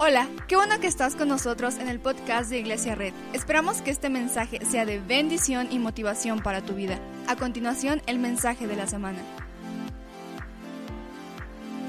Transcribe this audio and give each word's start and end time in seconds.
Hola, 0.00 0.28
qué 0.46 0.54
bueno 0.54 0.78
que 0.78 0.86
estás 0.86 1.16
con 1.16 1.26
nosotros 1.26 1.76
en 1.78 1.88
el 1.88 1.98
podcast 1.98 2.50
de 2.50 2.60
Iglesia 2.60 2.94
Red. 2.94 3.12
Esperamos 3.32 3.82
que 3.82 3.90
este 3.90 4.08
mensaje 4.08 4.64
sea 4.64 4.84
de 4.86 5.00
bendición 5.00 5.72
y 5.72 5.80
motivación 5.80 6.40
para 6.40 6.64
tu 6.64 6.74
vida. 6.74 7.00
A 7.26 7.34
continuación, 7.34 8.00
el 8.06 8.20
mensaje 8.20 8.68
de 8.68 8.76
la 8.76 8.86
semana. 8.86 9.18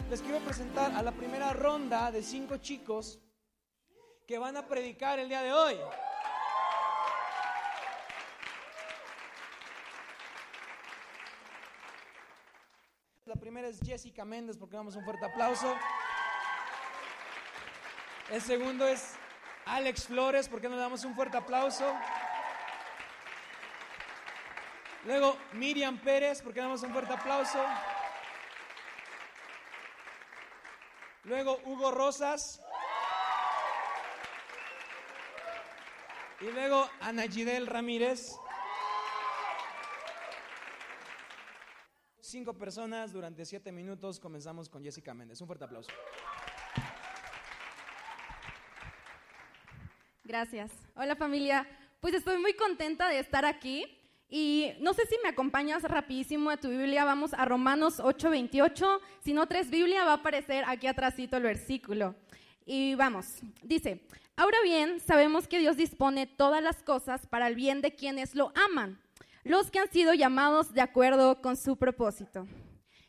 Les 0.10 0.24
quiero 0.24 0.40
presentar 0.40 0.92
a 0.94 1.04
la 1.04 1.12
primera 1.12 1.54
ronda 1.54 2.12
de 2.12 2.24
cinco 2.24 2.58
chicos 2.58 3.20
que 4.26 4.40
van 4.40 4.58
a 4.58 4.66
predicar 4.66 5.20
el 5.20 5.30
día 5.30 5.44
de 5.44 5.54
hoy. 5.54 5.76
La 13.26 13.36
primera 13.36 13.68
es 13.68 13.80
Jessica 13.86 14.26
Méndez, 14.26 14.58
porque 14.58 14.78
damos 14.78 14.96
un 14.96 15.04
fuerte 15.04 15.28
aplauso. 15.28 15.76
El 18.32 18.42
segundo 18.44 18.88
es 18.88 19.16
Alex 19.66 20.06
Flores, 20.06 20.48
¿por 20.48 20.62
qué 20.62 20.70
no 20.70 20.76
le 20.76 20.82
damos 20.82 21.04
un 21.04 21.16
fuerte 21.16 21.38
aplauso? 21.38 21.92
Luego 25.06 25.36
Miriam 25.54 25.98
Pérez, 25.98 26.42
¿por 26.44 26.54
qué 26.54 26.60
no 26.60 26.68
damos 26.68 26.84
un 26.84 26.94
fuerte 26.94 27.12
aplauso? 27.12 27.58
Luego 31.24 31.60
Hugo 31.66 31.90
Rosas. 31.90 32.62
Y 36.42 36.52
luego 36.52 36.88
Ana 37.02 37.24
Gidel 37.24 37.66
Ramírez. 37.66 38.36
Cinco 42.20 42.54
personas 42.54 43.12
durante 43.12 43.44
siete 43.46 43.72
minutos. 43.72 44.20
Comenzamos 44.20 44.70
con 44.70 44.84
Jessica 44.84 45.16
Méndez. 45.16 45.42
Un 45.42 45.48
fuerte 45.48 45.66
aplauso. 45.66 45.92
Gracias. 50.30 50.70
Hola 50.94 51.16
familia. 51.16 51.68
Pues 52.00 52.14
estoy 52.14 52.38
muy 52.38 52.54
contenta 52.54 53.10
de 53.10 53.18
estar 53.18 53.46
aquí 53.46 53.84
y 54.30 54.74
no 54.80 54.94
sé 54.94 55.08
si 55.08 55.16
me 55.24 55.30
acompañas 55.30 55.82
rapidísimo 55.82 56.52
a 56.52 56.58
tu 56.58 56.70
Biblia. 56.70 57.04
Vamos 57.04 57.34
a 57.34 57.46
Romanos 57.46 58.00
8:28. 58.00 59.00
Si 59.24 59.34
no 59.34 59.48
tres 59.48 59.72
Biblia 59.72 60.06
va 60.06 60.12
a 60.12 60.16
aparecer 60.18 60.66
aquí 60.68 60.86
atrásito 60.86 61.38
el 61.38 61.42
versículo. 61.42 62.14
Y 62.64 62.94
vamos. 62.94 63.40
Dice, 63.64 64.06
ahora 64.36 64.60
bien, 64.64 65.00
sabemos 65.00 65.48
que 65.48 65.58
Dios 65.58 65.78
dispone 65.78 66.28
todas 66.28 66.62
las 66.62 66.84
cosas 66.84 67.26
para 67.26 67.48
el 67.48 67.56
bien 67.56 67.82
de 67.82 67.96
quienes 67.96 68.36
lo 68.36 68.54
aman, 68.70 69.02
los 69.44 69.72
que 69.72 69.80
han 69.80 69.90
sido 69.90 70.14
llamados 70.14 70.76
de 70.76 70.82
acuerdo 70.82 71.42
con 71.42 71.58
su 71.58 71.76
propósito. 71.76 72.46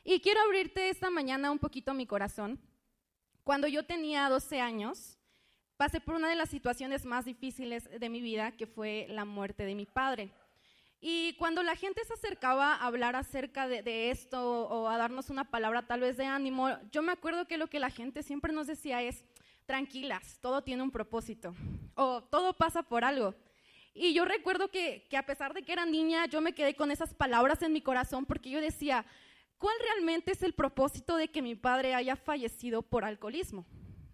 Y 0.04 0.20
quiero 0.20 0.40
abrirte 0.40 0.88
esta 0.88 1.10
mañana 1.10 1.50
un 1.50 1.58
poquito 1.58 1.92
mi 1.92 2.06
corazón. 2.06 2.58
Cuando 3.44 3.68
yo 3.68 3.84
tenía 3.84 4.26
12 4.30 4.58
años, 4.62 5.19
pasé 5.80 5.98
por 5.98 6.14
una 6.14 6.28
de 6.28 6.34
las 6.34 6.50
situaciones 6.50 7.06
más 7.06 7.24
difíciles 7.24 7.88
de 7.98 8.10
mi 8.10 8.20
vida, 8.20 8.52
que 8.52 8.66
fue 8.66 9.06
la 9.08 9.24
muerte 9.24 9.64
de 9.64 9.74
mi 9.74 9.86
padre. 9.86 10.30
Y 11.00 11.32
cuando 11.38 11.62
la 11.62 11.74
gente 11.74 12.04
se 12.04 12.12
acercaba 12.12 12.74
a 12.74 12.84
hablar 12.84 13.16
acerca 13.16 13.66
de, 13.66 14.10
esto 14.10 14.68
o 14.68 14.88
a 14.90 14.98
darnos 14.98 15.30
una 15.30 15.50
palabra 15.50 15.86
tal 15.86 16.00
vez 16.00 16.18
de 16.18 16.26
ánimo, 16.26 16.68
yo 16.92 17.00
me 17.00 17.12
acuerdo 17.12 17.48
que 17.48 17.56
lo 17.56 17.68
que 17.68 17.80
la 17.80 17.88
gente 17.88 18.22
siempre 18.22 18.52
nos 18.52 18.66
decía 18.66 19.00
es, 19.00 19.24
tranquilas, 19.64 20.38
todo 20.42 20.62
tiene 20.62 20.82
un 20.82 20.90
propósito 20.90 21.54
o 21.94 22.24
todo 22.24 22.52
pasa 22.52 22.82
por 22.82 23.02
algo. 23.02 23.34
Y 23.94 24.12
yo 24.12 24.26
recuerdo 24.26 24.70
que, 24.70 25.06
que 25.08 25.16
a 25.16 25.24
pesar 25.24 25.54
de 25.54 25.62
que 25.62 25.72
era 25.72 25.86
niña, 25.86 26.26
yo 26.26 26.42
me 26.42 26.52
quedé 26.52 26.76
con 26.76 26.90
esas 26.90 27.14
palabras 27.14 27.62
en 27.62 27.72
mi 27.72 27.80
corazón 27.80 28.26
porque 28.26 28.50
yo 28.50 28.60
decía, 28.60 29.06
¿cuál 29.56 29.76
realmente 29.80 30.32
es 30.32 30.42
el 30.42 30.52
propósito 30.52 31.16
de 31.16 31.28
que 31.28 31.40
mi 31.40 31.54
padre 31.54 31.94
haya 31.94 32.16
fallecido 32.16 32.82
por 32.82 33.02
alcoholismo? 33.02 33.64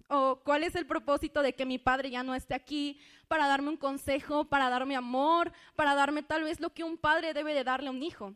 ¿O 0.09 0.41
cuál 0.45 0.63
es 0.63 0.75
el 0.77 0.87
propósito 0.87 1.43
de 1.43 1.55
que 1.55 1.67
mi 1.67 1.79
padre 1.79 2.11
ya 2.11 2.23
no 2.23 2.35
esté 2.35 2.55
aquí 2.55 3.01
para 3.27 3.49
darme 3.49 3.71
un 3.71 3.77
consejo, 3.77 4.45
para 4.45 4.71
darme 4.71 4.95
amor, 4.95 5.53
para 5.75 5.95
darme 5.95 6.23
tal 6.23 6.45
vez 6.45 6.61
lo 6.61 6.73
que 6.73 6.85
un 6.85 6.97
padre 6.97 7.35
debe 7.35 7.55
de 7.55 7.65
darle 7.65 7.89
a 7.89 7.93
un 7.93 8.03
hijo? 8.03 8.35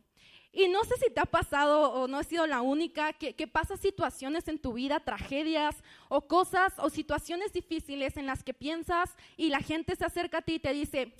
Y 0.53 0.67
no 0.67 0.83
sé 0.83 0.95
si 0.97 1.09
te 1.09 1.21
ha 1.21 1.25
pasado 1.25 1.93
o 1.93 2.09
no 2.09 2.19
he 2.19 2.25
sido 2.25 2.45
la 2.45 2.61
única 2.61 3.13
que, 3.13 3.33
que 3.35 3.47
pasa 3.47 3.77
situaciones 3.77 4.49
en 4.49 4.59
tu 4.59 4.73
vida, 4.73 4.99
tragedias 4.99 5.81
o 6.09 6.27
cosas 6.27 6.73
o 6.77 6.89
situaciones 6.89 7.53
difíciles 7.53 8.17
en 8.17 8.25
las 8.25 8.43
que 8.43 8.53
piensas 8.53 9.15
y 9.37 9.49
la 9.49 9.61
gente 9.61 9.95
se 9.95 10.03
acerca 10.03 10.39
a 10.39 10.41
ti 10.41 10.55
y 10.55 10.59
te 10.59 10.73
dice, 10.73 11.15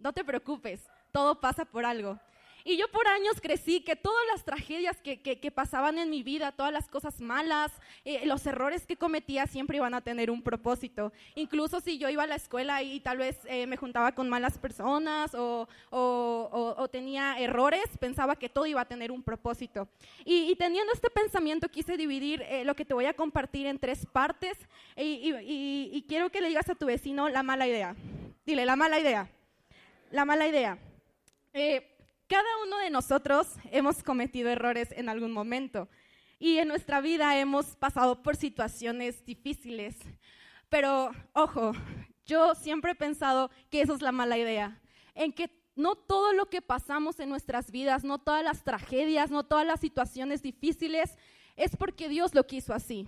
no 0.00 0.12
te 0.12 0.24
preocupes, 0.24 0.88
todo 1.12 1.40
pasa 1.40 1.64
por 1.64 1.84
algo. 1.84 2.18
Y 2.64 2.76
yo 2.76 2.88
por 2.88 3.06
años 3.08 3.40
crecí 3.40 3.80
que 3.80 3.96
todas 3.96 4.24
las 4.32 4.44
tragedias 4.44 5.00
que, 5.00 5.20
que, 5.20 5.50
pasaban 5.50 5.98
en 5.98 6.10
mi 6.10 6.22
vida, 6.22 6.52
todas 6.52 6.72
las 6.72 6.88
cosas 6.88 7.20
malas, 7.20 7.72
eh, 8.04 8.24
los 8.26 8.46
errores 8.46 8.86
que 8.86 8.96
cometía 8.96 9.46
siempre 9.46 9.76
iban 9.76 9.94
a 9.94 10.00
tener 10.00 10.30
un 10.30 10.42
propósito. 10.42 11.12
Incluso 11.34 11.80
si 11.80 11.98
yo 11.98 12.08
iba 12.08 12.22
a 12.22 12.26
la 12.26 12.36
escuela 12.36 12.82
y, 12.82 13.00
tal 13.00 13.18
vez 13.18 13.38
eh, 13.46 13.66
me 13.66 13.76
juntaba 13.76 14.12
con 14.12 14.28
malas 14.28 14.58
personas 14.58 15.34
o, 15.34 15.68
o, 15.90 16.88
tenía 16.90 17.38
errores, 17.38 17.82
pensaba 17.98 18.36
que 18.36 18.48
todo 18.48 18.66
iba 18.66 18.80
a 18.80 18.86
tener 18.88 19.10
un 19.10 19.22
propósito. 19.22 19.88
Y, 20.24 20.54
teniendo 20.56 20.92
este 20.92 21.10
pensamiento 21.10 21.68
quise 21.68 21.96
dividir 21.96 22.42
eh, 22.42 22.64
lo 22.64 22.76
que 22.76 22.84
te 22.84 22.94
voy 22.94 23.06
a 23.06 23.14
compartir 23.14 23.66
en 23.66 23.78
tres 23.78 24.06
partes 24.06 24.58
y, 24.96 25.34
y 25.34 26.04
quiero 26.08 26.30
que 26.30 26.40
le 26.40 26.48
digas 26.48 26.68
a 26.68 26.74
tu 26.74 26.86
vecino 26.86 27.28
la 27.28 27.42
mala 27.42 27.66
idea. 27.66 27.96
Dile, 28.44 28.66
la 28.66 28.76
mala 28.76 28.98
idea. 28.98 29.28
La 30.10 30.24
mala 30.24 30.46
idea. 30.46 30.78
Eh, 31.54 31.91
cada 32.32 32.48
uno 32.64 32.78
de 32.78 32.88
nosotros 32.88 33.46
hemos 33.70 34.02
cometido 34.02 34.48
errores 34.48 34.88
en 34.92 35.10
algún 35.10 35.32
momento 35.32 35.90
y 36.38 36.56
en 36.56 36.68
nuestra 36.68 37.02
vida 37.02 37.38
hemos 37.38 37.76
pasado 37.76 38.22
por 38.22 38.36
situaciones 38.36 39.22
difíciles. 39.26 39.98
Pero, 40.70 41.10
ojo, 41.34 41.72
yo 42.24 42.54
siempre 42.54 42.92
he 42.92 42.94
pensado 42.94 43.50
que 43.68 43.82
eso 43.82 43.94
es 43.94 44.00
la 44.00 44.12
mala 44.12 44.38
idea, 44.38 44.80
en 45.14 45.34
que 45.34 45.50
no 45.76 45.94
todo 45.94 46.32
lo 46.32 46.46
que 46.46 46.62
pasamos 46.62 47.20
en 47.20 47.28
nuestras 47.28 47.70
vidas, 47.70 48.02
no 48.02 48.18
todas 48.18 48.42
las 48.42 48.64
tragedias, 48.64 49.30
no 49.30 49.44
todas 49.44 49.66
las 49.66 49.80
situaciones 49.80 50.40
difíciles, 50.40 51.18
es 51.56 51.76
porque 51.76 52.08
Dios 52.08 52.34
lo 52.34 52.46
quiso 52.46 52.72
así. 52.72 53.06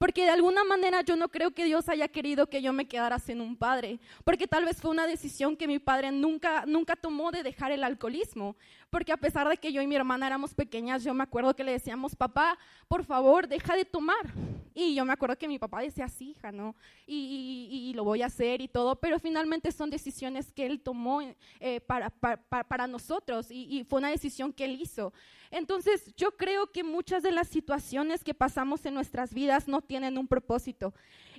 Porque 0.00 0.22
de 0.22 0.30
alguna 0.30 0.64
manera 0.64 1.02
yo 1.02 1.14
no 1.14 1.28
creo 1.28 1.50
que 1.50 1.66
Dios 1.66 1.90
haya 1.90 2.08
querido 2.08 2.46
que 2.46 2.62
yo 2.62 2.72
me 2.72 2.88
quedara 2.88 3.18
sin 3.18 3.42
un 3.42 3.54
padre. 3.54 4.00
Porque 4.24 4.48
tal 4.48 4.64
vez 4.64 4.80
fue 4.80 4.90
una 4.90 5.06
decisión 5.06 5.58
que 5.58 5.68
mi 5.68 5.78
padre 5.78 6.10
nunca, 6.10 6.64
nunca 6.64 6.96
tomó 6.96 7.30
de 7.30 7.42
dejar 7.42 7.70
el 7.70 7.84
alcoholismo. 7.84 8.56
Porque 8.90 9.12
a 9.12 9.16
pesar 9.16 9.48
de 9.48 9.56
que 9.56 9.72
yo 9.72 9.80
y 9.80 9.86
mi 9.86 9.94
hermana 9.94 10.26
éramos 10.26 10.52
pequeñas, 10.52 11.04
yo 11.04 11.14
me 11.14 11.22
acuerdo 11.22 11.54
que 11.54 11.62
le 11.62 11.72
decíamos, 11.72 12.16
papá, 12.16 12.58
por 12.88 13.04
favor, 13.04 13.46
deja 13.46 13.76
de 13.76 13.84
tomar. 13.84 14.34
Y 14.74 14.94
yo 14.94 15.04
me 15.04 15.12
acuerdo 15.12 15.36
que 15.36 15.48
mi 15.48 15.58
papá 15.58 15.80
decía, 15.80 16.08
sí, 16.08 16.30
hija, 16.30 16.52
¿no? 16.52 16.74
Y, 17.06 17.92
lo 17.94 18.04
voy 18.04 18.22
a 18.22 18.26
hacer 18.26 18.60
y 18.60 18.68
todo. 18.68 18.96
Pero 18.96 19.18
finalmente 19.18 19.72
son 19.72 19.90
decisiones 19.90 20.52
que 20.52 20.66
él 20.66 20.80
tomó 20.80 21.20
eh, 21.60 21.80
para, 21.80 22.10
para, 22.10 22.86
nosotros 22.86 23.50
y, 23.50 23.78
y 23.78 23.84
fue 23.84 23.98
una 23.98 24.10
decisión 24.10 24.52
que 24.52 24.64
él 24.64 24.80
hizo. 24.80 25.12
Entonces, 25.50 26.14
yo 26.16 26.36
creo 26.36 26.70
que 26.70 26.84
muchas 26.84 27.22
de 27.22 27.32
las 27.32 27.48
situaciones 27.48 28.22
que 28.22 28.34
pasamos 28.34 28.86
en 28.86 28.94
nuestras 28.94 29.34
vidas 29.34 29.66
no 29.66 29.82
tienen 29.82 30.18
un 30.18 30.28
propósito. 30.28 30.94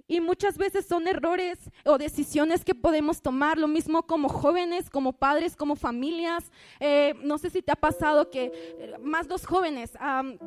Y 0.08 0.22
muchas 0.22 0.58
veces 0.58 0.86
son 0.86 1.08
errores 1.08 1.58
o 1.86 1.98
decisiones 1.98 2.66
que 2.66 2.76
podemos 2.76 3.22
tomar, 3.22 3.58
lo 3.58 3.68
mismo 3.68 4.04
como 4.04 4.30
jóvenes, 4.30 4.90
como 4.90 5.14
padres, 5.14 5.56
como 5.56 5.76
familias. 5.76 6.52
Eh, 6.80 7.14
no 7.24 7.38
sé 7.38 7.50
si 7.50 7.62
te 7.62 7.72
ha 7.72 7.76
pasado 7.76 8.30
que 8.30 8.52
eh, 8.80 8.94
más 9.02 9.28
los 9.28 9.46
jóvenes 9.46 9.94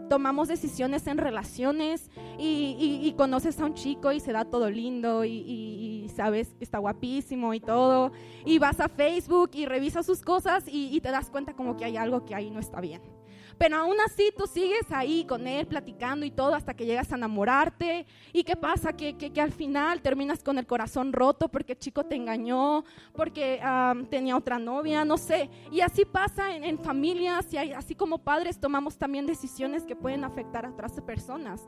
tomamos 0.09 0.49
decisiones 0.49 1.07
en 1.07 1.19
relaciones 1.19 2.11
y, 2.39 3.15
conoces 3.17 3.61
a 3.61 3.67
un 3.67 3.75
chico 3.75 4.11
y 4.13 4.21
se 4.21 4.33
da 4.33 4.45
todo 4.45 4.69
lindo 4.71 5.25
y, 5.25 6.11
sabes 6.15 6.55
que 6.55 6.65
está 6.65 6.79
guapísimo 6.79 7.55
y 7.55 7.61
todo. 7.61 8.13
Y 8.45 8.59
vas 8.59 8.81
a 8.81 8.89
Facebook 8.89 9.51
y 9.55 9.67
revisas 9.67 10.07
sus 10.07 10.23
cosas 10.23 10.65
y 10.67 11.01
te 11.01 11.11
das 11.11 11.31
cuenta 11.31 11.55
como 11.55 11.77
que 11.77 11.85
hay 11.85 11.97
algo 11.97 12.25
que 12.25 12.35
ahí 12.35 12.51
no 12.51 12.61
está 12.61 12.81
bien. 12.81 13.03
Pero 13.59 13.77
aún 13.77 13.97
así 14.05 14.33
tú 14.37 14.47
sigues 14.47 14.91
ahí 14.91 15.25
con 15.25 15.47
él 15.47 15.67
platicando 15.67 16.27
y 16.27 16.31
todo 16.31 16.55
hasta 16.55 16.75
que 16.75 16.87
llegas 16.87 17.13
a 17.13 17.17
enamorarte. 17.17 18.07
¿Y 18.33 18.43
qué 18.45 18.57
pasa? 18.57 18.93
Que, 18.93 19.17
que, 19.17 19.41
al 19.41 19.53
final 19.53 20.03
terminas 20.03 20.43
con 20.43 20.59
el 20.59 20.67
corazón 20.67 21.13
roto 21.13 21.49
porque 21.49 21.73
el 21.73 21.79
chico 21.79 22.05
te 22.05 22.17
engañó, 22.17 22.85
porque 23.15 23.61
tenía 24.11 24.37
otra 24.37 24.59
novia, 24.59 25.05
no 25.05 25.17
sé. 25.17 25.51
Y 25.71 25.81
así 25.81 26.05
pasa 26.05 26.55
en, 26.57 26.79
familias 26.79 27.53
y 27.53 27.59
así 27.59 27.95
como 27.95 28.19
padres 28.19 28.59
tomamos 28.59 28.97
también 28.97 29.27
decisiones 29.27 29.85
que 29.85 29.97
pueden 29.97 30.25
afectar 30.25 30.67
a 30.67 30.71
otras 30.71 30.93
personas. 31.01 31.63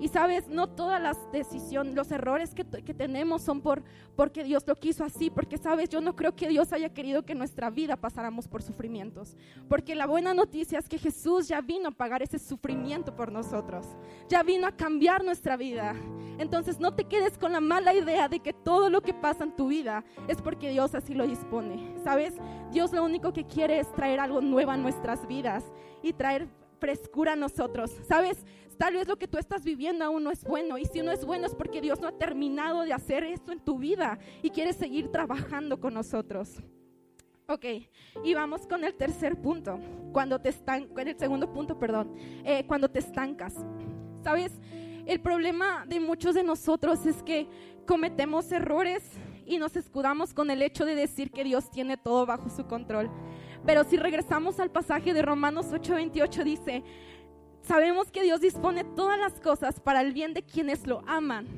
Y 0.00 0.08
sabes, 0.08 0.48
no 0.48 0.68
todas 0.68 1.00
las 1.02 1.16
decisiones, 1.32 1.94
los 1.94 2.10
errores 2.12 2.54
que, 2.54 2.64
que 2.64 2.94
tenemos 2.94 3.42
son 3.42 3.60
por, 3.60 3.82
porque 4.14 4.44
Dios 4.44 4.64
lo 4.66 4.76
quiso 4.76 5.04
así, 5.04 5.28
porque 5.30 5.58
sabes, 5.58 5.88
yo 5.88 6.00
no 6.00 6.14
creo 6.14 6.36
que 6.36 6.48
Dios 6.48 6.72
haya 6.72 6.88
querido 6.88 7.24
que 7.24 7.34
nuestra 7.34 7.70
vida 7.70 7.96
pasáramos 7.96 8.46
por 8.46 8.62
sufrimientos. 8.62 9.36
Porque 9.68 9.94
la 9.94 10.06
buena 10.06 10.34
noticia 10.34 10.78
es 10.78 10.88
que 10.88 10.98
Jesús 10.98 11.27
Jesús 11.28 11.48
ya 11.48 11.60
vino 11.60 11.90
a 11.90 11.92
pagar 11.92 12.22
ese 12.22 12.38
sufrimiento 12.38 13.14
por 13.14 13.30
nosotros. 13.30 13.86
Ya 14.28 14.42
vino 14.42 14.66
a 14.66 14.72
cambiar 14.72 15.22
nuestra 15.22 15.58
vida. 15.58 15.94
Entonces 16.38 16.80
no 16.80 16.94
te 16.94 17.04
quedes 17.04 17.36
con 17.36 17.52
la 17.52 17.60
mala 17.60 17.92
idea 17.92 18.28
de 18.28 18.40
que 18.40 18.54
todo 18.54 18.88
lo 18.88 19.02
que 19.02 19.12
pasa 19.12 19.44
en 19.44 19.54
tu 19.54 19.68
vida 19.68 20.04
es 20.26 20.40
porque 20.40 20.70
Dios 20.70 20.94
así 20.94 21.12
lo 21.12 21.26
dispone. 21.26 21.96
¿Sabes? 22.02 22.32
Dios 22.72 22.92
lo 22.92 23.04
único 23.04 23.34
que 23.34 23.46
quiere 23.46 23.78
es 23.78 23.92
traer 23.92 24.20
algo 24.20 24.40
nuevo 24.40 24.70
a 24.70 24.78
nuestras 24.78 25.28
vidas 25.28 25.64
y 26.02 26.14
traer 26.14 26.48
frescura 26.80 27.34
a 27.34 27.36
nosotros. 27.36 27.90
¿Sabes? 28.08 28.46
Tal 28.78 28.94
vez 28.94 29.06
lo 29.06 29.18
que 29.18 29.28
tú 29.28 29.36
estás 29.36 29.64
viviendo 29.64 30.06
aún 30.06 30.24
no 30.24 30.30
es 30.30 30.44
bueno. 30.44 30.78
Y 30.78 30.86
si 30.86 31.02
no 31.02 31.12
es 31.12 31.26
bueno 31.26 31.46
es 31.46 31.54
porque 31.54 31.82
Dios 31.82 32.00
no 32.00 32.08
ha 32.08 32.12
terminado 32.12 32.84
de 32.84 32.94
hacer 32.94 33.22
esto 33.22 33.52
en 33.52 33.60
tu 33.60 33.78
vida 33.78 34.18
y 34.42 34.48
quiere 34.48 34.72
seguir 34.72 35.10
trabajando 35.10 35.78
con 35.78 35.92
nosotros. 35.92 36.62
Ok, 37.50 37.64
y 38.24 38.34
vamos 38.34 38.66
con 38.66 38.84
el 38.84 38.92
tercer 38.92 39.40
punto, 39.40 39.80
cuando 40.12 40.38
te 40.38 40.50
están, 40.50 40.86
el 40.98 41.18
segundo 41.18 41.50
punto, 41.50 41.78
perdón, 41.78 42.14
eh, 42.44 42.62
cuando 42.66 42.90
te 42.90 42.98
estancas. 42.98 43.54
¿Sabes? 44.22 44.52
El 45.06 45.22
problema 45.22 45.86
de 45.86 45.98
muchos 45.98 46.34
de 46.34 46.42
nosotros 46.42 47.06
es 47.06 47.22
que 47.22 47.48
cometemos 47.86 48.52
errores 48.52 49.02
y 49.46 49.56
nos 49.56 49.76
escudamos 49.76 50.34
con 50.34 50.50
el 50.50 50.60
hecho 50.60 50.84
de 50.84 50.94
decir 50.94 51.30
que 51.30 51.42
Dios 51.42 51.70
tiene 51.70 51.96
todo 51.96 52.26
bajo 52.26 52.50
su 52.50 52.66
control. 52.66 53.10
Pero 53.64 53.82
si 53.84 53.96
regresamos 53.96 54.60
al 54.60 54.70
pasaje 54.70 55.14
de 55.14 55.22
Romanos 55.22 55.72
8:28 55.72 56.44
dice, 56.44 56.82
sabemos 57.62 58.10
que 58.10 58.24
Dios 58.24 58.42
dispone 58.42 58.84
todas 58.84 59.18
las 59.18 59.40
cosas 59.40 59.80
para 59.80 60.02
el 60.02 60.12
bien 60.12 60.34
de 60.34 60.42
quienes 60.42 60.86
lo 60.86 61.00
aman 61.06 61.48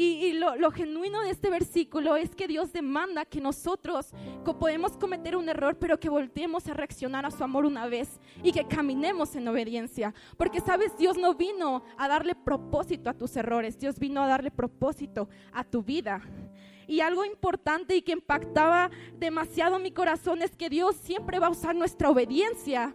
y, 0.00 0.32
lo, 0.34 0.70
genuino 0.70 1.20
de 1.22 1.30
este 1.30 1.50
versículo 1.50 2.14
es 2.14 2.32
que 2.34 2.46
Dios 2.46 2.72
demanda 2.72 3.24
que 3.24 3.40
nosotros 3.40 4.12
podemos 4.60 4.96
cometer 4.96 5.34
un 5.36 5.48
error, 5.48 5.76
pero 5.76 5.98
que 5.98 6.08
volteemos 6.08 6.68
a 6.68 6.74
reaccionar 6.74 7.26
a 7.26 7.32
su 7.32 7.42
amor 7.42 7.66
una 7.66 7.88
vez 7.88 8.20
y 8.44 8.52
que 8.52 8.64
caminemos 8.64 9.34
en 9.34 9.48
obediencia. 9.48 10.14
Porque 10.36 10.60
sabes, 10.60 10.96
Dios 10.96 11.18
no 11.18 11.34
vino 11.34 11.82
a 11.96 12.06
darle 12.06 12.36
propósito 12.36 13.10
a 13.10 13.14
tus 13.14 13.36
errores, 13.36 13.76
Dios 13.76 13.98
vino 13.98 14.22
a 14.22 14.28
darle 14.28 14.52
propósito 14.52 15.28
a 15.52 15.64
tu 15.64 15.82
vida. 15.82 16.22
Y 16.86 17.00
algo 17.00 17.24
importante 17.24 17.96
y 17.96 18.02
que 18.02 18.12
impactaba 18.12 18.92
demasiado 19.18 19.80
mi 19.80 19.90
corazón 19.90 20.42
es 20.42 20.54
que 20.54 20.70
Dios 20.70 20.94
siempre 20.94 21.40
va 21.40 21.48
a 21.48 21.50
usar 21.50 21.74
nuestra 21.74 22.08
obediencia 22.08 22.94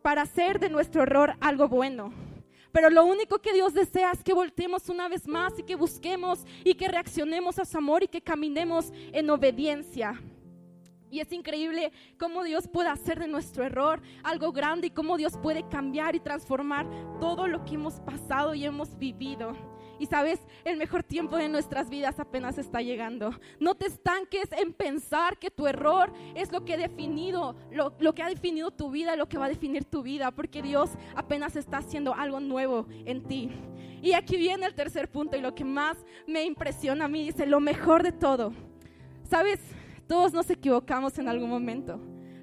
para 0.00 0.22
hacer 0.22 0.60
de 0.60 0.70
nuestro 0.70 1.02
error 1.02 1.34
algo 1.40 1.68
bueno. 1.68 2.29
Pero 2.72 2.90
lo 2.90 3.04
único 3.04 3.38
que 3.38 3.52
Dios 3.52 3.74
desea 3.74 4.12
es 4.12 4.22
que 4.22 4.32
volteemos 4.32 4.88
una 4.88 5.08
vez 5.08 5.26
más 5.26 5.58
y 5.58 5.62
que 5.62 5.74
busquemos 5.74 6.44
y 6.64 6.74
que 6.74 6.88
reaccionemos 6.88 7.58
a 7.58 7.64
su 7.64 7.78
amor 7.78 8.04
y 8.04 8.08
que 8.08 8.20
caminemos 8.20 8.92
en 9.12 9.28
obediencia. 9.30 10.20
Y 11.10 11.18
es 11.18 11.32
increíble 11.32 11.92
cómo 12.18 12.44
Dios 12.44 12.68
puede 12.68 12.88
hacer 12.88 13.18
de 13.18 13.26
nuestro 13.26 13.64
error 13.64 14.00
algo 14.22 14.52
grande 14.52 14.86
y 14.86 14.90
cómo 14.90 15.16
Dios 15.16 15.36
puede 15.42 15.68
cambiar 15.68 16.14
y 16.14 16.20
transformar 16.20 16.88
todo 17.18 17.48
lo 17.48 17.64
que 17.64 17.74
hemos 17.74 17.94
pasado 18.00 18.54
y 18.54 18.64
hemos 18.64 18.96
vivido. 18.96 19.69
Y 20.00 20.06
sabes, 20.06 20.40
el 20.64 20.78
mejor 20.78 21.02
tiempo 21.02 21.36
de 21.36 21.50
nuestras 21.50 21.90
vidas 21.90 22.18
apenas 22.18 22.56
está 22.56 22.80
llegando. 22.80 23.38
No 23.60 23.74
te 23.74 23.86
estanques 23.86 24.50
en 24.52 24.72
pensar 24.72 25.38
que 25.38 25.50
tu 25.50 25.66
error 25.66 26.10
es 26.34 26.50
lo 26.50 26.64
que 26.64 26.72
ha 26.72 26.78
definido, 26.78 27.54
tu 28.70 28.90
vida, 28.90 29.14
lo 29.14 29.28
que 29.28 29.36
va 29.36 29.44
a 29.44 29.50
definir 29.50 29.84
tu 29.84 30.02
vida, 30.02 30.30
porque 30.30 30.62
Dios 30.62 30.88
apenas 31.14 31.54
está 31.54 31.76
haciendo 31.76 32.14
algo 32.14 32.40
nuevo 32.40 32.86
en 33.04 33.24
ti. 33.24 33.50
Y 34.00 34.14
aquí 34.14 34.38
viene 34.38 34.64
el 34.64 34.74
tercer 34.74 35.10
punto 35.10 35.36
y 35.36 35.42
lo 35.42 35.54
que 35.54 35.64
más 35.64 35.98
me 36.26 36.44
impresiona 36.44 37.04
a 37.04 37.08
mí, 37.08 37.26
dice, 37.26 37.44
lo 37.44 37.60
mejor 37.60 38.02
de 38.02 38.12
todo. 38.12 38.54
Sabes, 39.28 39.60
todos 40.06 40.32
nos 40.32 40.48
equivocamos 40.48 41.18
en 41.18 41.28
algún 41.28 41.50
momento. 41.50 42.00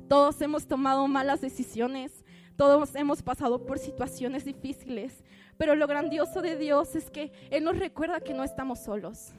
Todos 0.07 0.39
hemos 0.41 0.67
tomado 0.67 1.07
malas 1.07 1.41
decisiones. 1.41 2.23
Todos 2.55 2.95
hemos 2.95 3.21
pasado 3.21 3.65
por 3.65 3.77
situaciones 3.77 4.45
difíciles. 4.45 5.23
Pero 5.57 5.75
lo 5.75 5.87
grandioso 5.87 6.41
de 6.41 6.57
Dios 6.57 6.95
es 6.95 7.09
que 7.09 7.31
Él 7.49 7.63
nos 7.63 7.77
recuerda 7.77 8.19
que 8.19 8.33
no 8.33 8.43
estamos 8.43 8.79
solos. 8.79 9.33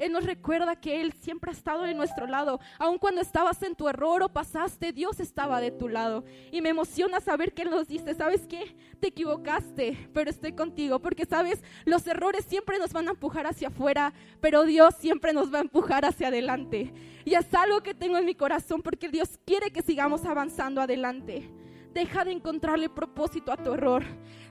Él 0.00 0.12
nos 0.12 0.24
recuerda 0.24 0.76
que 0.76 1.02
Él 1.02 1.12
siempre 1.12 1.50
ha 1.50 1.54
estado 1.54 1.82
de 1.82 1.92
nuestro 1.92 2.26
lado. 2.26 2.58
Aun 2.78 2.96
cuando 2.96 3.20
estabas 3.20 3.62
en 3.62 3.74
tu 3.74 3.86
error 3.86 4.22
o 4.22 4.30
pasaste, 4.30 4.94
Dios 4.94 5.20
estaba 5.20 5.60
de 5.60 5.70
tu 5.70 5.90
lado. 5.90 6.24
Y 6.50 6.62
me 6.62 6.70
emociona 6.70 7.20
saber 7.20 7.52
que 7.52 7.62
Él 7.62 7.70
nos 7.70 7.86
dice, 7.86 8.14
¿sabes 8.14 8.46
qué? 8.46 8.74
Te 8.98 9.08
equivocaste, 9.08 10.08
pero 10.14 10.30
estoy 10.30 10.54
contigo. 10.54 11.00
Porque, 11.00 11.26
¿sabes? 11.26 11.62
Los 11.84 12.06
errores 12.06 12.46
siempre 12.46 12.78
nos 12.78 12.94
van 12.94 13.08
a 13.08 13.10
empujar 13.10 13.46
hacia 13.46 13.68
afuera, 13.68 14.14
pero 14.40 14.64
Dios 14.64 14.94
siempre 14.98 15.34
nos 15.34 15.52
va 15.52 15.58
a 15.58 15.62
empujar 15.62 16.06
hacia 16.06 16.28
adelante. 16.28 16.94
Y 17.26 17.34
es 17.34 17.52
algo 17.52 17.82
que 17.82 17.92
tengo 17.92 18.16
en 18.16 18.24
mi 18.24 18.34
corazón 18.34 18.80
porque 18.80 19.10
Dios 19.10 19.38
quiere 19.44 19.70
que 19.70 19.82
sigamos 19.82 20.24
avanzando 20.24 20.80
adelante. 20.80 21.50
Deja 21.92 22.24
de 22.24 22.32
encontrarle 22.32 22.88
propósito 22.88 23.52
a 23.52 23.56
tu 23.56 23.72
error. 23.72 24.04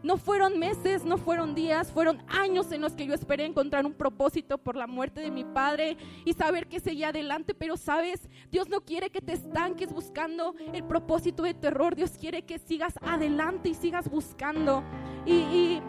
No 0.03 0.17
fueron 0.17 0.59
meses, 0.59 1.03
no 1.03 1.17
fueron 1.17 1.55
días, 1.55 1.91
fueron 1.91 2.21
años 2.27 2.71
en 2.71 2.81
los 2.81 2.93
que 2.93 3.05
yo 3.05 3.13
esperé 3.13 3.45
encontrar 3.45 3.85
un 3.85 3.93
propósito 3.93 4.57
por 4.57 4.75
la 4.75 4.87
muerte 4.87 5.21
de 5.21 5.31
mi 5.31 5.43
padre 5.43 5.97
y 6.25 6.33
saber 6.33 6.67
que 6.67 6.79
seguía 6.79 7.09
adelante. 7.09 7.53
Pero 7.53 7.77
sabes, 7.77 8.29
Dios 8.51 8.69
no 8.69 8.81
quiere 8.81 9.09
que 9.09 9.21
te 9.21 9.33
estanques 9.33 9.91
buscando 9.91 10.55
el 10.73 10.83
propósito 10.83 11.43
de 11.43 11.53
tu 11.53 11.67
error. 11.67 11.95
Dios 11.95 12.11
quiere 12.11 12.43
que 12.43 12.59
sigas 12.59 12.93
adelante 13.01 13.69
y 13.69 13.73
sigas 13.73 14.09
buscando. 14.09 14.83
Y, 15.25 15.33
y 15.33 15.81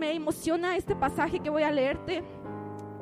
me 0.00 0.14
emociona 0.14 0.76
este 0.76 0.96
pasaje 0.96 1.40
que 1.40 1.50
voy 1.50 1.62
a 1.62 1.70
leerte. 1.70 2.24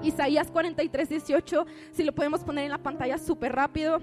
Isaías 0.02 0.50
43, 0.50 1.08
18, 1.08 1.66
si 1.92 2.04
lo 2.04 2.14
podemos 2.14 2.44
poner 2.44 2.64
en 2.64 2.70
la 2.70 2.78
pantalla 2.78 3.18
súper 3.18 3.52
rápido. 3.52 4.00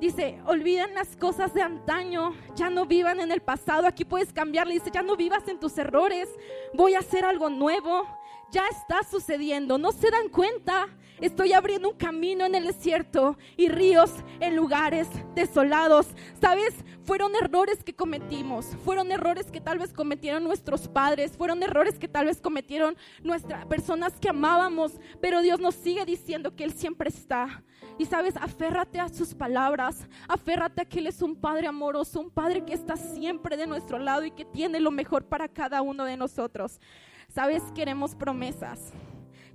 Dice, 0.00 0.38
olviden 0.46 0.94
las 0.94 1.16
cosas 1.16 1.54
de 1.54 1.62
antaño, 1.62 2.34
ya 2.56 2.68
no 2.70 2.86
vivan 2.86 3.20
en 3.20 3.30
el 3.30 3.40
pasado, 3.40 3.86
aquí 3.86 4.04
puedes 4.04 4.32
cambiarle, 4.32 4.74
dice, 4.74 4.90
ya 4.92 5.02
no 5.02 5.16
vivas 5.16 5.46
en 5.48 5.58
tus 5.58 5.78
errores, 5.78 6.28
voy 6.74 6.94
a 6.94 6.98
hacer 6.98 7.24
algo 7.24 7.48
nuevo, 7.48 8.06
ya 8.50 8.66
está 8.68 9.02
sucediendo, 9.08 9.78
no 9.78 9.92
se 9.92 10.10
dan 10.10 10.28
cuenta, 10.28 10.88
estoy 11.20 11.52
abriendo 11.52 11.90
un 11.90 11.96
camino 11.96 12.44
en 12.44 12.54
el 12.54 12.66
desierto 12.66 13.36
y 13.56 13.68
ríos 13.68 14.10
en 14.40 14.56
lugares 14.56 15.08
desolados. 15.34 16.06
¿Sabes? 16.40 16.74
Fueron 17.04 17.32
errores 17.36 17.84
que 17.84 17.94
cometimos, 17.94 18.66
fueron 18.82 19.12
errores 19.12 19.50
que 19.50 19.60
tal 19.60 19.78
vez 19.78 19.92
cometieron 19.92 20.42
nuestros 20.42 20.88
padres, 20.88 21.36
fueron 21.36 21.62
errores 21.62 21.98
que 21.98 22.08
tal 22.08 22.26
vez 22.26 22.40
cometieron 22.40 22.96
nuestras 23.22 23.66
personas 23.66 24.14
que 24.18 24.30
amábamos, 24.30 24.98
pero 25.20 25.42
Dios 25.42 25.60
nos 25.60 25.74
sigue 25.74 26.06
diciendo 26.06 26.56
que 26.56 26.64
Él 26.64 26.72
siempre 26.72 27.10
está. 27.10 27.62
Y 27.98 28.06
sabes, 28.06 28.36
aférrate 28.36 29.00
a 29.00 29.10
sus 29.10 29.34
palabras, 29.34 30.08
aférrate 30.28 30.80
a 30.80 30.84
que 30.86 30.98
Él 30.98 31.06
es 31.06 31.20
un 31.20 31.36
Padre 31.36 31.66
amoroso, 31.66 32.20
un 32.20 32.30
Padre 32.30 32.64
que 32.64 32.72
está 32.72 32.96
siempre 32.96 33.58
de 33.58 33.66
nuestro 33.66 33.98
lado 33.98 34.24
y 34.24 34.30
que 34.30 34.46
tiene 34.46 34.80
lo 34.80 34.90
mejor 34.90 35.26
para 35.26 35.48
cada 35.48 35.82
uno 35.82 36.04
de 36.04 36.16
nosotros. 36.16 36.80
Sabes, 37.28 37.62
queremos 37.74 38.14
promesas. 38.14 38.92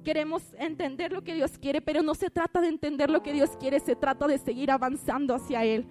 Queremos 0.04 0.44
entender 0.58 1.12
lo 1.12 1.24
que 1.24 1.36
Dios 1.36 1.58
quiere, 1.58 1.82
pero 1.82 2.02
no 2.02 2.16
se 2.16 2.30
trata 2.30 2.62
de 2.62 2.70
entender 2.70 3.10
lo 3.10 3.22
que 3.22 3.34
Dios 3.34 3.52
quiere, 3.60 3.80
se 3.80 3.96
trata 3.96 4.28
de 4.28 4.38
seguir 4.38 4.72
avanzando 4.72 5.36
hacia 5.36 5.64
Él. 5.66 5.86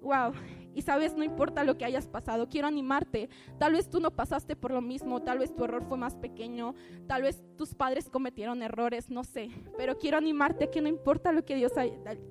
Wow, 0.00 0.32
y 0.74 0.82
sabes, 0.82 1.16
no 1.16 1.22
importa 1.22 1.62
lo 1.62 1.78
que 1.78 1.84
hayas 1.84 2.08
pasado, 2.08 2.48
quiero 2.48 2.66
animarte. 2.66 3.28
Tal 3.58 3.72
vez 3.72 3.88
tú 3.88 4.00
no 4.00 4.10
pasaste 4.10 4.56
por 4.56 4.72
lo 4.72 4.80
mismo, 4.80 5.22
tal 5.22 5.38
vez 5.38 5.54
tu 5.54 5.64
error 5.64 5.84
fue 5.84 5.96
más 5.96 6.16
pequeño, 6.16 6.74
tal 7.06 7.22
vez 7.22 7.42
tus 7.56 7.74
padres 7.74 8.10
cometieron 8.10 8.60
errores, 8.60 9.08
no 9.08 9.22
sé. 9.22 9.50
Pero 9.78 9.98
quiero 9.98 10.18
animarte 10.18 10.70
que 10.70 10.80
no 10.80 10.88
importa 10.88 11.32
lo 11.32 11.44
que 11.44 11.54
Dios 11.54 11.72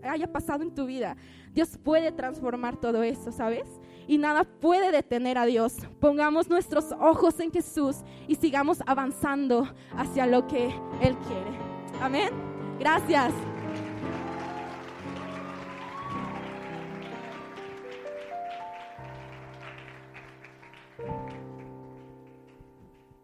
haya 0.04 0.32
pasado 0.32 0.64
en 0.64 0.76
tu 0.76 0.86
vida, 0.86 1.16
Dios 1.54 1.78
puede 1.78 2.12
transformar 2.12 2.78
todo 2.78 3.02
eso, 3.04 3.32
¿sabes? 3.32 3.68
Y 4.08 4.18
nada 4.18 4.44
puede 4.44 4.92
detener 4.92 5.38
a 5.38 5.46
Dios. 5.46 5.76
Pongamos 6.00 6.50
nuestros 6.50 6.92
ojos 7.00 7.40
en 7.40 7.52
Jesús 7.52 7.98
y 8.28 8.36
sigamos 8.36 8.80
avanzando 8.86 9.68
hacia 9.96 10.26
lo 10.26 10.48
que 10.48 10.66
Él 11.02 11.16
quiere. 11.18 11.52
Amén. 12.02 12.30
Gracias. 12.80 13.34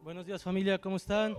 Buenos 0.03 0.25
días 0.25 0.43
familia, 0.43 0.79
¿cómo 0.79 0.95
están? 0.95 1.37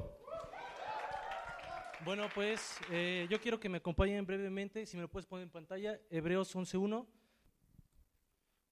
Bueno, 2.05 2.29
pues 2.35 2.79
eh, 2.91 3.27
yo 3.29 3.41
quiero 3.41 3.61
que 3.61 3.69
me 3.69 3.79
acompañen 3.79 4.25
brevemente, 4.25 4.87
si 4.87 4.97
me 4.97 5.03
lo 5.03 5.09
puedes 5.09 5.27
poner 5.27 5.43
en 5.43 5.51
pantalla, 5.51 6.01
Hebreos 6.09 6.55
11.1. 6.57 7.07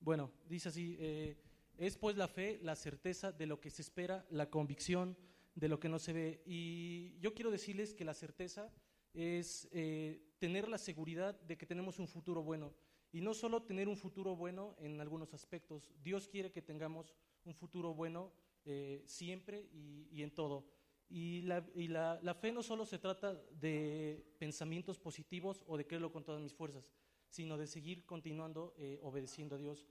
Bueno, 0.01 0.31
dice 0.49 0.69
así, 0.69 0.97
eh, 0.99 1.37
es 1.77 1.97
pues 1.97 2.17
la 2.17 2.29
fe, 2.29 2.59
la 2.63 2.77
certeza 2.77 3.33
de 3.33 3.47
lo 3.47 3.61
que 3.61 3.71
se 3.71 3.83
espera, 3.83 4.27
la 4.31 4.51
convicción 4.51 5.17
de 5.55 5.69
lo 5.69 5.81
que 5.81 5.89
no 5.89 5.99
se 5.99 6.13
ve. 6.13 6.43
Y 6.47 7.19
yo 7.21 7.35
quiero 7.35 7.51
decirles 7.51 7.95
que 7.95 8.05
la 8.05 8.15
certeza 8.15 8.73
es 9.13 9.69
eh, 9.73 10.23
tener 10.39 10.69
la 10.69 10.79
seguridad 10.79 11.41
de 11.41 11.57
que 11.57 11.67
tenemos 11.67 11.99
un 11.99 12.09
futuro 12.09 12.43
bueno. 12.43 12.75
Y 13.11 13.21
no 13.21 13.35
solo 13.35 13.63
tener 13.63 13.89
un 13.89 13.97
futuro 13.97 14.37
bueno 14.37 14.77
en 14.81 15.01
algunos 15.01 15.33
aspectos, 15.35 15.93
Dios 16.03 16.29
quiere 16.29 16.53
que 16.53 16.63
tengamos 16.63 17.15
un 17.45 17.55
futuro 17.55 17.95
bueno 17.95 18.33
eh, 18.65 19.03
siempre 19.07 19.69
y, 19.73 20.23
en 20.23 20.31
todo. 20.31 20.67
Y, 21.09 21.41
la, 21.43 22.35
fe 22.39 22.53
no 22.53 22.63
solo 22.63 22.85
se 22.85 22.99
trata 22.99 23.35
de 23.35 24.27
pensamientos 24.39 24.99
positivos 24.99 25.65
o 25.67 25.79
de 25.79 25.87
creerlo 25.87 26.13
con 26.13 26.23
todas 26.23 26.43
mis 26.43 26.53
fuerzas, 26.53 26.93
sino 27.29 27.57
de 27.57 27.67
seguir 27.67 28.05
continuando 28.05 28.75
eh, 28.79 28.99
obedeciendo 29.03 29.57
a 29.57 29.59
Dios. 29.59 29.87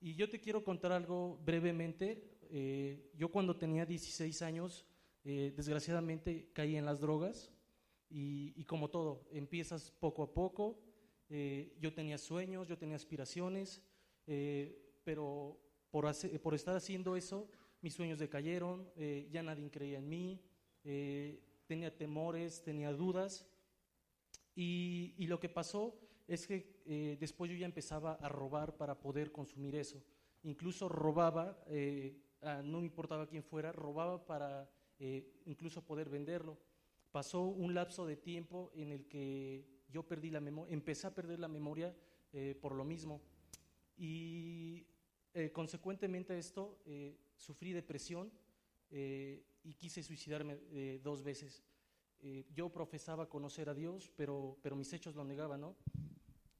Y 0.00 0.14
yo 0.14 0.28
te 0.28 0.40
quiero 0.40 0.62
contar 0.62 0.92
algo 0.92 1.38
brevemente. 1.44 2.38
Eh, 2.50 3.10
yo 3.16 3.30
cuando 3.30 3.56
tenía 3.56 3.86
16 3.86 4.42
años, 4.42 4.84
desgraciadamente 5.24 6.50
caí 6.52 6.76
en 6.76 6.84
las 6.84 7.00
drogas 7.00 7.50
y, 8.10 8.52
y, 8.56 8.64
como 8.66 8.90
todo, 8.90 9.26
empiezas 9.32 9.90
poco 9.90 10.22
a 10.22 10.34
poco. 10.34 10.78
yo 11.80 11.94
tenía 11.94 12.18
sueños, 12.18 12.68
yo 12.68 12.76
tenía 12.76 12.96
aspiraciones, 12.96 13.80
pero 15.02 15.58
por, 15.90 16.12
por 16.42 16.54
estar 16.54 16.76
haciendo 16.76 17.16
eso, 17.16 17.48
mis 17.84 17.92
sueños 17.92 18.18
decayeron, 18.18 18.90
eh, 18.96 19.28
ya 19.30 19.42
nadie 19.42 19.70
creía 19.70 19.98
en 19.98 20.08
mí, 20.08 20.40
eh, 20.84 21.38
tenía 21.66 21.94
temores, 21.94 22.62
tenía 22.62 22.90
dudas. 22.92 23.46
Y, 24.56 25.14
y, 25.18 25.26
lo 25.26 25.38
que 25.38 25.50
pasó 25.50 25.94
es 26.26 26.46
que 26.46 26.80
eh, 26.86 27.16
después 27.20 27.50
yo 27.50 27.56
ya 27.56 27.66
empezaba 27.66 28.14
a 28.14 28.28
robar 28.28 28.76
para 28.76 28.98
poder 29.00 29.32
consumir 29.32 29.74
eso. 29.76 30.02
Incluso 30.42 30.88
robaba, 30.88 31.58
no 32.64 32.80
me 32.80 32.86
importaba 32.86 33.26
quién 33.26 33.42
fuera, 33.42 33.72
robaba 33.72 34.26
para 34.26 34.70
incluso 35.46 35.82
poder 35.82 36.10
venderlo. 36.10 36.58
Pasó 37.10 37.44
un 37.44 37.72
lapso 37.72 38.04
de 38.06 38.16
tiempo 38.16 38.70
en 38.74 38.92
el 38.92 39.06
que 39.06 39.66
yo 39.88 40.06
perdí 40.06 40.30
la 40.30 40.40
memoria, 40.40 40.74
empecé 40.74 41.06
a 41.06 41.14
perder 41.14 41.40
la 41.40 41.48
memoria 41.48 41.96
por 42.60 42.74
lo 42.74 42.84
mismo. 42.84 43.22
Y 43.96 44.86
consecuentemente 45.54 46.34
a 46.34 46.36
esto, 46.36 46.78
sufrí 47.36 47.72
depresión 47.72 48.30
eh, 48.90 49.44
y 49.62 49.74
quise 49.74 50.02
suicidarme 50.02 50.58
eh, 50.70 51.00
dos 51.02 51.22
veces. 51.22 51.62
Eh, 52.20 52.46
yo 52.54 52.70
profesaba 52.70 53.28
conocer 53.28 53.68
a 53.68 53.74
Dios, 53.74 54.10
pero, 54.16 54.56
pero 54.62 54.76
mis 54.76 54.92
hechos 54.92 55.14
lo 55.14 55.24
negaban, 55.24 55.60
¿no? 55.60 55.76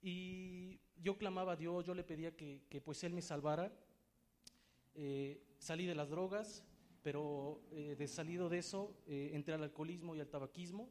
Y 0.07 0.81
yo 0.97 1.17
clamaba 1.17 1.53
a 1.53 1.57
Dios, 1.57 1.87
yo 1.87 1.95
le 1.95 2.05
pedía 2.05 2.37
que, 2.37 2.67
que 2.69 2.83
pues 2.83 3.03
Él 3.05 3.15
me 3.15 3.23
salvara. 3.23 3.73
salí 5.59 5.87
de 5.87 5.95
las 5.95 6.11
drogas, 6.11 6.63
pero 7.03 7.63
de 7.71 8.07
salido 8.07 8.51
de 8.51 8.59
eso 8.59 8.95
entré 9.07 9.55
al 9.55 9.63
alcoholismo 9.63 10.15
y 10.15 10.21
al 10.21 10.29
tabaquismo. 10.29 10.91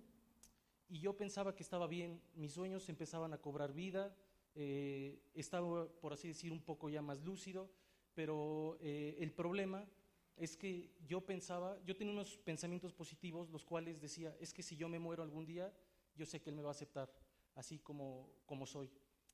Y 0.90 1.00
yo 1.00 1.16
pensaba 1.16 1.56
que 1.56 1.62
estaba 1.62 1.86
bien, 1.86 2.20
mis 2.34 2.54
sueños 2.54 2.90
empezaban 2.90 3.34
a 3.34 3.38
cobrar 3.38 3.72
vida, 3.74 4.16
estaba, 4.56 5.88
por 6.02 6.14
así 6.14 6.30
decir, 6.30 6.52
un 6.52 6.62
poco 6.62 6.90
ya 6.90 7.04
más 7.04 7.22
lúcido 7.22 7.70
pero 8.14 8.78
eh, 8.82 9.16
el 9.20 9.32
problema 9.32 9.88
es 10.36 10.58
que 10.58 10.92
yo 11.06 11.22
pensaba, 11.22 11.78
yo 11.86 11.96
tenía 11.96 12.14
unos 12.14 12.38
pensamientos 12.38 12.94
positivos, 12.94 13.50
los 13.50 13.66
cuales 13.66 14.02
decía, 14.02 14.36
es 14.40 14.54
que 14.54 14.64
si 14.64 14.76
yo 14.76 14.90
me 14.90 15.00
muero 15.00 15.24
algún 15.24 15.46
día, 15.46 15.72
yo 16.16 16.26
sé 16.26 16.42
que 16.42 16.50
Él 16.50 16.56
me 16.56 16.62
va 16.62 16.70
a 16.70 16.72
aceptar, 16.72 17.12
así 17.56 17.80
como, 17.80 18.30
como 18.46 18.66
soy. 18.66 18.90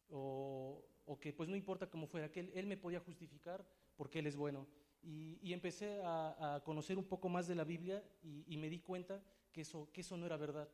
O, 0.09 0.83
o 1.05 1.19
que 1.19 1.33
pues 1.33 1.49
no 1.49 1.55
importa 1.55 1.89
cómo 1.89 2.07
fuera, 2.07 2.31
que 2.31 2.51
Él, 2.53 2.65
me 2.67 2.77
podía 2.77 2.99
justificar 2.99 3.65
porque 3.95 4.19
Él 4.19 4.27
es 4.27 4.35
bueno. 4.35 4.67
Y, 5.01 5.39
y 5.41 5.53
empecé 5.53 6.01
a, 6.03 6.55
a, 6.55 6.63
conocer 6.63 6.97
un 6.97 7.05
poco 7.05 7.29
más 7.29 7.47
de 7.47 7.55
la 7.55 7.63
Biblia 7.63 8.03
y, 8.21 8.43
y, 8.53 8.57
me 8.57 8.69
di 8.69 8.79
cuenta 8.79 9.23
que 9.51 9.61
eso, 9.61 9.89
que 9.93 10.01
eso 10.01 10.17
no 10.17 10.25
era 10.25 10.35
verdad. 10.35 10.69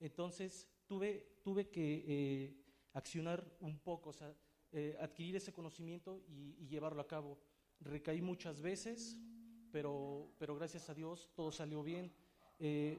Entonces 0.00 0.68
tuve, 0.86 1.38
tuve 1.42 1.68
que 1.68 2.04
eh, 2.06 2.56
accionar 2.94 3.44
un 3.60 3.78
poco, 3.78 4.10
o 4.10 4.12
sea, 4.12 4.34
eh, 4.72 4.96
adquirir 5.00 5.36
ese 5.36 5.52
conocimiento 5.52 6.22
y, 6.28 6.66
llevarlo 6.66 7.00
a 7.00 7.06
cabo. 7.06 7.38
Recaí 7.80 8.20
muchas 8.20 8.60
veces, 8.60 9.18
pero, 9.70 10.32
pero 10.38 10.56
gracias 10.56 10.90
a 10.90 10.94
Dios 10.94 11.30
todo 11.34 11.52
salió 11.52 11.82
bien. 11.82 12.12
Eh, 12.58 12.98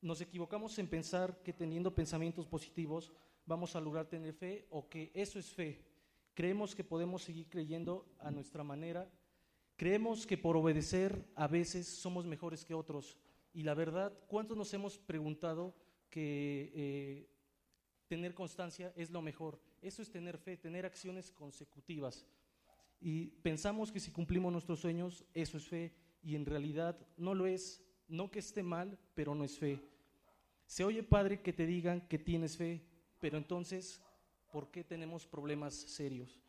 nos 0.00 0.20
equivocamos 0.20 0.78
en 0.78 0.88
pensar 0.88 1.42
que 1.42 1.52
teniendo 1.52 1.94
pensamientos 1.94 2.46
positivos 2.46 3.12
vamos 3.46 3.76
a 3.76 3.80
lograr 3.80 4.06
tener 4.06 4.34
fe 4.34 4.66
o 4.70 4.88
que 4.88 5.10
eso 5.14 5.38
es 5.38 5.52
fe. 5.52 5.84
Creemos 6.34 6.74
que 6.74 6.84
podemos 6.84 7.22
seguir 7.22 7.48
creyendo 7.48 8.06
a 8.18 8.30
nuestra 8.30 8.64
manera. 8.64 9.10
Creemos 9.76 10.26
que 10.26 10.36
por 10.36 10.56
obedecer 10.56 11.24
a 11.34 11.46
veces 11.46 11.86
somos 11.86 12.26
mejores 12.26 12.64
que 12.64 12.74
otros. 12.74 13.16
Y 13.52 13.62
la 13.62 13.74
verdad, 13.74 14.12
¿cuántos 14.26 14.56
nos 14.56 14.72
hemos 14.74 14.98
preguntado 14.98 15.74
que 16.10 16.72
eh, 16.74 17.28
tener 18.08 18.34
constancia 18.34 18.92
es 18.96 19.10
lo 19.10 19.22
mejor? 19.22 19.60
Eso 19.80 20.02
es 20.02 20.10
tener 20.10 20.38
fe, 20.38 20.56
tener 20.56 20.84
acciones 20.86 21.30
consecutivas. 21.30 22.26
Y 23.00 23.26
pensamos 23.42 23.92
que 23.92 24.00
si 24.00 24.10
cumplimos 24.10 24.50
nuestros 24.50 24.80
sueños, 24.80 25.24
eso 25.34 25.58
es 25.58 25.68
fe, 25.68 25.92
y 26.22 26.36
en 26.36 26.46
realidad 26.46 26.98
no 27.16 27.34
lo 27.34 27.46
es. 27.46 27.82
No 28.08 28.30
que 28.30 28.38
esté 28.38 28.62
mal, 28.62 28.98
pero 29.14 29.34
no 29.34 29.44
es 29.44 29.58
fe. 29.58 29.80
Se 30.66 30.84
oye, 30.84 31.02
Padre, 31.02 31.40
que 31.40 31.52
te 31.52 31.66
digan 31.66 32.00
que 32.08 32.18
tienes 32.18 32.56
fe, 32.56 32.82
pero 33.24 33.38
entonces, 33.38 34.02
¿por 34.52 34.70
qué 34.70 34.84
tenemos 34.84 35.26
problemas 35.26 35.72
serios? 35.72 36.42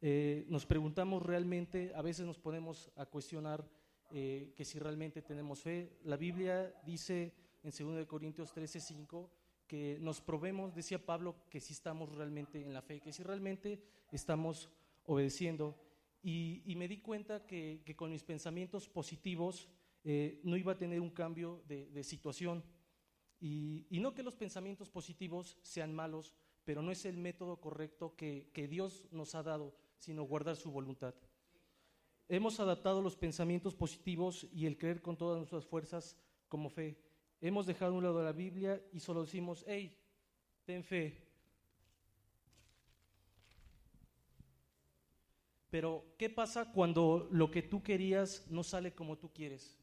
Eh, 0.00 0.44
nos 0.48 0.66
preguntamos 0.66 1.22
realmente, 1.22 1.92
a 1.94 2.02
veces 2.02 2.26
nos 2.26 2.36
ponemos 2.36 2.90
a 2.96 3.06
cuestionar 3.06 3.64
eh, 4.10 4.52
que 4.56 4.64
si 4.64 4.80
realmente 4.80 5.22
tenemos 5.22 5.62
fe. 5.62 6.00
La 6.02 6.16
Biblia 6.16 6.74
dice 6.84 7.32
en 7.62 7.70
2 7.70 8.06
Corintios 8.06 8.52
13, 8.52 8.80
5, 8.80 9.30
que 9.68 9.98
nos 10.00 10.20
probemos, 10.20 10.74
decía 10.74 11.06
Pablo, 11.06 11.36
que 11.48 11.60
si 11.60 11.74
estamos 11.74 12.12
realmente 12.12 12.60
en 12.60 12.74
la 12.74 12.82
fe, 12.82 12.98
que 13.00 13.12
si 13.12 13.22
realmente 13.22 13.80
estamos 14.10 14.68
obedeciendo. 15.04 15.76
Y, 16.24 16.74
me 16.74 16.88
di 16.88 16.98
cuenta 16.98 17.46
que, 17.46 17.84
con 17.96 18.10
mis 18.10 18.24
pensamientos 18.24 18.88
positivos 18.88 19.68
eh, 20.02 20.40
no 20.42 20.56
iba 20.56 20.72
a 20.72 20.76
tener 20.76 21.00
un 21.00 21.10
cambio 21.10 21.62
de, 21.68 22.02
situación. 22.02 22.64
Y, 23.40 23.86
no 23.90 24.14
que 24.14 24.22
los 24.22 24.36
pensamientos 24.36 24.90
positivos 24.90 25.58
sean 25.62 25.94
malos, 25.94 26.34
pero 26.64 26.82
no 26.82 26.92
es 26.92 27.04
el 27.06 27.16
método 27.16 27.60
correcto 27.60 28.14
que, 28.16 28.50
que 28.52 28.68
Dios 28.68 29.04
nos 29.10 29.34
ha 29.34 29.42
dado, 29.42 29.74
sino 29.98 30.24
guardar 30.24 30.56
su 30.56 30.70
voluntad. 30.70 31.14
Hemos 32.28 32.60
adaptado 32.60 33.00
los 33.00 33.16
pensamientos 33.16 33.74
positivos 33.74 34.46
y 34.52 34.66
el 34.66 34.76
creer 34.76 35.00
con 35.00 35.16
todas 35.16 35.38
nuestras 35.38 35.64
fuerzas 35.64 36.16
como 36.48 36.68
fe 36.68 36.98
Hemos 37.42 37.64
dejado 37.64 37.94
a 37.94 37.96
un 37.96 38.04
lado 38.04 38.22
la 38.22 38.32
Biblia 38.32 38.82
y 38.92 39.00
solo 39.00 39.22
decimos, 39.22 39.64
hey, 39.66 39.96
ten 40.66 40.84
fe. 40.84 41.26
Pero, 45.70 46.04
¿qué 46.18 46.28
pasa 46.28 46.70
cuando 46.70 47.28
lo 47.30 47.50
que 47.50 47.62
tú 47.62 47.82
querías 47.82 48.46
no 48.50 48.62
sale 48.62 48.92
como 48.92 49.16
tú 49.16 49.32
quieres? 49.32 49.78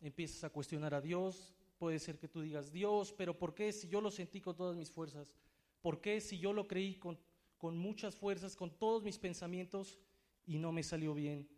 Empiezas 0.00 0.42
a 0.44 0.50
cuestionar 0.50 0.94
a 0.94 1.02
Dios, 1.02 1.54
puede 1.80 1.98
ser 1.98 2.18
que 2.18 2.28
tú 2.28 2.42
digas, 2.42 2.70
Dios, 2.70 3.14
pero 3.16 3.38
¿por 3.38 3.54
qué 3.54 3.72
si 3.72 3.88
yo 3.88 4.02
lo 4.02 4.10
sentí 4.10 4.42
con 4.42 4.54
todas 4.54 4.76
mis 4.76 4.90
fuerzas? 4.90 5.34
¿Por 5.80 6.02
qué 6.02 6.20
si 6.20 6.38
yo 6.38 6.52
lo 6.52 6.68
creí 6.68 6.96
con, 6.96 7.18
con 7.56 7.78
muchas 7.78 8.14
fuerzas, 8.14 8.54
con 8.54 8.70
todos 8.78 9.02
mis 9.02 9.18
pensamientos 9.18 9.98
y 10.44 10.58
no 10.58 10.72
me 10.72 10.82
salió 10.82 11.14
bien? 11.14 11.48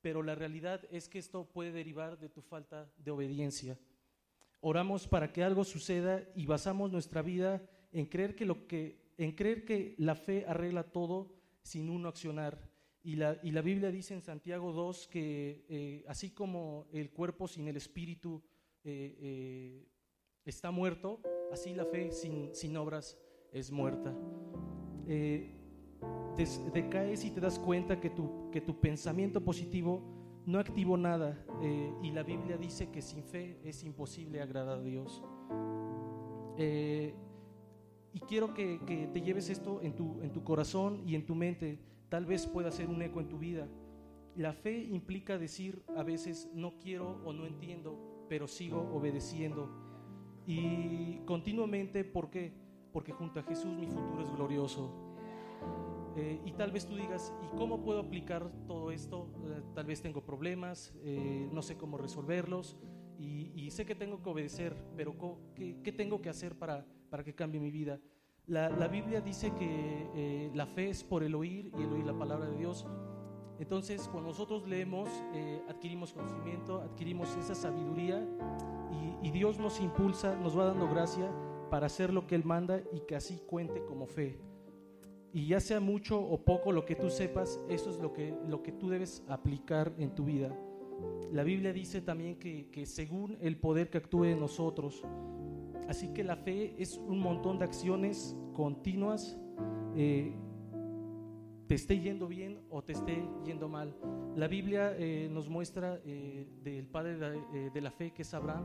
Pero 0.00 0.24
la 0.24 0.34
realidad 0.34 0.84
es 0.90 1.08
que 1.08 1.20
esto 1.20 1.44
puede 1.44 1.70
derivar 1.70 2.18
de 2.18 2.28
tu 2.28 2.42
falta 2.42 2.90
de 2.96 3.12
obediencia. 3.12 3.78
Oramos 4.60 5.06
para 5.06 5.32
que 5.32 5.44
algo 5.44 5.62
suceda 5.62 6.28
y 6.34 6.44
basamos 6.44 6.90
nuestra 6.90 7.22
vida 7.22 7.62
en 7.92 8.06
creer 8.06 8.34
que, 8.34 8.46
lo 8.46 8.66
que, 8.66 9.12
en 9.16 9.30
creer 9.30 9.64
que 9.64 9.94
la 9.98 10.16
fe 10.16 10.44
arregla 10.48 10.82
todo 10.82 11.36
sin 11.62 11.88
uno 11.88 12.08
accionar. 12.08 12.68
Y 13.04 13.14
la, 13.14 13.38
y 13.44 13.52
la 13.52 13.62
Biblia 13.62 13.92
dice 13.92 14.12
en 14.12 14.22
Santiago 14.22 14.72
2 14.72 15.06
que 15.06 15.64
eh, 15.68 16.04
así 16.08 16.30
como 16.30 16.88
el 16.92 17.10
cuerpo 17.10 17.46
sin 17.46 17.68
el 17.68 17.76
espíritu 17.76 18.42
eh, 18.88 19.16
eh, 19.20 19.88
está 20.44 20.70
muerto, 20.70 21.20
así 21.52 21.74
la 21.74 21.84
fe 21.84 22.10
sin, 22.12 22.76
obras 22.76 23.18
es 23.52 23.70
muerta. 23.70 24.14
decaes 26.72 27.24
y 27.24 27.30
te 27.30 27.40
das 27.40 27.58
cuenta 27.58 28.00
que 28.00 28.10
tu, 28.10 28.50
que 28.50 28.60
tu 28.60 28.80
pensamiento 28.80 29.44
positivo 29.44 30.18
no 30.48 30.58
activo 30.58 30.96
nada 30.96 31.44
eh, 31.60 31.92
y 32.02 32.10
la 32.10 32.22
Biblia 32.22 32.56
dice 32.56 32.90
que 32.90 33.02
sin 33.02 33.22
fe 33.22 33.60
es 33.64 33.84
imposible 33.84 34.40
agradar 34.40 34.78
a 34.78 34.82
Dios. 34.82 35.22
Eh, 36.56 37.14
y 38.14 38.20
quiero 38.20 38.54
que, 38.54 38.78
te 39.12 39.20
lleves 39.20 39.50
esto 39.50 39.82
en 39.82 39.94
tu, 39.94 40.22
en 40.22 40.32
tu 40.32 40.42
corazón 40.44 41.02
y 41.06 41.16
en 41.16 41.26
tu 41.26 41.34
mente. 41.34 41.78
Tal 42.08 42.24
vez 42.24 42.46
pueda 42.46 42.70
ser 42.70 42.88
un 42.88 43.02
eco 43.02 43.20
en 43.20 43.28
tu 43.28 43.38
vida. 43.38 43.68
La 44.36 44.54
fe 44.54 44.84
implica 44.84 45.36
decir 45.36 45.82
a 45.94 46.02
veces 46.02 46.48
no 46.54 46.78
quiero 46.78 47.20
o 47.26 47.34
no 47.34 47.44
entiendo, 47.44 48.17
pero 48.28 48.46
sigo 48.46 48.90
obedeciendo. 48.94 49.68
Y 50.46 51.18
continuamente, 51.26 52.04
¿por 52.04 52.30
qué? 52.30 52.52
Porque 52.92 53.12
junto 53.12 53.40
a 53.40 53.42
Jesús 53.42 53.76
mi 53.76 53.86
futuro 53.86 54.22
es 54.22 54.30
glorioso. 54.30 55.08
Eh, 56.16 56.40
y 56.44 56.52
tal 56.52 56.72
vez 56.72 56.86
tú 56.86 56.96
digas, 56.96 57.32
¿y 57.44 57.56
cómo 57.56 57.82
puedo 57.82 58.00
aplicar 58.00 58.50
todo 58.66 58.90
esto? 58.90 59.28
Eh, 59.44 59.62
tal 59.74 59.86
vez 59.86 60.02
tengo 60.02 60.22
problemas, 60.22 60.92
eh, 61.04 61.48
no 61.52 61.62
sé 61.62 61.76
cómo 61.76 61.96
resolverlos 61.96 62.76
y, 63.18 63.70
sé 63.70 63.84
que 63.84 63.94
tengo 63.94 64.22
que 64.22 64.30
obedecer, 64.30 64.74
pero 64.96 65.14
¿qué, 65.54 65.92
tengo 65.92 66.20
que 66.22 66.30
hacer 66.30 66.56
para, 66.58 66.86
para 67.10 67.22
que 67.22 67.34
cambie 67.34 67.60
mi 67.60 67.70
vida? 67.70 68.00
La, 68.46 68.70
la 68.70 68.88
Biblia 68.88 69.20
dice 69.20 69.52
que 69.54 70.50
la 70.54 70.66
fe 70.66 70.88
es 70.88 71.04
por 71.04 71.22
el 71.22 71.34
oír 71.34 71.70
y 71.78 71.82
el 71.82 71.92
oír 71.92 72.06
la 72.06 72.18
palabra 72.18 72.48
de 72.48 72.56
Dios. 72.56 72.86
Entonces, 73.58 74.08
cuando 74.08 74.30
nosotros 74.30 74.66
leemos, 74.68 75.08
adquirimos 75.68 76.12
conocimiento, 76.12 76.80
adquirimos 76.80 77.36
esa 77.36 77.54
sabiduría 77.54 78.24
y, 79.22 79.28
y 79.28 79.30
Dios 79.30 79.58
nos 79.58 79.80
impulsa, 79.80 80.36
nos 80.36 80.56
va 80.56 80.66
dando 80.66 80.88
gracia 80.88 81.30
para 81.70 81.86
hacer 81.86 82.12
lo 82.12 82.26
que 82.26 82.34
Él 82.34 82.44
manda 82.44 82.80
y 82.92 83.00
que 83.00 83.16
así 83.16 83.40
cuente 83.46 83.84
como 83.84 84.06
fe. 84.06 84.38
Y 85.32 85.46
ya 85.46 85.60
sea 85.60 85.80
mucho 85.80 86.18
o 86.20 86.38
poco 86.38 86.72
lo 86.72 86.84
que 86.86 86.94
tú 86.94 87.10
sepas, 87.10 87.60
eso 87.68 87.90
es 87.90 87.98
lo 87.98 88.12
que, 88.12 88.34
lo 88.48 88.62
que 88.62 88.72
tú 88.72 88.88
debes 88.88 89.22
aplicar 89.28 89.92
en 89.98 90.14
tu 90.14 90.24
vida. 90.24 90.56
La 91.30 91.42
Biblia 91.42 91.72
dice 91.72 92.00
también 92.00 92.38
que, 92.38 92.70
que 92.70 92.86
según 92.86 93.36
el 93.40 93.56
poder 93.58 93.90
que 93.90 93.98
actúe 93.98 94.24
en 94.24 94.40
nosotros, 94.40 95.02
así 95.86 96.08
que 96.08 96.24
la 96.24 96.36
fe 96.36 96.74
es 96.78 96.96
un 96.96 97.20
montón 97.20 97.58
de 97.58 97.66
acciones 97.66 98.36
continuas, 98.54 99.38
eh, 99.94 100.34
te 101.68 101.74
esté 101.74 102.00
yendo 102.00 102.26
bien 102.26 102.62
o 102.70 102.82
te 102.82 102.92
esté 102.92 103.22
yendo 103.44 103.68
mal. 103.68 103.94
La 104.34 104.48
Biblia 104.48 104.96
eh, 104.96 105.28
nos 105.30 105.50
muestra 105.50 106.00
eh, 106.06 106.46
del 106.64 106.86
padre 106.86 107.16
de, 107.18 107.70
de, 107.70 107.80
la 107.82 107.90
fe, 107.90 108.12
que 108.12 108.22
es 108.22 108.32
Abraham, 108.32 108.64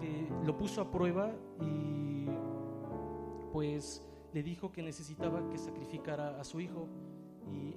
que 0.00 0.28
lo 0.42 0.56
puso 0.56 0.80
a 0.80 0.90
prueba 0.90 1.30
y 1.60 2.26
pues 3.52 4.02
le 4.32 4.42
dijo 4.42 4.72
que 4.72 4.82
necesitaba 4.82 5.46
que 5.50 5.58
sacrificara 5.58 6.40
a 6.40 6.44
su 6.44 6.60
hijo. 6.60 6.88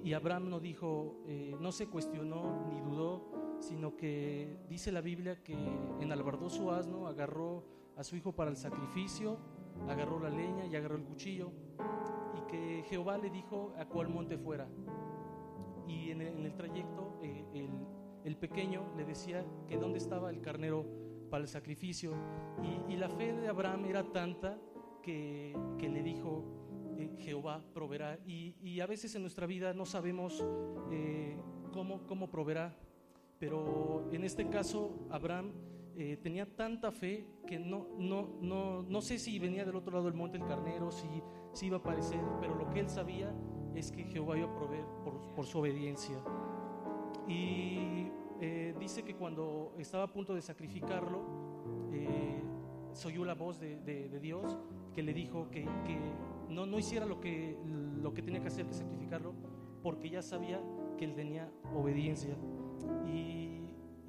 Y, 0.02 0.14
Abraham 0.14 0.48
no 0.48 0.60
dijo, 0.60 1.18
no 1.60 1.70
se 1.72 1.88
cuestionó 1.88 2.66
ni 2.70 2.80
dudó, 2.80 3.58
sino 3.60 3.96
que 3.96 4.56
dice 4.70 4.90
la 4.90 5.00
Biblia 5.00 5.42
que 5.42 5.56
enalbardó 6.00 6.48
su 6.48 6.70
asno, 6.70 7.08
agarró 7.08 7.64
a 7.96 8.04
su 8.04 8.16
hijo 8.16 8.32
para 8.32 8.50
el 8.50 8.56
sacrificio, 8.56 9.36
agarró 9.88 10.20
la 10.20 10.30
leña 10.30 10.64
y 10.64 10.76
agarró 10.76 10.96
el 10.96 11.02
cuchillo 11.02 11.50
que 12.46 12.84
Jehová 12.88 13.18
le 13.18 13.30
dijo 13.30 13.72
a 13.78 13.86
cuál 13.86 14.08
monte 14.08 14.38
fuera. 14.38 14.68
Y 15.86 16.10
en 16.10 16.20
el, 16.20 16.54
trayecto 16.54 17.18
eh, 17.22 17.44
el, 18.24 18.36
pequeño 18.36 18.92
le 18.96 19.04
decía 19.04 19.44
que 19.68 19.76
dónde 19.76 19.98
estaba 19.98 20.30
el 20.30 20.40
carnero 20.40 20.84
para 21.30 21.42
el 21.42 21.48
sacrificio. 21.48 22.12
Y, 22.88 22.96
la 22.96 23.08
fe 23.08 23.32
de 23.32 23.48
Abraham 23.48 23.84
era 23.86 24.02
tanta 24.02 24.58
que, 25.02 25.54
le 25.80 26.02
dijo, 26.02 26.44
eh, 26.96 27.14
Jehová 27.18 27.62
proveerá. 27.72 28.18
Y, 28.26 28.80
a 28.80 28.86
veces 28.86 29.14
en 29.14 29.22
nuestra 29.22 29.46
vida 29.46 29.72
no 29.74 29.86
sabemos 29.86 30.44
eh, 30.90 31.36
cómo, 31.72 32.06
cómo 32.06 32.28
proveerá. 32.28 32.74
Pero 33.38 34.08
en 34.12 34.24
este 34.24 34.48
caso, 34.48 35.06
Abraham 35.10 35.52
tenía 36.22 36.44
tanta 36.44 36.92
fe 36.92 37.26
que 37.46 37.58
no, 37.58 37.88
no, 37.98 38.28
no, 38.40 38.82
no 38.82 39.00
sé 39.00 39.18
si 39.18 39.38
venía 39.38 39.64
del 39.64 39.76
otro 39.76 39.92
lado 39.92 40.04
del 40.04 40.14
monte 40.14 40.36
el 40.36 40.44
carnero, 40.44 40.90
si 40.90 41.06
sí 41.52 41.66
iba 41.66 41.78
a 41.78 41.80
aparecer, 41.80 42.20
pero 42.40 42.54
lo 42.54 42.68
que 42.68 42.80
él 42.80 42.88
sabía 42.90 43.34
es 43.74 43.90
que 43.90 44.04
Jehová 44.04 44.36
iba 44.38 44.48
a 44.48 44.54
proveer 44.54 44.84
por, 45.34 45.46
su 45.46 45.58
obediencia. 45.58 46.16
Y 47.28 48.08
eh, 48.40 48.74
dice 48.78 49.02
que 49.04 49.14
cuando 49.14 49.74
estaba 49.78 50.04
a 50.04 50.12
punto 50.12 50.34
de 50.34 50.42
sacrificarlo, 50.42 51.22
eh, 51.92 52.42
se 52.92 53.08
oyó 53.08 53.24
la 53.24 53.34
voz 53.34 53.60
de, 53.60 54.18
Dios 54.20 54.58
que 54.94 55.02
le 55.02 55.12
dijo 55.12 55.50
que, 55.50 55.66
no, 56.48 56.64
no, 56.66 56.78
hiciera 56.78 57.04
lo 57.04 57.20
que, 57.20 57.58
lo 58.00 58.14
que 58.14 58.22
tenía 58.22 58.40
que 58.40 58.48
hacer, 58.48 58.66
que 58.66 58.72
sacrificarlo, 58.72 59.34
porque 59.82 60.08
ya 60.08 60.22
sabía 60.22 60.60
que 60.96 61.04
él 61.04 61.14
tenía 61.14 61.50
obediencia. 61.74 62.36
Y, 63.06 63.45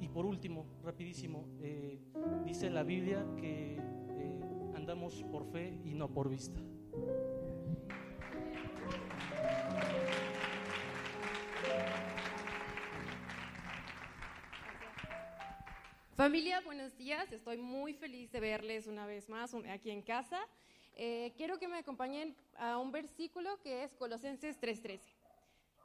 por 0.06 0.26
último, 0.26 0.66
rapidísimo, 0.84 1.48
eh, 1.62 2.00
dice 2.46 2.70
la 2.70 2.84
Biblia 2.84 3.26
que 3.38 3.80
andamos 4.76 5.24
por 5.32 5.46
fe 5.52 5.80
y 5.84 5.94
no 5.94 6.08
por 6.10 6.30
vista. 6.30 6.60
Familia, 16.16 16.62
buenos 16.62 16.98
días. 16.98 17.32
Estoy 17.32 17.58
muy 17.58 17.94
feliz 17.94 18.32
de 18.32 18.40
verles 18.40 18.88
una 18.88 19.06
vez 19.06 19.30
más 19.30 19.54
aquí 19.70 19.92
en 19.92 20.02
casa. 20.02 20.40
Eh, 20.96 21.32
quiero 21.38 21.60
que 21.60 21.68
me 21.68 21.78
acompañen 21.78 22.36
a 22.58 22.80
un 22.80 22.92
versículo 22.92 23.62
que 23.62 23.84
es 23.84 23.94
Colosenses 23.94 24.60
3:13. 24.60 25.00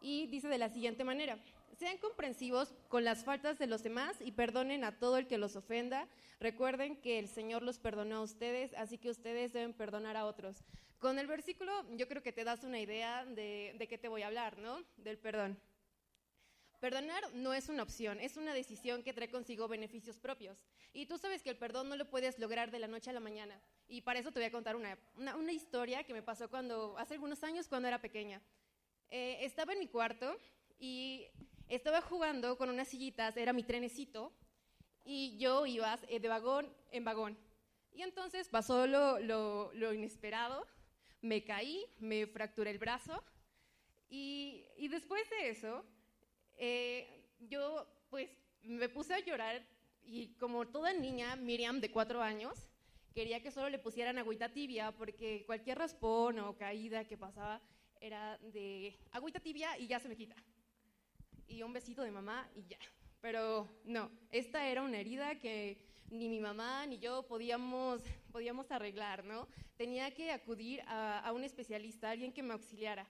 Y 0.00 0.26
dice 0.28 0.48
de 0.48 0.56
la 0.56 0.70
siguiente 0.70 1.04
manera, 1.04 1.38
sean 1.78 1.98
comprensivos 1.98 2.74
con 2.88 3.04
las 3.04 3.24
faltas 3.24 3.58
de 3.58 3.66
los 3.66 3.82
demás 3.82 4.16
y 4.20 4.32
perdonen 4.32 4.84
a 4.84 4.98
todo 4.98 5.16
el 5.18 5.26
que 5.26 5.38
los 5.38 5.56
ofenda. 5.56 6.08
Recuerden 6.40 6.96
que 6.96 7.18
el 7.18 7.28
Señor 7.28 7.62
los 7.62 7.78
perdonó 7.78 8.16
a 8.16 8.22
ustedes, 8.22 8.74
así 8.74 8.98
que 8.98 9.10
ustedes 9.10 9.52
deben 9.52 9.72
perdonar 9.72 10.16
a 10.16 10.26
otros. 10.26 10.64
Con 10.98 11.18
el 11.18 11.26
versículo 11.26 11.72
yo 11.96 12.06
creo 12.08 12.22
que 12.22 12.32
te 12.32 12.44
das 12.44 12.62
una 12.64 12.78
idea 12.78 13.24
de, 13.24 13.74
de 13.78 13.88
qué 13.88 13.98
te 13.98 14.08
voy 14.08 14.22
a 14.22 14.28
hablar, 14.28 14.58
¿no? 14.58 14.84
Del 14.96 15.18
perdón. 15.18 15.58
Perdonar 16.82 17.32
no 17.34 17.54
es 17.54 17.68
una 17.68 17.84
opción, 17.84 18.18
es 18.18 18.36
una 18.36 18.52
decisión 18.52 19.04
que 19.04 19.12
trae 19.12 19.30
consigo 19.30 19.68
beneficios 19.68 20.18
propios. 20.18 20.58
Y 20.92 21.06
tú 21.06 21.16
sabes 21.16 21.40
que 21.40 21.50
el 21.50 21.56
perdón 21.56 21.88
no 21.88 21.94
lo 21.94 22.10
puedes 22.10 22.40
lograr 22.40 22.72
de 22.72 22.80
la 22.80 22.88
noche 22.88 23.10
a 23.10 23.12
la 23.12 23.20
mañana. 23.20 23.60
Y 23.86 24.00
para 24.00 24.18
eso 24.18 24.32
te 24.32 24.40
voy 24.40 24.48
a 24.48 24.50
contar 24.50 24.74
una, 24.74 24.98
una, 25.16 25.52
historia 25.52 26.02
que 26.02 26.12
me 26.12 26.22
pasó 26.22 26.50
cuando, 26.50 26.98
hace 26.98 27.14
algunos 27.14 27.44
años 27.44 27.68
cuando 27.68 27.86
era 27.86 28.00
pequeña. 28.00 28.42
Eh, 29.10 29.38
estaba 29.42 29.74
en 29.74 29.78
mi 29.78 29.86
cuarto 29.86 30.36
y 30.80 31.28
estaba 31.76 32.00
jugando 32.00 32.56
con 32.56 32.68
unas 32.68 32.88
sillitas, 32.88 33.36
era 33.36 33.52
mi 33.52 33.62
trenecito, 33.62 34.32
y 35.04 35.36
yo 35.38 35.66
iba 35.66 35.98
eh, 36.08 36.20
de 36.20 36.28
vagón 36.28 36.72
en 36.90 37.04
vagón. 37.04 37.38
Y 37.92 38.02
entonces 38.02 38.48
pasó 38.48 38.86
lo, 38.86 39.92
inesperado, 39.92 40.66
me 41.20 41.44
caí, 41.44 41.84
me 41.98 42.26
fracturé 42.26 42.70
el 42.70 42.78
brazo, 42.78 43.22
y, 44.08 44.64
y 44.76 44.88
después 44.88 45.28
de 45.30 45.48
eso 45.50 45.84
eh, 46.58 47.30
yo 47.40 47.86
pues 48.10 48.28
me 48.62 48.88
puse 48.88 49.14
a 49.14 49.20
llorar 49.20 49.66
y 50.04 50.34
como 50.34 50.68
toda 50.68 50.92
niña, 50.92 51.36
Miriam 51.36 51.80
de 51.80 51.90
cuatro 51.90 52.20
años, 52.20 52.68
quería 53.14 53.42
que 53.42 53.50
solo 53.50 53.68
le 53.70 53.78
pusieran 53.78 54.18
agüita 54.18 54.52
tibia 54.52 54.92
porque 54.92 55.44
cualquier 55.46 55.78
raspón 55.78 56.38
o 56.40 56.56
caída 56.56 57.06
que 57.06 57.16
pasaba 57.16 57.62
era 58.00 58.36
de 58.38 58.98
agüita 59.12 59.40
tibia 59.40 59.78
y 59.78 59.86
ya 59.86 59.98
se 59.98 60.08
me 60.08 60.16
quita. 60.16 60.36
Y 61.46 61.62
un 61.62 61.72
besito 61.72 62.02
de 62.02 62.10
mamá 62.10 62.48
y 62.54 62.64
ya. 62.66 62.78
Pero 63.20 63.68
no, 63.84 64.10
esta 64.30 64.68
era 64.68 64.82
una 64.82 64.98
herida 64.98 65.38
que 65.38 65.78
ni 66.10 66.28
mi 66.28 66.40
mamá 66.40 66.86
ni 66.86 66.98
yo 66.98 67.26
podíamos, 67.26 68.02
podíamos 68.30 68.70
arreglar, 68.70 69.24
¿no? 69.24 69.48
Tenía 69.76 70.12
que 70.12 70.32
acudir 70.32 70.82
a, 70.86 71.30
un 71.34 71.44
especialista, 71.44 72.10
alguien 72.10 72.32
que 72.32 72.42
me 72.42 72.52
auxiliara. 72.52 73.08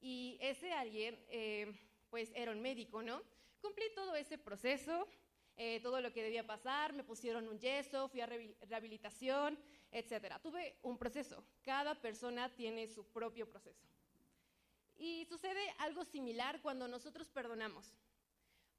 Y 0.00 0.38
ese 0.40 0.72
alguien... 0.72 1.18
Eh, 1.28 1.72
pues 2.12 2.30
era 2.34 2.52
un 2.52 2.60
médico, 2.60 3.02
¿no? 3.02 3.22
Cumplí 3.62 3.86
todo 3.94 4.14
ese 4.14 4.36
proceso, 4.36 5.08
eh, 5.56 5.80
todo 5.80 5.98
lo 6.02 6.12
que 6.12 6.22
debía 6.22 6.46
pasar, 6.46 6.92
me 6.92 7.04
pusieron 7.04 7.48
un 7.48 7.58
yeso, 7.58 8.06
fui 8.06 8.20
a 8.20 8.26
rehabilitación, 8.26 9.58
etcétera. 9.90 10.38
Tuve 10.38 10.76
un 10.82 10.98
proceso. 10.98 11.42
Cada 11.62 11.94
persona 11.94 12.54
tiene 12.54 12.86
su 12.86 13.06
propio 13.06 13.48
proceso. 13.48 13.88
Y 14.96 15.24
sucede 15.26 15.60
algo 15.78 16.04
similar 16.04 16.60
cuando 16.62 16.88
nosotros 16.88 17.28
perdonamos. 17.28 17.92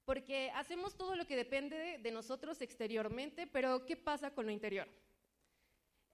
Porque 0.06 0.52
hacemos 0.52 0.96
todo 0.96 1.16
lo 1.16 1.26
que 1.26 1.36
depende 1.36 1.98
de, 2.00 2.12
nosotros 2.12 2.62
exteriormente, 2.62 3.48
pero 3.48 3.86
¿qué 3.86 3.96
pasa 3.96 4.32
con 4.32 4.46
lo 4.46 4.52
interior? 4.52 4.88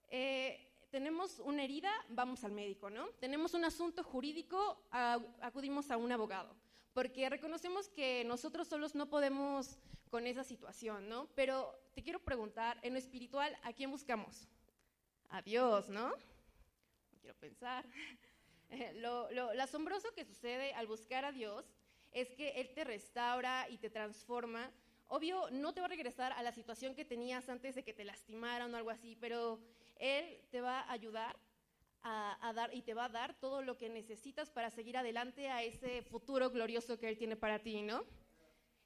Eh, 0.09 0.85
tenemos 0.91 1.39
una 1.39 1.63
herida, 1.63 1.91
vamos 2.09 2.43
al 2.43 2.51
médico, 2.51 2.89
¿no? 2.89 3.09
Tenemos 3.19 3.53
un 3.53 3.65
asunto 3.65 4.03
jurídico, 4.03 4.83
acudimos 5.41 5.89
a 5.91 5.97
un 5.97 6.11
abogado 6.11 6.55
porque 6.93 7.29
reconocemos 7.29 7.87
que 7.87 8.23
nosotros 8.25 8.67
solos 8.67 8.95
no 8.95 9.09
podemos 9.09 9.77
con 10.09 10.27
esa 10.27 10.43
situación, 10.43 11.07
¿no? 11.07 11.27
Pero 11.35 11.73
te 11.93 12.03
quiero 12.03 12.19
preguntar, 12.19 12.79
en 12.81 12.93
lo 12.93 12.99
espiritual, 12.99 13.55
¿a 13.63 13.73
quién 13.73 13.91
buscamos? 13.91 14.47
A 15.29 15.41
Dios, 15.41 15.87
¿no? 15.89 16.11
quiero 17.21 17.35
pensar. 17.35 17.85
Lo, 18.95 19.27
asombroso 19.59 20.11
que 20.13 20.25
sucede 20.25 20.73
al 20.73 20.87
buscar 20.87 21.25
a 21.25 21.31
Dios 21.31 21.65
es 22.11 22.29
que 22.31 22.61
Él 22.61 22.73
te 22.73 22.83
restaura 22.83 23.67
y 23.69 23.77
te 23.77 23.89
transforma. 23.89 24.71
Obvio, 25.07 25.49
no 25.51 25.73
te 25.73 25.81
va 25.81 25.87
a 25.87 25.89
regresar 25.89 26.31
a 26.33 26.43
la 26.43 26.51
situación 26.51 26.95
que 26.95 27.05
tenías 27.05 27.49
antes 27.49 27.75
de 27.75 27.83
que 27.83 27.93
te 27.93 28.05
lastimaran 28.05 28.73
o 28.73 28.77
algo 28.77 28.89
así, 28.89 29.15
pero 29.19 29.59
Él 29.95 30.41
te 30.51 30.61
va 30.61 30.81
a 30.81 30.91
ayudar 30.91 31.37
a, 32.01 32.53
dar 32.55 32.73
y 32.73 32.81
te 32.81 32.93
va 32.93 33.05
a 33.05 33.09
dar 33.09 33.33
todo 33.39 33.61
lo 33.61 33.77
que 33.77 33.89
necesitas 33.89 34.49
para 34.49 34.69
seguir 34.69 34.97
adelante 34.97 35.49
a 35.49 35.63
ese 35.63 36.01
futuro 36.03 36.49
glorioso 36.49 36.97
que 36.97 37.09
Él 37.09 37.17
tiene 37.17 37.35
para 37.35 37.59
ti, 37.59 37.81
¿no? 37.81 38.05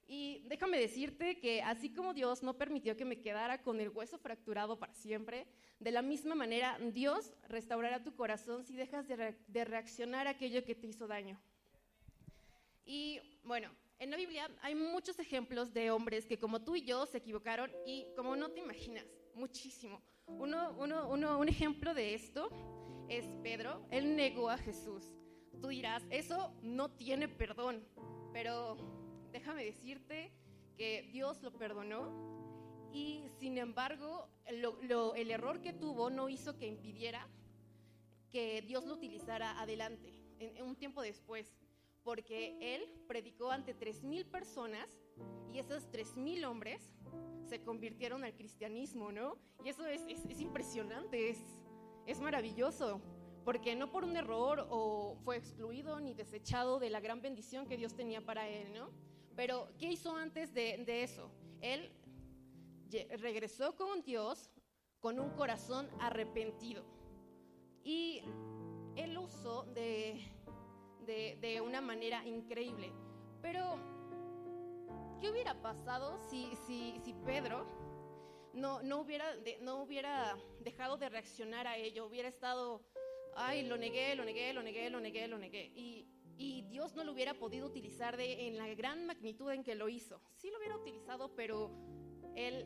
Y 0.07 0.43
déjame 0.47 0.79
decirte 0.79 1.39
que 1.39 1.61
así 1.61 1.93
como 1.93 2.13
Dios 2.13 2.43
no 2.43 2.57
permitió 2.57 2.97
que 2.97 3.05
me 3.05 3.21
quedara 3.21 3.61
con 3.61 3.79
el 3.79 3.89
hueso 3.89 4.17
fracturado 4.17 4.77
para 4.77 4.93
siempre, 4.93 5.47
de 5.79 5.91
la 5.91 6.01
misma 6.01 6.35
manera 6.35 6.77
Dios 6.91 7.33
restaurará 7.47 8.03
tu 8.03 8.15
corazón 8.15 8.63
si 8.63 8.75
dejas 8.75 9.07
de, 9.07 9.35
de 9.47 9.65
reaccionar 9.65 10.27
a 10.27 10.31
aquello 10.31 10.63
que 10.63 10.75
te 10.75 10.87
hizo 10.87 11.07
daño. 11.07 11.39
Y 12.85 13.21
bueno, 13.43 13.71
en 13.99 14.11
la 14.11 14.17
Biblia 14.17 14.49
hay 14.61 14.75
muchos 14.75 15.17
ejemplos 15.19 15.73
de 15.73 15.89
hombres 15.89 16.25
que 16.25 16.37
como 16.37 16.61
tú 16.61 16.75
y 16.75 16.83
yo 16.83 17.05
se 17.05 17.19
equivocaron 17.19 17.71
y 17.85 18.07
como 18.15 18.35
no 18.35 18.51
te 18.51 18.59
imaginas, 18.59 19.05
muchísimo. 19.33 20.01
Uno, 20.27 20.75
uno, 20.77 21.07
uno, 21.09 21.39
un 21.39 21.47
ejemplo 21.47 21.93
de 21.93 22.13
esto 22.13 22.49
es 23.09 23.25
Pedro, 23.41 23.85
él 23.91 24.15
negó 24.15 24.49
a 24.49 24.57
Jesús. 24.57 25.13
Tú 25.61 25.69
dirás, 25.69 26.03
eso 26.09 26.53
no 26.61 26.91
tiene 26.91 27.27
perdón, 27.29 27.85
pero 28.33 28.77
déjame 29.33 29.65
decirte 29.65 30.31
que 30.77 31.09
Dios 31.11 31.41
lo 31.41 31.51
perdonó 31.51 32.33
y 32.93 33.27
sin 33.39 33.57
embargo 33.57 34.29
el 34.45 35.31
error 35.31 35.59
que 35.59 35.73
tuvo 35.73 36.09
no 36.09 36.29
hizo 36.29 36.55
que 36.57 36.67
impidiera 36.67 37.27
que 38.31 38.61
Dios 38.61 38.85
lo 38.85 38.93
utilizara 38.93 39.59
adelante, 39.59 40.13
en, 40.39 40.63
un 40.63 40.75
tiempo 40.75 41.01
después, 41.01 41.47
porque 42.03 42.57
él 42.59 42.87
predicó 43.07 43.51
ante 43.51 43.77
3.000 43.77 44.25
personas 44.25 44.87
y 45.51 45.59
esos 45.59 45.89
3.000 45.91 46.45
hombres 46.45 46.81
se 47.47 47.61
convirtieron 47.61 48.23
al 48.23 48.33
cristianismo, 48.33 49.11
¿no? 49.11 49.37
Y 49.63 49.69
eso 49.69 49.85
es, 49.85 50.01
es, 50.07 50.25
es 50.25 50.41
impresionante, 50.41 51.29
es, 51.29 51.39
es 52.07 52.19
maravilloso, 52.19 53.01
porque 53.45 53.75
no 53.75 53.91
por 53.91 54.03
un 54.03 54.17
error 54.17 54.67
o 54.69 55.15
fue 55.23 55.37
excluido 55.37 55.99
ni 55.99 56.15
desechado 56.15 56.79
de 56.79 56.89
la 56.89 56.99
gran 56.99 57.21
bendición 57.21 57.67
que 57.67 57.77
Dios 57.77 57.95
tenía 57.95 58.25
para 58.25 58.47
él, 58.49 58.73
¿no? 58.73 58.89
Pero, 59.35 59.69
¿qué 59.79 59.91
hizo 59.91 60.15
antes 60.15 60.53
de, 60.53 61.03
eso? 61.03 61.31
Él 61.61 61.91
regresó 63.17 63.75
con 63.75 64.03
Dios 64.03 64.51
con 64.99 65.19
un 65.19 65.31
corazón 65.31 65.89
arrepentido. 65.99 66.83
Y 67.83 68.21
él 68.95 69.17
usó 69.17 69.63
de, 69.73 70.21
de, 71.05 71.61
una 71.61 71.81
manera 71.81 72.25
increíble. 72.25 72.93
Pero, 73.41 73.77
¿qué 75.19 75.29
hubiera 75.29 75.59
pasado 75.61 76.19
si, 76.29 76.55
si, 76.67 76.99
si 77.03 77.13
Pedro 77.25 77.65
no, 78.53 78.83
no, 78.83 79.01
hubiera, 79.01 79.25
no 79.61 79.81
hubiera 79.81 80.37
dejado 80.59 80.97
de 80.97 81.09
reaccionar 81.09 81.65
a 81.65 81.77
ello? 81.77 82.05
Hubiera 82.05 82.29
estado, 82.29 82.85
ay, 83.35 83.63
lo 83.63 83.77
negué, 83.77 84.15
lo 84.15 84.23
negué, 84.23 84.53
lo 84.53 84.61
negué, 84.61 84.89
lo 84.91 84.99
negué, 84.99 85.27
lo 85.27 85.39
negué. 85.39 85.65
Y 85.75 86.07
y 86.37 86.63
Dios 86.63 86.95
no 86.95 87.03
lo 87.03 87.11
hubiera 87.11 87.33
podido 87.33 87.67
utilizar 87.67 88.17
de, 88.17 88.47
en 88.47 88.57
la 88.57 88.67
gran 88.73 89.05
magnitud 89.05 89.51
en 89.51 89.63
que 89.63 89.75
lo 89.75 89.89
hizo. 89.89 90.21
Sí 90.35 90.49
lo 90.49 90.57
hubiera 90.57 90.77
utilizado, 90.77 91.35
pero 91.35 91.71
Él, 92.35 92.65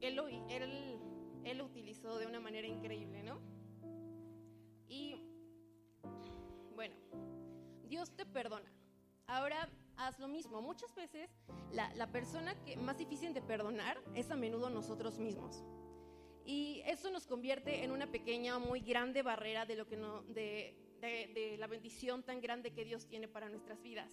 él, 0.00 0.14
lo, 0.14 0.28
él, 0.28 0.98
él 1.44 1.58
lo 1.58 1.64
utilizó 1.64 2.18
de 2.18 2.26
una 2.26 2.40
manera 2.40 2.66
increíble, 2.66 3.22
¿no? 3.22 3.40
Y 4.88 5.16
bueno, 6.74 6.94
Dios 7.88 8.10
te 8.14 8.24
perdona. 8.26 8.70
Ahora 9.26 9.68
haz 9.96 10.18
lo 10.18 10.28
mismo. 10.28 10.60
Muchas 10.62 10.94
veces 10.94 11.30
la, 11.72 11.92
la, 11.94 12.10
persona 12.10 12.54
que 12.64 12.76
más 12.76 12.98
difícil 12.98 13.32
de 13.32 13.42
perdonar 13.42 14.00
es 14.14 14.30
a 14.30 14.36
menudo 14.36 14.70
nosotros 14.70 15.18
mismos. 15.18 15.64
Y 16.44 16.82
eso 16.84 17.10
nos 17.10 17.26
convierte 17.26 17.84
en 17.84 17.90
una 17.90 18.10
pequeña 18.10 18.56
o 18.58 18.60
muy 18.60 18.80
grande 18.80 19.22
barrera 19.22 19.64
de 19.64 19.76
lo 19.76 19.86
que 19.86 19.96
no, 19.96 20.22
de, 20.24 20.83
de, 21.00 21.56
la 21.58 21.66
bendición 21.66 22.22
tan 22.22 22.40
grande 22.40 22.72
que 22.72 22.84
Dios 22.84 23.06
tiene 23.06 23.28
para 23.28 23.48
nuestras 23.48 23.82
vidas. 23.82 24.12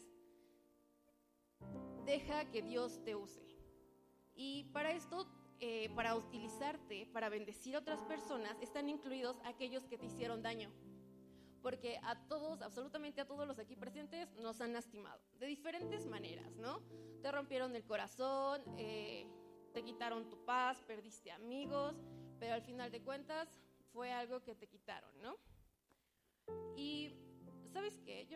Deja 2.06 2.50
que 2.52 2.62
Dios 2.62 3.04
te 3.04 3.16
use. 3.16 3.42
Y 4.36 4.66
para 4.74 4.92
esto, 4.92 5.28
eh, 5.60 5.90
para 5.96 6.16
utilizarte, 6.16 7.06
para 7.14 7.30
bendecir 7.30 7.76
a 7.76 7.80
otras 7.80 8.04
personas, 8.04 8.58
están 8.62 8.90
incluidos 8.90 9.38
aquellos 9.46 9.86
que 9.86 9.98
te 9.98 10.08
hicieron 10.08 10.42
daño. 10.42 10.72
Porque 11.62 12.00
a 12.04 12.16
todos, 12.28 12.62
absolutamente 12.62 13.22
a 13.22 13.28
todos 13.28 13.48
los 13.48 13.60
aquí 13.60 13.76
presentes, 13.76 14.34
nos 14.38 14.62
han 14.62 14.74
lastimado. 14.74 15.22
De 15.40 15.46
diferentes 15.46 16.08
maneras, 16.08 16.56
¿no? 16.58 16.82
Te 17.22 17.32
rompieron 17.32 17.76
el 17.76 17.86
corazón, 17.86 18.64
eh, 18.78 19.28
te 19.72 19.84
quitaron 19.84 20.28
tu 20.28 20.44
paz, 20.44 20.82
perdiste 20.82 21.32
amigos, 21.32 21.96
pero 22.40 22.56
al 22.56 22.64
final 22.64 22.92
de 22.92 23.02
cuentas 23.02 23.48
fue 23.94 24.12
algo 24.12 24.42
que 24.42 24.56
te 24.56 24.68
quitaron, 24.68 25.12
¿no? 25.22 25.38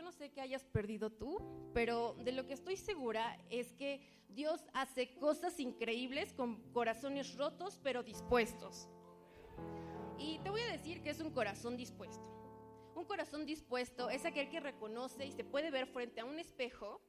No 0.05 0.11
sé 0.11 0.29
qué 0.29 0.39
hayas 0.39 0.63
perdido 0.63 1.09
tú, 1.09 1.41
pero 1.73 2.13
de 2.23 2.31
lo 2.31 2.45
que 2.45 2.53
estoy 2.53 2.77
segura 2.77 3.43
es 3.49 3.73
que 3.73 4.01
Dios 4.29 4.63
hace 4.73 5.15
cosas 5.15 5.59
increíbles 5.59 6.31
con 6.31 6.61
corazones 6.73 7.35
rotos 7.35 7.79
pero 7.81 8.03
dispuestos. 8.03 8.87
Y 10.19 10.37
te 10.43 10.51
voy 10.51 10.61
a 10.61 10.71
decir 10.71 11.01
que 11.01 11.09
es 11.09 11.19
un 11.19 11.31
corazón 11.31 11.75
dispuesto. 11.75 12.23
Un 12.95 13.05
corazón 13.05 13.47
dispuesto 13.47 14.11
es 14.11 14.25
aquel 14.25 14.47
que 14.47 14.59
reconoce 14.59 15.25
y 15.25 15.31
se 15.31 15.43
puede 15.43 15.71
ver 15.71 15.87
frente 15.87 16.21
a 16.21 16.25
un 16.25 16.37
espejo 16.37 17.01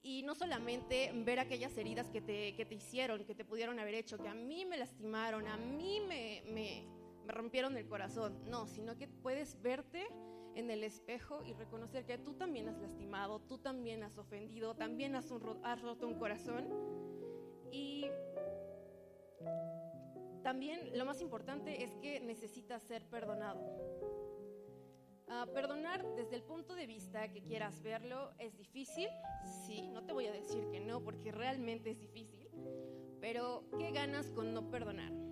y 0.00 0.22
no 0.22 0.34
solamente 0.34 1.12
ver 1.26 1.40
aquellas 1.40 1.76
heridas 1.76 2.08
que 2.08 2.22
te, 2.22 2.56
que 2.56 2.64
te 2.64 2.76
hicieron, 2.76 3.26
que 3.26 3.34
te 3.34 3.44
pudieron 3.44 3.78
haber 3.78 3.96
hecho, 3.96 4.16
que 4.16 4.28
a 4.28 4.34
mí 4.34 4.64
me 4.64 4.78
lastimaron, 4.78 5.46
a 5.46 5.58
mí 5.58 6.00
me, 6.08 6.42
me, 6.46 6.88
me 7.26 7.32
rompieron 7.34 7.76
el 7.76 7.86
corazón. 7.86 8.42
No, 8.46 8.66
sino 8.66 8.96
que 8.96 9.08
puedes 9.08 9.60
verte 9.60 10.08
en 10.54 10.70
el 10.70 10.84
espejo 10.84 11.42
y 11.44 11.52
reconocer 11.52 12.04
que 12.04 12.18
tú 12.18 12.34
también 12.34 12.68
has 12.68 12.78
lastimado, 12.78 13.40
tú 13.40 13.58
también 13.58 14.02
has 14.02 14.18
ofendido, 14.18 14.74
también 14.74 15.14
has, 15.14 15.28
roto 15.30 16.06
un 16.06 16.18
corazón. 16.18 16.68
Y 17.70 18.06
también 20.42 20.96
lo 20.96 21.04
más 21.04 21.20
importante 21.20 21.84
es 21.84 21.94
que 21.96 22.20
necesitas 22.20 22.82
ser 22.82 23.04
perdonado. 23.06 23.60
Ah, 25.30 25.46
perdonar 25.52 26.04
desde 26.14 26.36
el 26.36 26.42
punto 26.42 26.74
de 26.74 26.86
vista 26.86 27.30
que 27.30 27.42
quieras 27.42 27.82
verlo 27.82 28.32
es 28.38 28.56
difícil, 28.56 29.08
sí, 29.66 29.82
no 29.88 30.02
te 30.04 30.14
voy 30.14 30.26
a 30.26 30.32
decir 30.32 30.66
que 30.70 30.80
no, 30.80 31.04
porque 31.04 31.32
realmente 31.32 31.90
es 31.90 32.00
difícil, 32.00 32.48
pero 33.20 33.64
¿qué 33.78 33.90
ganas 33.90 34.30
con 34.30 34.54
no 34.54 34.70
perdonar? 34.70 35.27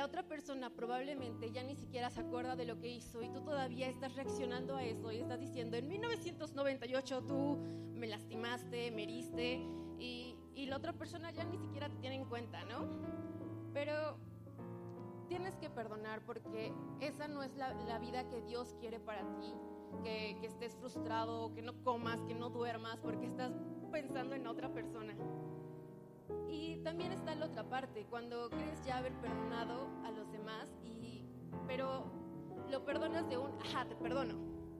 La 0.00 0.06
otra 0.06 0.22
persona 0.22 0.70
probablemente 0.70 1.52
ya 1.52 1.62
ni 1.62 1.76
siquiera 1.76 2.08
se 2.08 2.22
acuerda 2.22 2.56
de 2.56 2.64
lo 2.64 2.78
que 2.78 2.88
hizo 2.88 3.22
y 3.22 3.28
tú 3.28 3.42
todavía 3.42 3.86
estás 3.86 4.14
reaccionando 4.14 4.76
a 4.76 4.82
eso 4.82 5.12
y 5.12 5.18
estás 5.18 5.38
diciendo, 5.38 5.76
en 5.76 5.88
1998 5.88 7.22
tú 7.24 7.58
me 7.96 8.06
lastimaste, 8.06 8.90
me 8.92 9.02
heriste 9.02 9.60
y, 9.98 10.38
y 10.54 10.64
la 10.64 10.78
otra 10.78 10.94
persona 10.94 11.30
ya 11.32 11.44
ni 11.44 11.58
siquiera 11.58 11.90
te 11.90 11.98
tiene 11.98 12.16
en 12.16 12.24
cuenta, 12.24 12.64
¿no? 12.64 12.88
Pero 13.74 14.16
tienes 15.28 15.54
que 15.58 15.68
perdonar 15.68 16.24
porque 16.24 16.72
esa 17.00 17.28
no 17.28 17.42
es 17.42 17.54
la, 17.56 17.74
la 17.84 17.98
vida 17.98 18.26
que 18.30 18.40
Dios 18.40 18.74
quiere 18.80 19.00
para 19.00 19.20
ti, 19.36 19.52
que, 20.02 20.38
que 20.40 20.46
estés 20.46 20.76
frustrado, 20.76 21.52
que 21.52 21.60
no 21.60 21.74
comas, 21.84 22.24
que 22.24 22.34
no 22.34 22.48
duermas 22.48 22.98
porque 23.00 23.26
estás 23.26 23.52
pensando 23.92 24.34
en 24.34 24.46
otra 24.46 24.72
persona. 24.72 25.12
Y 26.48 26.78
también 26.78 27.12
está 27.12 27.34
la 27.34 27.46
otra 27.46 27.68
parte, 27.68 28.06
cuando 28.06 28.50
crees 28.50 28.84
ya 28.84 28.98
haber 28.98 29.12
perdonado 29.20 29.88
a 30.04 30.10
los 30.10 30.30
demás, 30.32 30.68
y, 30.84 31.24
pero 31.66 32.04
lo 32.70 32.84
perdonas 32.84 33.28
de 33.28 33.38
un, 33.38 33.52
ajá, 33.60 33.86
te 33.86 33.96
perdono. 33.96 34.34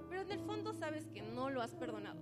Pero 0.09 0.23
en 0.23 0.33
el 0.33 0.41
fondo 0.41 0.73
sabes 0.73 1.09
que 1.09 1.23
no 1.23 1.51
lo 1.51 1.63
has 1.63 1.75
perdonado. 1.75 2.21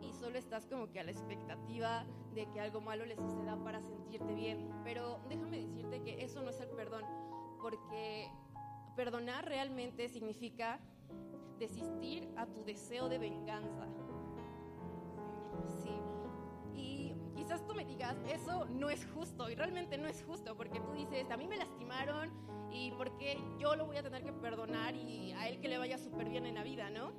Y 0.00 0.12
solo 0.14 0.38
estás 0.38 0.66
como 0.66 0.90
que 0.90 1.00
a 1.00 1.04
la 1.04 1.10
expectativa 1.10 2.04
de 2.34 2.46
que 2.50 2.60
algo 2.60 2.80
malo 2.80 3.04
le 3.04 3.16
suceda 3.16 3.56
para 3.62 3.82
sentirte 3.82 4.34
bien. 4.34 4.70
Pero 4.84 5.20
déjame 5.28 5.60
decirte 5.60 6.02
que 6.02 6.22
eso 6.24 6.42
no 6.42 6.50
es 6.50 6.60
el 6.60 6.68
perdón, 6.70 7.04
porque 7.60 8.30
perdonar 8.96 9.46
realmente 9.46 10.08
significa 10.08 10.80
desistir 11.58 12.28
a 12.36 12.46
tu 12.46 12.64
deseo 12.64 13.08
de 13.08 13.18
venganza. 13.18 13.86
Sí, 16.72 17.09
quizás 17.50 17.66
tú 17.66 17.74
me 17.74 17.84
digas, 17.84 18.16
eso 18.28 18.64
no 18.66 18.90
es 18.90 19.04
justo 19.12 19.50
y 19.50 19.56
realmente 19.56 19.98
no 19.98 20.06
es 20.06 20.22
justo 20.22 20.56
porque 20.56 20.78
tú 20.78 20.92
dices, 20.92 21.28
a 21.32 21.36
mí 21.36 21.48
me 21.48 21.56
lastimaron 21.56 22.30
y 22.70 22.92
porque 22.92 23.42
yo 23.58 23.74
lo 23.74 23.86
voy 23.86 23.96
a 23.96 24.04
tener 24.04 24.22
que 24.22 24.32
perdonar 24.32 24.94
y 24.94 25.32
a 25.32 25.48
él 25.48 25.58
que 25.58 25.66
le 25.66 25.76
vaya 25.76 25.98
súper 25.98 26.28
bien 26.28 26.46
en 26.46 26.54
la 26.54 26.62
vida, 26.62 26.90
¿no? 26.90 27.10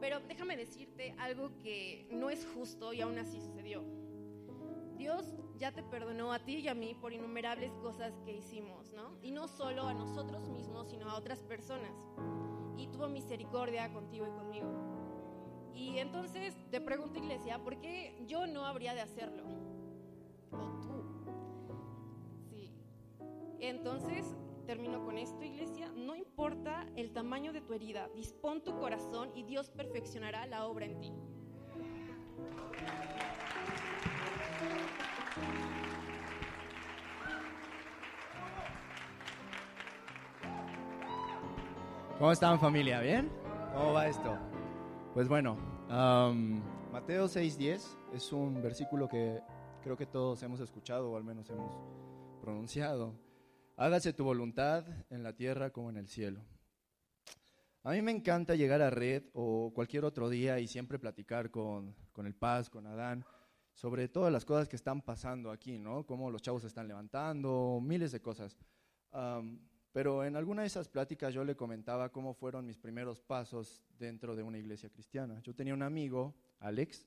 Pero 0.00 0.20
déjame 0.20 0.56
decirte 0.56 1.14
algo 1.18 1.50
que 1.58 2.08
no 2.10 2.30
es 2.30 2.46
justo 2.54 2.94
y 2.94 3.02
aún 3.02 3.18
así 3.18 3.42
sucedió. 3.42 3.84
Dios 4.96 5.34
ya 5.58 5.70
te 5.70 5.82
perdonó 5.82 6.32
a 6.32 6.38
ti 6.38 6.60
y 6.60 6.68
a 6.68 6.74
mí 6.74 6.94
por 6.94 7.12
innumerables 7.12 7.70
cosas 7.82 8.18
que 8.24 8.32
hicimos, 8.32 8.90
¿no? 8.94 9.18
Y 9.22 9.32
no 9.32 9.48
solo 9.48 9.86
a 9.86 9.92
nosotros 9.92 10.48
mismos, 10.48 10.88
sino 10.88 11.10
a 11.10 11.18
otras 11.18 11.42
personas. 11.42 11.92
Y 12.78 12.86
tuvo 12.86 13.06
misericordia 13.08 13.92
contigo 13.92 14.26
y 14.26 14.30
conmigo. 14.30 14.87
Y 15.78 15.98
entonces 15.98 16.56
te 16.72 16.80
pregunto, 16.80 17.20
iglesia, 17.20 17.60
¿por 17.60 17.78
qué 17.78 18.12
yo 18.26 18.48
no 18.48 18.66
habría 18.66 18.94
de 18.94 19.00
hacerlo? 19.00 19.44
O 20.50 20.80
tú. 20.82 21.04
Sí. 22.50 22.72
Entonces, 23.60 24.36
termino 24.66 25.04
con 25.04 25.16
esto, 25.18 25.44
iglesia. 25.44 25.92
No 25.94 26.16
importa 26.16 26.84
el 26.96 27.12
tamaño 27.12 27.52
de 27.52 27.60
tu 27.60 27.74
herida, 27.74 28.08
dispón 28.16 28.60
tu 28.60 28.76
corazón 28.76 29.30
y 29.36 29.44
Dios 29.44 29.70
perfeccionará 29.70 30.46
la 30.46 30.66
obra 30.66 30.86
en 30.86 31.00
ti. 31.00 31.12
¿Cómo 42.18 42.32
están 42.32 42.58
familia? 42.58 43.00
¿Bien? 43.00 43.30
¿Cómo 43.72 43.92
va 43.92 44.08
esto? 44.08 44.36
Pues 45.14 45.28
bueno, 45.28 45.56
Mateo 45.88 47.28
6:10 47.28 47.80
es 48.12 48.32
un 48.32 48.62
versículo 48.62 49.08
que 49.08 49.40
creo 49.82 49.96
que 49.96 50.06
todos 50.06 50.42
hemos 50.42 50.60
escuchado 50.60 51.10
o 51.10 51.16
al 51.16 51.24
menos 51.24 51.48
hemos 51.48 51.72
pronunciado. 52.42 53.14
Hágase 53.76 54.12
tu 54.12 54.24
voluntad 54.24 54.84
en 55.08 55.22
la 55.22 55.34
tierra 55.34 55.70
como 55.70 55.88
en 55.88 55.96
el 55.96 56.08
cielo. 56.08 56.40
A 57.84 57.92
mí 57.92 58.02
me 58.02 58.10
encanta 58.10 58.54
llegar 58.54 58.82
a 58.82 58.90
Red 58.90 59.24
o 59.32 59.72
cualquier 59.74 60.04
otro 60.04 60.28
día 60.28 60.58
y 60.58 60.66
siempre 60.66 60.98
platicar 60.98 61.50
con, 61.50 61.94
con 62.12 62.26
el 62.26 62.34
Paz, 62.34 62.68
con 62.68 62.86
Adán, 62.86 63.24
sobre 63.72 64.08
todas 64.08 64.32
las 64.32 64.44
cosas 64.44 64.68
que 64.68 64.76
están 64.76 65.00
pasando 65.00 65.50
aquí, 65.50 65.78
¿no? 65.78 66.04
Cómo 66.04 66.30
los 66.30 66.42
chavos 66.42 66.62
se 66.62 66.68
están 66.68 66.88
levantando, 66.88 67.80
miles 67.82 68.12
de 68.12 68.20
cosas. 68.20 68.58
Pero 69.92 70.24
en 70.24 70.36
alguna 70.36 70.62
de 70.62 70.68
esas 70.68 70.88
pláticas 70.88 71.32
yo 71.32 71.44
le 71.44 71.56
comentaba 71.56 72.10
cómo 72.10 72.34
fueron 72.34 72.66
mis 72.66 72.78
primeros 72.78 73.20
pasos 73.20 73.82
dentro 73.98 74.36
de 74.36 74.42
una 74.42 74.58
iglesia 74.58 74.90
cristiana. 74.90 75.40
Yo 75.40 75.54
tenía 75.54 75.74
un 75.74 75.82
amigo, 75.82 76.34
Alex, 76.60 77.06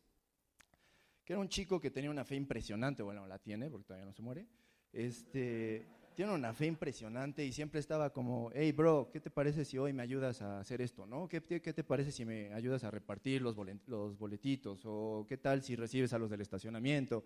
que 1.23 1.33
era 1.33 1.39
un 1.39 1.49
chico 1.49 1.79
que 1.79 1.91
tenía 1.91 2.09
una 2.09 2.25
fe 2.25 2.35
impresionante, 2.35 3.03
bueno, 3.03 3.27
la 3.27 3.37
tiene 3.39 3.69
porque 3.69 3.85
todavía 3.85 4.05
no 4.05 4.13
se 4.13 4.21
muere. 4.21 4.47
Este, 4.91 5.87
tiene 6.15 6.33
una 6.33 6.53
fe 6.53 6.65
impresionante 6.65 7.45
y 7.45 7.53
siempre 7.53 7.79
estaba 7.79 8.11
como, 8.11 8.51
hey 8.53 8.71
bro, 8.71 9.09
¿qué 9.13 9.19
te 9.19 9.29
parece 9.29 9.63
si 9.63 9.77
hoy 9.77 9.93
me 9.93 10.03
ayudas 10.03 10.41
a 10.41 10.59
hacer 10.59 10.81
esto? 10.81 11.05
¿no? 11.05 11.27
¿Qué, 11.27 11.41
qué 11.41 11.73
te 11.73 11.83
parece 11.83 12.11
si 12.11 12.25
me 12.25 12.53
ayudas 12.53 12.83
a 12.83 12.91
repartir 12.91 13.41
los, 13.41 13.55
los 13.87 14.17
boletitos? 14.17 14.81
¿O 14.85 15.25
qué 15.29 15.37
tal 15.37 15.61
si 15.61 15.75
recibes 15.75 16.13
a 16.13 16.19
los 16.19 16.29
del 16.29 16.41
estacionamiento? 16.41 17.23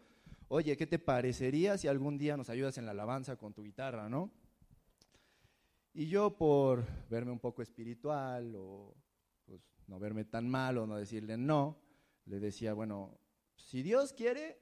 Oye, 0.50 0.78
¿qué 0.78 0.86
te 0.86 1.00
parecería 1.00 1.78
si 1.78 1.88
algún 1.88 2.18
día 2.18 2.38
nos 2.38 2.50
ayudas 2.50 2.78
en 2.78 2.86
la 2.86 2.92
alabanza 2.92 3.38
con 3.38 3.54
tu 3.54 3.64
guitarra? 3.64 4.08
¿no? 4.08 4.32
Y 5.98 6.08
yo 6.08 6.36
por 6.36 6.86
verme 7.10 7.32
un 7.32 7.40
poco 7.40 7.62
espiritual 7.62 8.54
o 8.58 8.94
pues, 9.46 9.62
no 9.88 9.98
verme 9.98 10.26
tan 10.26 10.50
mal 10.50 10.78
o 10.78 10.86
no 10.86 10.98
decirle 10.98 11.38
no, 11.38 11.80
le 12.26 12.42
decía, 12.42 12.74
bueno, 12.74 13.18
si 13.56 13.82
Dios 13.82 14.12
quiere, 14.12 14.60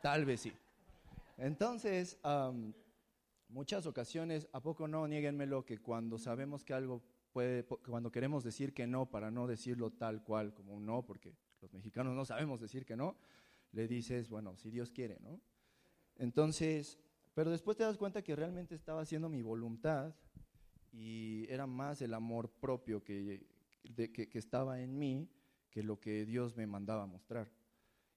tal 0.00 0.24
vez 0.24 0.40
sí. 0.40 0.52
Entonces, 1.36 2.18
muchas 3.48 3.84
ocasiones, 3.84 4.48
¿a 4.52 4.62
poco 4.62 4.88
no? 4.88 5.06
Nieguenmelo 5.06 5.66
que 5.66 5.76
cuando 5.76 6.16
sabemos 6.16 6.64
que 6.64 6.72
algo 6.72 7.02
puede, 7.30 7.64
cuando 7.64 8.10
queremos 8.10 8.42
decir 8.42 8.72
que 8.72 8.86
no 8.86 9.10
para 9.10 9.30
no 9.30 9.46
decirlo 9.46 9.90
tal 9.90 10.24
cual 10.24 10.54
como 10.54 10.72
un 10.72 10.86
no, 10.86 11.04
porque 11.04 11.36
los 11.60 11.74
mexicanos 11.74 12.14
no 12.14 12.24
sabemos 12.24 12.58
decir 12.58 12.86
que 12.86 12.96
no, 12.96 13.18
le 13.72 13.86
dices, 13.86 14.30
bueno, 14.30 14.56
si 14.56 14.70
Dios 14.70 14.90
quiere, 14.90 15.18
¿no? 15.20 15.42
Entonces, 16.16 16.98
pero 17.34 17.50
después 17.50 17.76
te 17.76 17.82
das 17.82 17.98
cuenta 17.98 18.22
que 18.22 18.36
realmente 18.36 18.74
estaba 18.74 19.02
haciendo 19.02 19.28
mi 19.28 19.42
voluntad 19.42 20.14
y 20.92 21.46
era 21.50 21.66
más 21.66 22.00
el 22.00 22.14
amor 22.14 22.48
propio 22.48 23.02
que, 23.02 23.46
que, 23.94 24.38
estaba 24.38 24.80
en 24.80 24.96
mí 24.96 25.28
que 25.70 25.82
lo 25.82 25.98
que 25.98 26.24
Dios 26.24 26.56
me 26.56 26.66
mandaba 26.66 27.06
mostrar. 27.06 27.50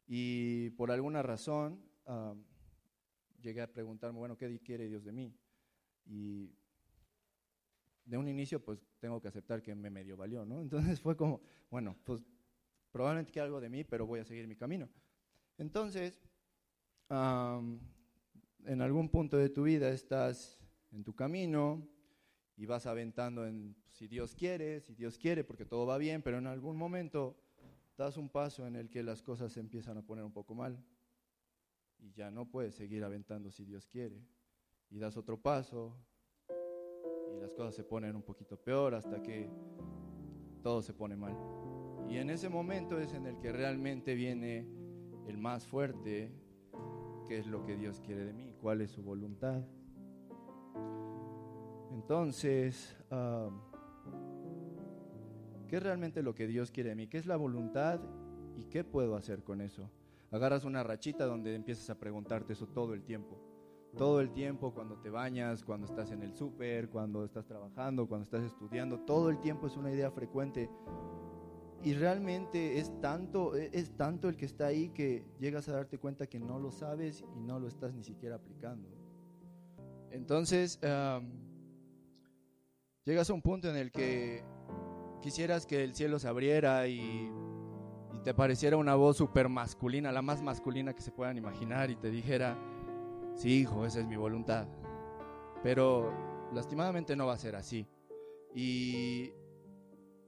Y 0.06 0.70
por 0.72 0.92
alguna 0.92 1.24
razón 1.24 1.84
llegué 3.42 3.62
a 3.62 3.74
preguntarme, 3.74 4.20
bueno, 4.20 4.38
¿qué 4.38 4.60
quiere 4.60 4.88
Dios 4.88 5.04
de 5.04 5.12
mí? 5.12 5.36
Y 6.06 6.52
de 8.06 8.18
un 8.18 8.28
inicio, 8.28 8.64
pues 8.64 8.80
tengo 9.00 9.20
que 9.20 9.28
aceptar 9.28 9.62
que 9.62 9.74
me 9.76 9.90
medio 9.90 10.16
valió, 10.16 10.46
¿no? 10.46 10.62
Entonces 10.62 11.02
fue 11.02 11.18
como, 11.18 11.42
bueno, 11.70 11.98
pues 12.04 12.24
probablemente 12.92 13.32
quiere 13.32 13.48
algo 13.48 13.60
de 13.60 13.70
mí, 13.70 13.84
pero 13.84 14.06
voy 14.06 14.20
a 14.20 14.26
seguir 14.26 14.48
mi 14.48 14.56
camino. 14.56 14.88
Entonces, 15.58 16.22
en 18.68 18.82
algún 18.82 19.10
punto 19.10 19.38
de 19.38 19.50
tu 19.50 19.64
vida 19.64 19.90
estás 19.90 20.60
en 20.92 21.04
tu 21.04 21.16
camino 21.16 21.88
y 22.58 22.66
vas 22.66 22.86
aventando 22.86 23.48
en 23.48 23.78
si 23.92 24.08
Dios 24.08 24.36
quiere, 24.36 24.82
si 24.82 24.94
Dios 24.94 25.18
quiere, 25.18 25.46
porque 25.46 25.66
todo 25.66 25.86
va 25.86 25.98
bien, 25.98 26.22
pero 26.22 26.38
en 26.38 26.48
algún 26.48 26.76
momento 26.76 27.38
das 27.98 28.18
un 28.18 28.30
paso 28.30 28.68
en 28.68 28.76
el 28.76 28.90
que 28.90 29.04
las 29.04 29.24
cosas 29.24 29.54
se 29.54 29.62
empiezan 29.62 29.98
a 29.98 30.06
poner 30.06 30.26
un 30.26 30.34
poco 30.34 30.54
mal 30.54 30.84
y 31.98 32.12
ya 32.12 32.30
no 32.30 32.50
puedes 32.50 32.76
seguir 32.76 33.04
aventando 33.06 33.52
si 33.52 33.64
Dios 33.64 33.88
quiere. 33.88 34.22
Y 34.90 35.00
das 35.00 35.16
otro 35.16 35.42
paso 35.42 35.98
y 37.34 37.40
las 37.40 37.54
cosas 37.54 37.74
se 37.74 37.86
ponen 37.86 38.16
un 38.16 38.24
poquito 38.24 38.62
peor 38.62 38.96
hasta 38.96 39.24
que 39.24 39.50
todo 40.62 40.82
se 40.82 40.94
pone 40.94 41.16
mal. 41.16 41.38
Y 42.10 42.18
en 42.18 42.30
ese 42.30 42.50
momento 42.50 43.00
es 43.00 43.14
en 43.14 43.28
el 43.28 43.40
que 43.40 43.52
realmente 43.52 44.14
viene 44.14 44.68
el 45.26 45.38
más 45.38 45.66
fuerte, 45.66 46.47
qué 47.28 47.38
es 47.40 47.48
lo 47.48 47.66
que 47.66 47.76
Dios 47.76 48.02
quiere 48.06 48.26
de 48.26 48.34
mí, 48.34 48.54
cuál 48.62 48.82
es 48.82 48.92
su 48.92 49.04
voluntad. 49.04 49.62
Entonces, 51.92 52.96
¿qué 55.68 55.78
es 55.78 55.84
realmente 55.84 56.24
lo 56.24 56.34
que 56.34 56.48
Dios 56.48 56.72
quiere 56.72 56.90
de 56.90 56.96
mí? 56.96 57.08
¿Qué 57.08 57.18
es 57.18 57.26
la 57.26 57.36
voluntad 57.38 58.00
y 58.56 58.66
qué 58.66 58.84
puedo 58.84 59.16
hacer 59.16 59.44
con 59.44 59.62
eso? 59.62 59.90
Agarras 60.32 60.66
una 60.66 60.84
rachita 60.84 61.26
donde 61.26 61.56
empiezas 61.56 61.90
a 61.90 62.00
preguntarte 62.00 62.54
eso 62.54 62.68
todo 62.68 62.94
el 62.94 63.04
tiempo. 63.04 63.38
Todo 63.98 64.20
el 64.22 64.32
tiempo, 64.32 64.74
cuando 64.74 64.98
te 65.00 65.10
bañas, 65.10 65.64
cuando 65.64 65.88
estás 65.88 66.12
en 66.12 66.22
el 66.22 66.34
súper, 66.36 66.90
cuando 66.90 67.26
estás 67.26 67.46
trabajando, 67.46 68.08
cuando 68.08 68.26
estás 68.26 68.44
estudiando, 68.44 69.00
todo 69.00 69.30
el 69.30 69.40
tiempo 69.40 69.66
es 69.68 69.76
una 69.76 69.92
idea 69.92 70.12
frecuente 70.12 70.70
y 71.88 71.94
realmente 71.94 72.80
es 72.80 72.92
tanto, 73.00 73.56
e, 73.56 73.70
es 73.72 73.96
tanto 73.96 74.28
el 74.28 74.36
que 74.36 74.46
está 74.46 74.66
ahí 74.66 74.90
que 74.90 75.24
llegas 75.40 75.70
a 75.70 75.72
darte 75.72 75.98
cuenta 75.98 76.28
que 76.28 76.38
no 76.38 76.60
lo 76.60 76.70
sabes 76.70 77.24
y 77.38 77.40
no 77.40 77.62
lo 77.62 77.70
estás 77.70 77.94
ni 77.94 78.04
siquiera 78.04 78.36
aplicando. 78.36 78.90
Entonces, 80.12 80.82
llegas 83.06 83.30
a 83.30 83.34
un 83.34 83.42
punto 83.42 83.70
en 83.70 83.78
el 83.78 83.94
que 83.94 84.44
quisieras 85.22 85.66
que 85.66 85.86
el 85.86 85.96
cielo 85.96 86.20
se 86.20 86.28
abriera 86.28 86.90
y, 86.90 87.32
y 88.14 88.20
te 88.22 88.34
pareciera 88.34 88.76
una 88.76 88.96
voz 88.96 89.16
súper 89.16 89.48
masculina, 89.48 90.12
la 90.12 90.22
más 90.22 90.42
masculina 90.42 90.94
que 90.94 91.02
se 91.02 91.12
puedan 91.12 91.38
imaginar, 91.38 91.90
y 91.90 91.96
te 91.96 92.12
dijera, 92.12 92.58
sí, 93.34 93.62
hijo, 93.62 93.86
esa 93.86 94.02
es 94.02 94.08
mi 94.08 94.18
voluntad. 94.18 94.68
Pero 95.64 96.12
lastimadamente 96.52 97.16
no 97.16 97.28
va 97.28 97.36
a 97.36 97.38
ser 97.38 97.56
así. 97.56 97.88
Y 98.54 99.32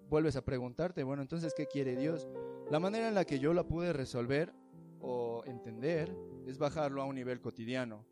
vuelves 0.09 0.35
a 0.35 0.43
preguntarte, 0.43 1.03
bueno, 1.03 1.21
entonces, 1.21 1.53
¿qué 1.55 1.67
quiere 1.67 1.95
Dios? 1.95 2.27
La 2.69 2.79
manera 2.79 3.07
en 3.07 3.15
la 3.15 3.25
que 3.25 3.39
yo 3.39 3.53
la 3.53 3.63
pude 3.63 3.93
resolver 3.93 4.53
o 5.01 5.43
entender 5.45 6.15
es 6.47 6.57
bajarlo 6.57 7.01
a 7.01 7.05
un 7.05 7.15
nivel 7.15 7.39
cotidiano, 7.39 8.05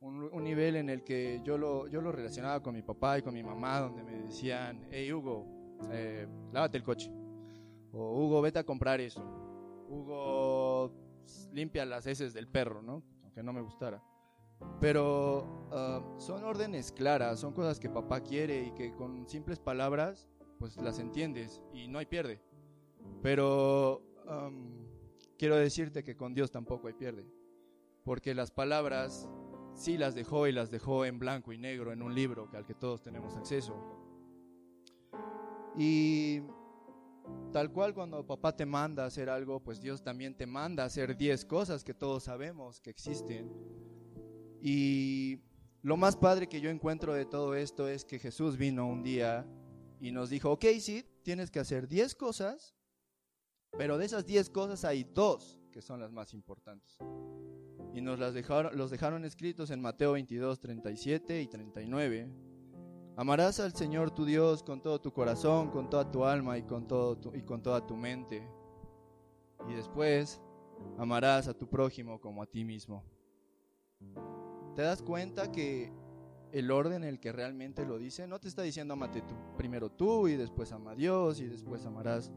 un, 0.00 0.44
nivel 0.44 0.76
en 0.76 0.90
el 0.90 1.02
que 1.02 1.40
yo 1.44 1.56
lo, 1.56 1.88
yo 1.88 2.00
lo 2.00 2.12
relacionaba 2.12 2.62
con 2.62 2.74
mi 2.74 2.82
papá 2.82 3.18
y 3.18 3.22
con 3.22 3.34
mi 3.34 3.42
mamá, 3.42 3.80
donde 3.80 4.02
me 4.02 4.22
decían, 4.22 4.86
hey 4.90 5.12
Hugo, 5.12 5.46
eh, 5.90 6.26
lávate 6.52 6.78
el 6.78 6.84
coche, 6.84 7.10
o 7.92 8.24
Hugo, 8.24 8.40
vete 8.42 8.58
a 8.58 8.64
comprar 8.64 9.00
eso, 9.00 9.22
Hugo, 9.88 10.92
limpia 11.52 11.84
las 11.84 12.06
heces 12.06 12.34
del 12.34 12.48
perro, 12.48 12.82
¿no? 12.82 13.02
Aunque 13.22 13.42
no 13.42 13.52
me 13.52 13.60
gustara. 13.60 14.02
Pero 14.80 15.68
ah, 15.72 16.02
son 16.18 16.44
órdenes 16.44 16.92
claras, 16.92 17.40
son 17.40 17.52
cosas 17.52 17.80
que 17.80 17.88
papá 17.88 18.20
quiere 18.20 18.64
y 18.64 18.70
que 18.72 18.92
con 18.94 19.28
simples 19.28 19.58
palabras 19.58 20.28
pues 20.58 20.76
las 20.76 20.98
entiendes 20.98 21.60
y 21.72 21.88
no 21.88 21.98
hay 21.98 22.06
pierde. 22.06 22.40
Pero 23.22 24.02
quiero 25.38 25.56
decirte 25.56 26.02
que 26.02 26.16
con 26.16 26.34
Dios 26.34 26.50
tampoco 26.50 26.88
hay 26.88 26.94
pierde, 26.94 27.26
porque 28.04 28.34
las 28.34 28.50
palabras 28.50 29.28
sí 29.74 29.98
las 29.98 30.14
dejó 30.14 30.46
y 30.46 30.52
las 30.52 30.70
dejó 30.70 31.04
en 31.04 31.18
blanco 31.18 31.52
y 31.52 31.58
negro 31.58 31.92
en 31.92 32.02
un 32.02 32.14
libro 32.14 32.48
al 32.52 32.64
que 32.64 32.74
todos 32.74 33.02
tenemos 33.02 33.36
acceso. 33.36 33.74
Y 35.76 36.40
tal 37.52 37.72
cual 37.72 37.94
cuando 37.94 38.24
papá 38.24 38.54
te 38.54 38.64
manda 38.64 39.04
a 39.04 39.06
hacer 39.06 39.28
algo, 39.28 39.60
pues 39.60 39.80
Dios 39.80 40.02
también 40.02 40.36
te 40.36 40.46
manda 40.46 40.84
a 40.84 40.86
hacer 40.86 41.16
10 41.16 41.44
cosas 41.46 41.82
que 41.82 41.94
todos 41.94 42.24
sabemos 42.24 42.80
que 42.80 42.90
existen. 42.90 43.50
Y 44.62 45.40
lo 45.82 45.96
más 45.96 46.16
padre 46.16 46.48
que 46.48 46.60
yo 46.60 46.70
encuentro 46.70 47.12
de 47.12 47.26
todo 47.26 47.54
esto 47.54 47.88
es 47.88 48.04
que 48.04 48.18
Jesús 48.18 48.56
vino 48.56 48.86
un 48.86 49.02
día 49.02 49.46
y 50.04 50.12
nos 50.12 50.28
dijo, 50.28 50.52
ok, 50.52 50.66
sí, 50.80 51.02
tienes 51.22 51.50
que 51.50 51.60
hacer 51.60 51.88
10 51.88 52.14
cosas, 52.14 52.76
pero 53.70 53.96
de 53.96 54.04
esas 54.04 54.26
10 54.26 54.50
cosas 54.50 54.84
hay 54.84 55.02
dos 55.02 55.58
que 55.72 55.80
son 55.80 55.98
las 55.98 56.12
más 56.12 56.34
importantes. 56.34 56.98
Y 57.94 58.02
nos 58.02 58.18
las 58.18 58.34
dejaron, 58.34 58.76
los 58.76 58.90
dejaron 58.90 59.24
escritos 59.24 59.70
en 59.70 59.80
Mateo 59.80 60.12
22, 60.12 60.60
37 60.60 61.40
y 61.40 61.46
39. 61.46 62.28
Amarás 63.16 63.60
al 63.60 63.72
Señor 63.74 64.10
tu 64.10 64.26
Dios 64.26 64.62
con 64.62 64.82
todo 64.82 65.00
tu 65.00 65.10
corazón, 65.10 65.70
con 65.70 65.88
toda 65.88 66.10
tu 66.10 66.26
alma 66.26 66.58
y 66.58 66.64
con, 66.64 66.86
todo 66.86 67.18
y 67.34 67.40
con 67.40 67.62
toda 67.62 67.86
tu 67.86 67.96
mente. 67.96 68.46
Y 69.66 69.72
después 69.72 70.38
amarás 70.98 71.48
a 71.48 71.54
tu 71.54 71.66
prójimo 71.66 72.20
como 72.20 72.42
a 72.42 72.46
ti 72.46 72.62
mismo. 72.62 73.02
¿Te 74.76 74.82
das 74.82 75.00
cuenta 75.00 75.50
que 75.50 75.90
el 76.54 76.70
orden 76.70 77.02
en 77.02 77.08
el 77.08 77.18
que 77.18 77.32
realmente 77.32 77.84
lo 77.84 77.98
dice. 77.98 78.28
No 78.28 78.38
te 78.38 78.46
está 78.46 78.62
diciendo 78.62 78.94
amate 78.94 79.22
tú, 79.22 79.34
primero 79.56 79.90
tú 79.90 80.28
y 80.28 80.36
después 80.36 80.70
ama 80.70 80.92
a 80.92 80.94
Dios 80.94 81.40
y 81.40 81.46
después 81.46 81.84
amarás 81.84 82.30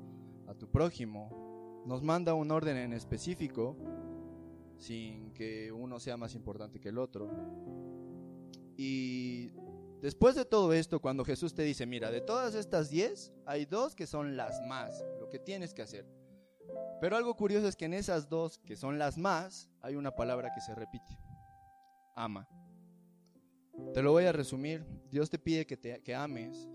a 0.47 0.55
tu 0.55 0.67
prójimo. 0.71 1.83
Nos 1.85 2.01
manda 2.01 2.33
un 2.33 2.49
orden 2.49 2.77
en 2.77 2.93
específico 2.93 3.77
sin 4.77 5.31
que 5.33 5.71
uno 5.71 5.99
sea 5.99 6.17
más 6.17 6.33
importante 6.33 6.79
que 6.79 6.89
el 6.89 6.97
otro. 6.97 7.29
Y 8.75 9.51
después 10.01 10.33
de 10.33 10.45
todo 10.45 10.73
esto, 10.73 10.99
cuando 10.99 11.23
Jesús 11.23 11.53
te 11.53 11.61
dice, 11.61 11.85
mira, 11.85 12.09
de 12.09 12.21
todas 12.21 12.55
estas 12.55 12.89
diez, 12.89 13.31
hay 13.45 13.65
dos 13.65 13.95
que 13.95 14.07
son 14.07 14.35
las 14.35 14.59
más, 14.67 15.05
lo 15.19 15.29
que 15.29 15.37
tienes 15.37 15.75
que 15.75 15.83
hacer. 15.83 16.07
Pero 16.99 17.17
algo 17.17 17.35
curioso 17.35 17.67
es 17.67 17.75
que 17.75 17.85
en 17.85 17.93
esas 17.93 18.29
dos, 18.29 18.57
que 18.57 18.75
son 18.75 18.97
las 18.97 19.19
más, 19.19 19.69
hay 19.81 19.95
una 19.95 20.15
palabra 20.15 20.51
que 20.55 20.61
se 20.61 20.73
repite. 20.73 21.19
Ama. 22.15 22.47
Te 23.93 24.01
lo 24.01 24.11
voy 24.11 24.25
a 24.25 24.31
resumir. 24.31 24.85
Dios 25.11 25.29
te 25.29 25.39
pide 25.39 25.65
que, 25.65 25.77
te, 25.77 26.01
que 26.01 26.15
ames, 26.15 26.69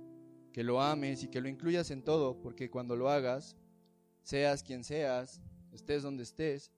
que 0.52 0.64
lo 0.64 0.80
ames 0.80 1.22
y 1.22 1.28
que 1.28 1.40
lo 1.40 1.48
incluyas 1.48 1.90
en 1.90 2.02
todo, 2.02 2.40
porque 2.40 2.70
cuando 2.70 2.96
lo 2.96 3.08
hagas, 3.08 3.56
seas 4.22 4.62
quien 4.62 4.84
seas, 4.84 5.40
estés 5.72 6.02
donde 6.02 6.22
estés, 6.22 6.72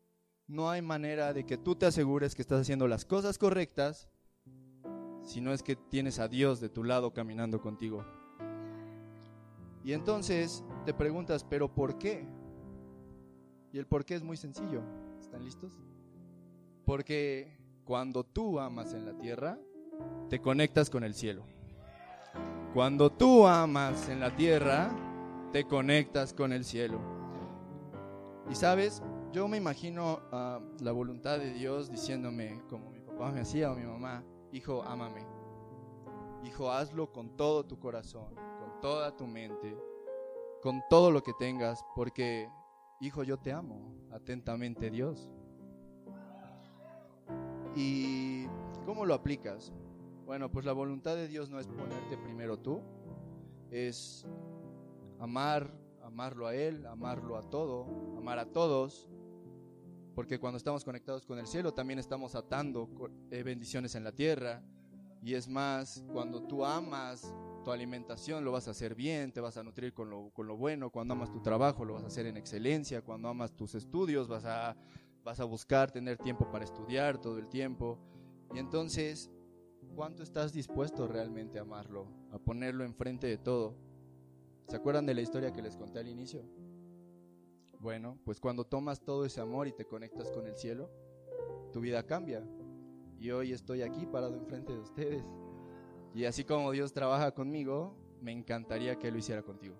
no 0.47 0.71
hay 0.71 0.83
manera 0.83 1.33
de 1.33 1.45
que 1.45 1.57
tú 1.57 1.75
te 1.75 1.87
asegures 1.87 2.35
que 2.35 2.43
estás 2.43 2.61
haciendo 2.61 2.87
las 2.87 3.05
cosas 3.05 3.39
correctas 3.39 4.09
si 5.23 5.41
no 5.41 5.53
es 5.53 5.63
que 5.63 5.75
tienes 5.75 6.19
a 6.19 6.29
Dios 6.29 6.61
de 6.61 6.69
tu 6.69 6.85
lado 6.85 7.13
caminando 7.13 7.61
contigo. 7.61 8.05
Y 9.83 9.93
entonces 9.93 10.65
te 10.85 10.95
preguntas, 10.95 11.45
¿pero 11.45 11.75
por 11.75 11.99
qué? 11.99 12.27
Y 13.73 13.79
el 13.79 13.87
por 13.87 14.05
qué 14.05 14.15
es 14.15 14.23
muy 14.23 14.37
sencillo. 14.37 14.83
¿Están 15.21 15.45
listos? 15.45 15.79
Porque 16.85 17.59
cuando 17.85 18.25
tú 18.25 18.61
amas 18.61 18.95
en 18.95 19.05
la 19.05 19.17
tierra, 19.17 19.59
te 20.29 20.41
conectas 20.41 20.91
con 20.91 21.05
el 21.05 21.15
cielo. 21.15 21.45
Cuando 22.73 23.11
tú 23.11 23.47
amas 23.47 24.09
en 24.09 24.21
la 24.21 24.35
tierra, 24.35 24.91
te 25.53 25.65
conectas 25.65 26.35
con 26.35 26.53
el 26.53 26.65
cielo. 26.65 26.99
Y 28.51 28.55
sabes, 28.57 29.03
yo 29.33 29.49
me 29.49 29.57
imagino 29.57 30.21
ah, 30.33 30.61
la 30.81 30.93
voluntad 30.93 31.39
de 31.39 31.53
Dios 31.53 31.91
diciéndome, 31.91 32.63
como 32.69 32.91
mi 32.91 33.01
papá 33.01 33.31
me 33.31 33.41
hacía 33.41 33.71
o 33.71 33.77
mi 33.77 33.85
mamá, 33.85 34.25
hijo, 34.53 34.83
ámame. 34.83 35.25
Hijo, 36.45 36.71
hazlo 36.71 37.13
con 37.13 37.37
todo 37.37 37.65
tu 37.65 37.79
corazón, 37.79 38.35
con 38.35 38.81
toda 38.81 39.17
tu 39.17 39.27
mente, 39.27 39.77
con 40.61 40.83
todo 40.91 41.11
lo 41.11 41.23
que 41.23 41.33
tengas, 41.39 41.85
porque, 41.95 42.49
hijo, 43.01 43.23
yo 43.23 43.39
te 43.39 43.53
amo. 43.53 43.95
Atentamente, 44.13 44.91
Dios. 44.91 45.31
¿Y 47.75 48.47
cómo 48.85 49.05
lo 49.07 49.15
aplicas? 49.15 49.73
Bueno, 50.27 50.51
pues 50.51 50.65
la 50.65 50.73
voluntad 50.73 51.17
de 51.17 51.29
Dios 51.29 51.51
no 51.51 51.61
es 51.61 51.67
ponerte 51.67 52.17
primero 52.17 52.59
tú, 52.59 52.81
es 53.71 54.27
amar, 55.19 55.71
amarlo 56.03 56.47
a 56.47 56.55
Él, 56.55 56.87
amarlo 56.87 57.37
a 57.37 57.43
todo, 57.43 57.87
amar 58.17 58.39
a 58.39 58.47
todos, 58.47 59.11
porque 60.15 60.41
cuando 60.41 60.57
estamos 60.57 60.83
conectados 60.83 61.27
con 61.27 61.39
el 61.39 61.47
cielo 61.47 61.75
también 61.75 61.99
estamos 61.99 62.35
atando 62.35 62.89
eh, 63.31 63.43
bendiciones 63.43 63.95
en 63.97 64.05
la 64.05 64.13
tierra. 64.13 64.63
Y 65.23 65.35
es 65.35 65.49
más, 65.49 66.05
cuando 66.13 66.43
tú 66.43 66.65
amas 66.65 67.35
tu 67.65 67.71
alimentación 67.71 68.45
lo 68.45 68.53
vas 68.53 68.69
a 68.69 68.73
hacer 68.73 68.95
bien, 68.95 69.33
te 69.33 69.41
vas 69.41 69.57
a 69.57 69.63
nutrir 69.63 69.93
con 69.93 70.09
lo, 70.11 70.31
con 70.31 70.47
lo 70.47 70.57
bueno, 70.57 70.91
cuando 70.91 71.15
amas 71.15 71.33
tu 71.33 71.41
trabajo 71.41 71.85
lo 71.85 71.95
vas 71.95 72.05
a 72.05 72.09
hacer 72.09 72.27
en 72.27 72.37
excelencia, 72.37 73.03
cuando 73.03 73.29
amas 73.29 73.57
tus 73.57 73.75
estudios 73.75 74.29
vas 74.29 74.45
a, 74.45 74.77
vas 75.23 75.41
a 75.41 75.45
buscar 75.45 75.91
tener 75.91 76.17
tiempo 76.17 76.51
para 76.51 76.65
estudiar 76.65 77.19
todo 77.19 77.39
el 77.39 77.49
tiempo. 77.49 77.99
Y 78.55 78.59
entonces 78.59 79.31
¿Cuánto 79.95 80.25
estás 80.25 80.53
dispuesto 80.53 81.07
realmente 81.07 81.59
a 81.59 81.63
amarlo, 81.63 82.09
a 82.33 82.39
ponerlo 82.39 82.85
enfrente 82.85 83.29
de 83.29 83.39
todo? 83.39 83.77
¿Se 84.67 84.75
acuerdan 84.75 85.07
de 85.07 85.15
la 85.15 85.21
historia 85.21 85.53
que 85.53 85.63
les 85.63 85.77
conté 85.77 86.01
al 86.01 86.09
inicio? 86.09 86.43
Bueno, 87.79 88.19
pues 88.25 88.41
cuando 88.41 88.65
tomas 88.65 89.01
todo 89.01 89.25
ese 89.25 89.41
amor 89.41 89.69
y 89.69 89.73
te 89.73 89.85
conectas 89.85 90.33
con 90.33 90.47
el 90.47 90.57
cielo, 90.57 90.91
tu 91.73 91.81
vida 91.81 92.03
cambia. 92.03 92.45
Y 93.21 93.31
hoy 93.31 93.53
estoy 93.53 93.83
aquí 93.83 94.05
parado 94.07 94.35
enfrente 94.35 94.73
de 94.73 94.81
ustedes. 94.81 95.25
Y 96.13 96.25
así 96.25 96.43
como 96.45 96.73
Dios 96.73 96.93
trabaja 96.93 97.33
conmigo, 97.33 97.95
me 98.21 98.33
encantaría 98.33 98.99
que 98.99 99.13
lo 99.13 99.19
hiciera 99.19 99.43
contigo. 99.43 99.77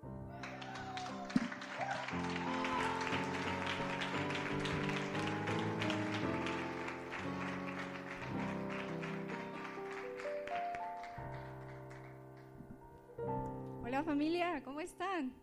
Familia, 14.15 14.61
¿cómo 14.63 14.79
están? 14.79 15.33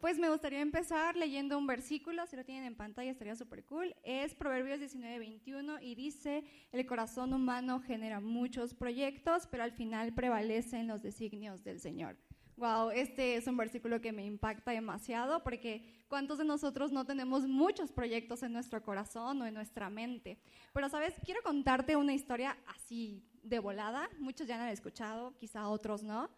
Pues 0.00 0.18
me 0.18 0.28
gustaría 0.28 0.60
empezar 0.60 1.16
leyendo 1.16 1.56
un 1.56 1.66
versículo, 1.66 2.26
si 2.26 2.36
lo 2.36 2.44
tienen 2.44 2.64
en 2.64 2.76
pantalla 2.76 3.10
estaría 3.10 3.34
súper 3.36 3.64
cool. 3.64 3.96
Es 4.02 4.34
Proverbios 4.34 4.80
19, 4.80 5.18
21 5.18 5.80
y 5.80 5.94
dice, 5.94 6.44
el 6.72 6.84
corazón 6.84 7.32
humano 7.32 7.80
genera 7.80 8.20
muchos 8.20 8.74
proyectos, 8.74 9.46
pero 9.46 9.62
al 9.62 9.72
final 9.72 10.12
prevalecen 10.12 10.88
los 10.88 11.02
designios 11.02 11.64
del 11.64 11.80
Señor. 11.80 12.18
Wow, 12.58 12.90
este 12.90 13.36
es 13.36 13.46
un 13.46 13.56
versículo 13.56 14.02
que 14.02 14.12
me 14.12 14.26
impacta 14.26 14.72
demasiado 14.72 15.42
porque 15.42 16.04
¿cuántos 16.06 16.36
de 16.36 16.44
nosotros 16.44 16.92
no 16.92 17.06
tenemos 17.06 17.46
muchos 17.46 17.90
proyectos 17.92 18.42
en 18.42 18.52
nuestro 18.52 18.82
corazón 18.82 19.40
o 19.40 19.46
en 19.46 19.54
nuestra 19.54 19.88
mente? 19.88 20.36
Pero, 20.74 20.90
¿sabes? 20.90 21.14
Quiero 21.24 21.40
contarte 21.42 21.96
una 21.96 22.12
historia 22.12 22.58
así 22.66 23.24
de 23.42 23.58
volada. 23.58 24.10
Muchos 24.18 24.46
ya 24.46 24.58
la 24.58 24.64
han 24.64 24.68
escuchado, 24.68 25.34
quizá 25.38 25.66
otros 25.68 26.02
no. 26.02 26.28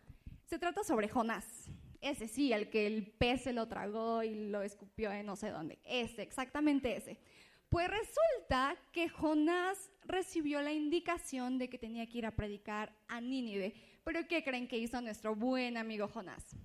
Se 0.51 0.59
trata 0.59 0.83
sobre 0.83 1.09
Jonás. 1.09 1.71
Ese 2.01 2.27
sí, 2.27 2.53
el 2.53 2.71
que 2.71 2.85
el 2.85 3.07
pez 3.07 3.43
se 3.43 3.53
lo 3.53 3.69
tragó 3.69 4.25
y 4.25 4.49
lo 4.49 4.63
escupió 4.63 5.13
en 5.13 5.25
no 5.25 5.37
sé 5.37 5.51
dónde. 5.51 5.79
Ese, 5.85 6.23
exactamente 6.23 6.97
ese. 6.97 7.21
Pues 7.69 7.89
resulta 7.89 8.77
que 8.91 9.09
Jonás 9.09 9.93
recibió 10.03 10.61
la 10.61 10.73
indicación 10.73 11.57
de 11.57 11.71
que 11.71 11.79
tenía 11.79 12.09
que 12.09 12.19
ir 12.19 12.27
a 12.27 12.35
predicar 12.35 12.93
a 13.07 13.21
Nínive. 13.21 13.77
Pero 14.03 14.27
¿qué 14.27 14.43
creen 14.43 14.67
que 14.67 14.77
hizo 14.77 15.01
nuestro 15.01 15.37
buen 15.37 15.77
amigo 15.77 16.09
Jonás? 16.09 16.57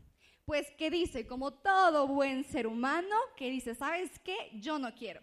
Pues 0.46 0.72
que 0.80 0.90
dice, 0.90 1.28
como 1.28 1.54
todo 1.54 2.08
buen 2.08 2.44
ser 2.44 2.66
humano, 2.66 3.16
que 3.38 3.52
dice, 3.52 3.76
¿sabes 3.76 4.18
qué? 4.18 4.36
Yo 4.56 4.80
no 4.80 4.96
quiero. 4.96 5.22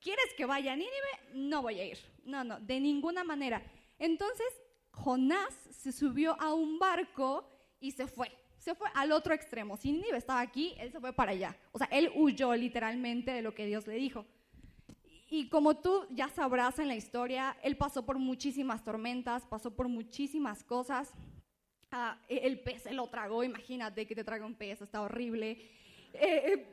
¿Quieres 0.00 0.34
que 0.36 0.44
vaya 0.44 0.72
a 0.72 0.76
Nínive? 0.76 0.90
No 1.34 1.62
voy 1.62 1.78
a 1.78 1.84
ir. 1.84 1.98
No, 2.24 2.42
no, 2.42 2.58
de 2.58 2.80
ninguna 2.80 3.22
manera. 3.22 3.62
Entonces, 3.96 4.48
Jonás 4.90 5.54
se 5.70 5.92
subió 5.92 6.36
a 6.40 6.52
un 6.52 6.80
barco 6.80 7.51
y 7.82 7.90
se 7.90 8.06
fue. 8.06 8.32
Se 8.56 8.74
fue 8.74 8.88
al 8.94 9.12
otro 9.12 9.34
extremo. 9.34 9.76
Si 9.76 9.92
Nínive 9.92 10.16
estaba 10.16 10.40
aquí, 10.40 10.74
él 10.78 10.92
se 10.92 11.00
fue 11.00 11.12
para 11.12 11.32
allá. 11.32 11.56
O 11.72 11.78
sea, 11.78 11.88
él 11.90 12.10
huyó 12.14 12.54
literalmente 12.54 13.32
de 13.32 13.42
lo 13.42 13.54
que 13.54 13.66
Dios 13.66 13.86
le 13.86 13.94
dijo. 13.94 14.24
Y 15.28 15.48
como 15.48 15.76
tú 15.76 16.06
ya 16.10 16.28
sabrás 16.28 16.78
en 16.78 16.88
la 16.88 16.94
historia, 16.94 17.56
él 17.62 17.76
pasó 17.76 18.06
por 18.06 18.18
muchísimas 18.18 18.84
tormentas, 18.84 19.44
pasó 19.46 19.74
por 19.74 19.88
muchísimas 19.88 20.62
cosas. 20.62 21.10
Ah, 21.90 22.18
e-, 22.28 22.46
el 22.46 22.60
pez 22.60 22.82
se 22.82 22.92
lo 22.92 23.08
tragó, 23.08 23.42
imagínate 23.42 24.06
que 24.06 24.14
te 24.14 24.24
traga 24.24 24.46
un 24.46 24.54
pez, 24.54 24.80
está 24.80 25.02
horrible. 25.02 25.50
Eh, 26.12 26.52
eh, 26.52 26.66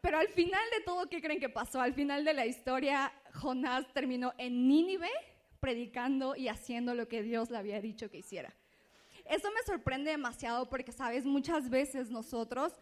pero 0.00 0.18
al 0.18 0.28
final 0.28 0.62
de 0.76 0.84
todo, 0.84 1.08
¿qué 1.08 1.20
creen 1.20 1.40
que 1.40 1.48
pasó? 1.48 1.80
Al 1.80 1.94
final 1.94 2.24
de 2.24 2.34
la 2.34 2.46
historia, 2.46 3.12
Jonás 3.32 3.86
terminó 3.92 4.34
en 4.38 4.68
Nínive 4.68 5.10
predicando 5.58 6.36
y 6.36 6.48
haciendo 6.48 6.94
lo 6.94 7.08
que 7.08 7.22
Dios 7.22 7.50
le 7.50 7.56
había 7.56 7.80
dicho 7.80 8.10
que 8.10 8.18
hiciera. 8.18 8.54
Eso 9.24 9.48
me 9.52 9.62
sorprende 9.64 10.10
demasiado 10.10 10.68
porque, 10.68 10.92
sabes, 10.92 11.24
muchas 11.24 11.70
veces 11.70 12.10
nosotros 12.10 12.72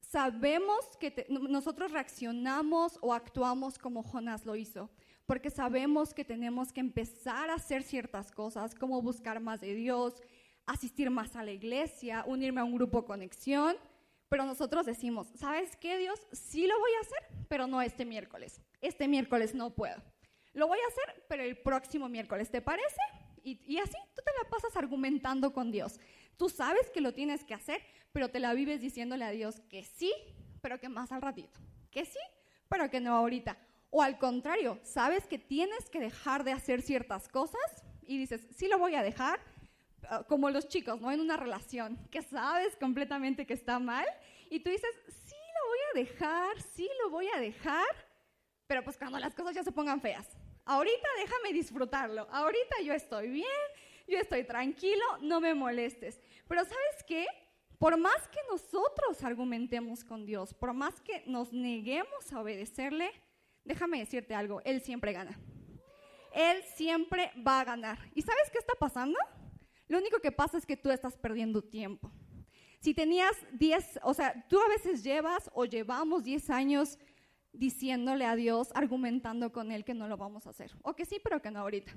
sabemos 0.00 0.96
que 0.98 1.26
nosotros 1.28 1.92
reaccionamos 1.92 2.98
o 3.00 3.12
actuamos 3.12 3.78
como 3.78 4.02
Jonás 4.02 4.46
lo 4.46 4.56
hizo, 4.56 4.90
porque 5.26 5.50
sabemos 5.50 6.14
que 6.14 6.24
tenemos 6.24 6.72
que 6.72 6.80
empezar 6.80 7.50
a 7.50 7.54
hacer 7.54 7.82
ciertas 7.82 8.32
cosas, 8.32 8.74
como 8.74 9.02
buscar 9.02 9.40
más 9.40 9.60
de 9.60 9.74
Dios, 9.74 10.22
asistir 10.66 11.10
más 11.10 11.36
a 11.36 11.42
la 11.42 11.52
iglesia, 11.52 12.24
unirme 12.26 12.60
a 12.60 12.64
un 12.64 12.74
grupo 12.74 13.04
conexión, 13.04 13.76
pero 14.28 14.44
nosotros 14.44 14.86
decimos, 14.86 15.28
¿sabes 15.34 15.76
qué 15.76 15.98
Dios? 15.98 16.26
Sí 16.32 16.66
lo 16.66 16.78
voy 16.78 16.90
a 16.98 17.00
hacer, 17.00 17.46
pero 17.48 17.66
no 17.66 17.80
este 17.80 18.04
miércoles. 18.04 18.60
Este 18.80 19.08
miércoles 19.08 19.54
no 19.54 19.74
puedo. 19.74 20.02
Lo 20.52 20.66
voy 20.66 20.78
a 20.78 20.88
hacer, 20.88 21.24
pero 21.28 21.42
el 21.42 21.56
próximo 21.56 22.08
miércoles, 22.08 22.50
¿te 22.50 22.60
parece? 22.60 23.00
Y, 23.44 23.78
así 23.78 23.96
tú 24.14 24.22
te 24.24 24.32
la 24.42 24.48
pasas 24.50 24.76
argumentando 24.76 25.52
con 25.52 25.70
Dios. 25.70 25.98
Tú 26.36 26.48
sabes 26.48 26.90
que 26.90 27.00
lo 27.00 27.14
tienes 27.14 27.44
que 27.44 27.54
hacer, 27.54 27.82
pero 28.12 28.28
te 28.28 28.40
la 28.40 28.54
vives 28.54 28.80
diciéndole 28.80 29.24
a 29.24 29.30
Dios 29.30 29.60
que 29.68 29.84
sí, 29.84 30.12
pero 30.60 30.78
que 30.78 30.88
más 30.88 31.12
al 31.12 31.22
ratito. 31.22 31.58
Que 31.90 32.04
sí, 32.04 32.18
pero 32.68 32.90
que 32.90 33.00
no 33.00 33.14
ahorita. 33.14 33.58
O 33.90 34.02
al 34.02 34.18
contrario, 34.18 34.78
sabes 34.82 35.26
que 35.26 35.38
tienes 35.38 35.88
que 35.90 36.00
dejar 36.00 36.44
de 36.44 36.52
hacer 36.52 36.82
ciertas 36.82 37.28
cosas 37.28 37.84
y 38.02 38.18
dices, 38.18 38.46
sí 38.56 38.68
lo 38.68 38.78
voy 38.78 38.94
a 38.94 39.02
dejar, 39.02 39.40
ah, 40.08 40.24
como 40.28 40.50
los 40.50 40.68
chicos, 40.68 41.00
¿no? 41.00 41.10
En 41.10 41.20
una 41.20 41.36
relación, 41.36 41.98
que 42.10 42.22
sabes 42.22 42.76
completamente 42.76 43.46
que 43.46 43.54
está 43.54 43.78
mal 43.78 44.06
y 44.50 44.60
tú 44.60 44.70
dices, 44.70 44.90
sí 45.06 45.34
lo 45.54 45.68
voy 45.68 45.78
a 45.92 46.06
dejar, 46.06 46.62
sí 46.74 46.88
lo 47.02 47.10
voy 47.10 47.28
a 47.34 47.40
dejar, 47.40 47.86
pero 48.66 48.84
pues 48.84 48.98
cuando 48.98 49.18
las 49.18 49.34
cosas 49.34 49.54
ya 49.54 49.62
se 49.62 49.72
pongan 49.72 50.00
feas, 50.00 50.26
Ahorita 50.68 51.08
déjame 51.16 51.54
disfrutarlo. 51.54 52.28
Ahorita 52.30 52.82
yo 52.84 52.92
estoy 52.92 53.28
bien, 53.28 53.46
yo 54.06 54.18
estoy 54.18 54.44
tranquilo, 54.44 55.02
no 55.22 55.40
me 55.40 55.54
molestes. 55.54 56.20
Pero 56.46 56.62
¿sabes 56.62 57.02
qué? 57.06 57.26
Por 57.78 57.96
más 57.96 58.28
que 58.28 58.38
nosotros 58.50 59.24
argumentemos 59.24 60.04
con 60.04 60.26
Dios, 60.26 60.52
por 60.52 60.74
más 60.74 61.00
que 61.00 61.22
nos 61.24 61.54
neguemos 61.54 62.30
a 62.30 62.40
obedecerle, 62.40 63.10
déjame 63.64 64.00
decirte 64.00 64.34
algo, 64.34 64.60
Él 64.66 64.82
siempre 64.82 65.14
gana. 65.14 65.40
Él 66.34 66.62
siempre 66.76 67.32
va 67.46 67.60
a 67.60 67.64
ganar. 67.64 67.98
¿Y 68.14 68.20
sabes 68.20 68.50
qué 68.52 68.58
está 68.58 68.74
pasando? 68.74 69.18
Lo 69.86 69.96
único 69.96 70.20
que 70.20 70.32
pasa 70.32 70.58
es 70.58 70.66
que 70.66 70.76
tú 70.76 70.90
estás 70.90 71.16
perdiendo 71.16 71.62
tiempo. 71.62 72.12
Si 72.80 72.92
tenías 72.92 73.32
10, 73.52 74.00
o 74.02 74.12
sea, 74.12 74.46
tú 74.50 74.60
a 74.60 74.68
veces 74.68 75.02
llevas 75.02 75.50
o 75.54 75.64
llevamos 75.64 76.24
10 76.24 76.50
años 76.50 76.98
diciéndole 77.58 78.24
a 78.24 78.36
Dios, 78.36 78.70
argumentando 78.74 79.52
con 79.52 79.70
Él 79.72 79.84
que 79.84 79.94
no 79.94 80.08
lo 80.08 80.16
vamos 80.16 80.46
a 80.46 80.50
hacer. 80.50 80.72
O 80.82 80.94
que 80.94 81.04
sí, 81.04 81.20
pero 81.22 81.42
que 81.42 81.50
no 81.50 81.60
ahorita. 81.60 81.92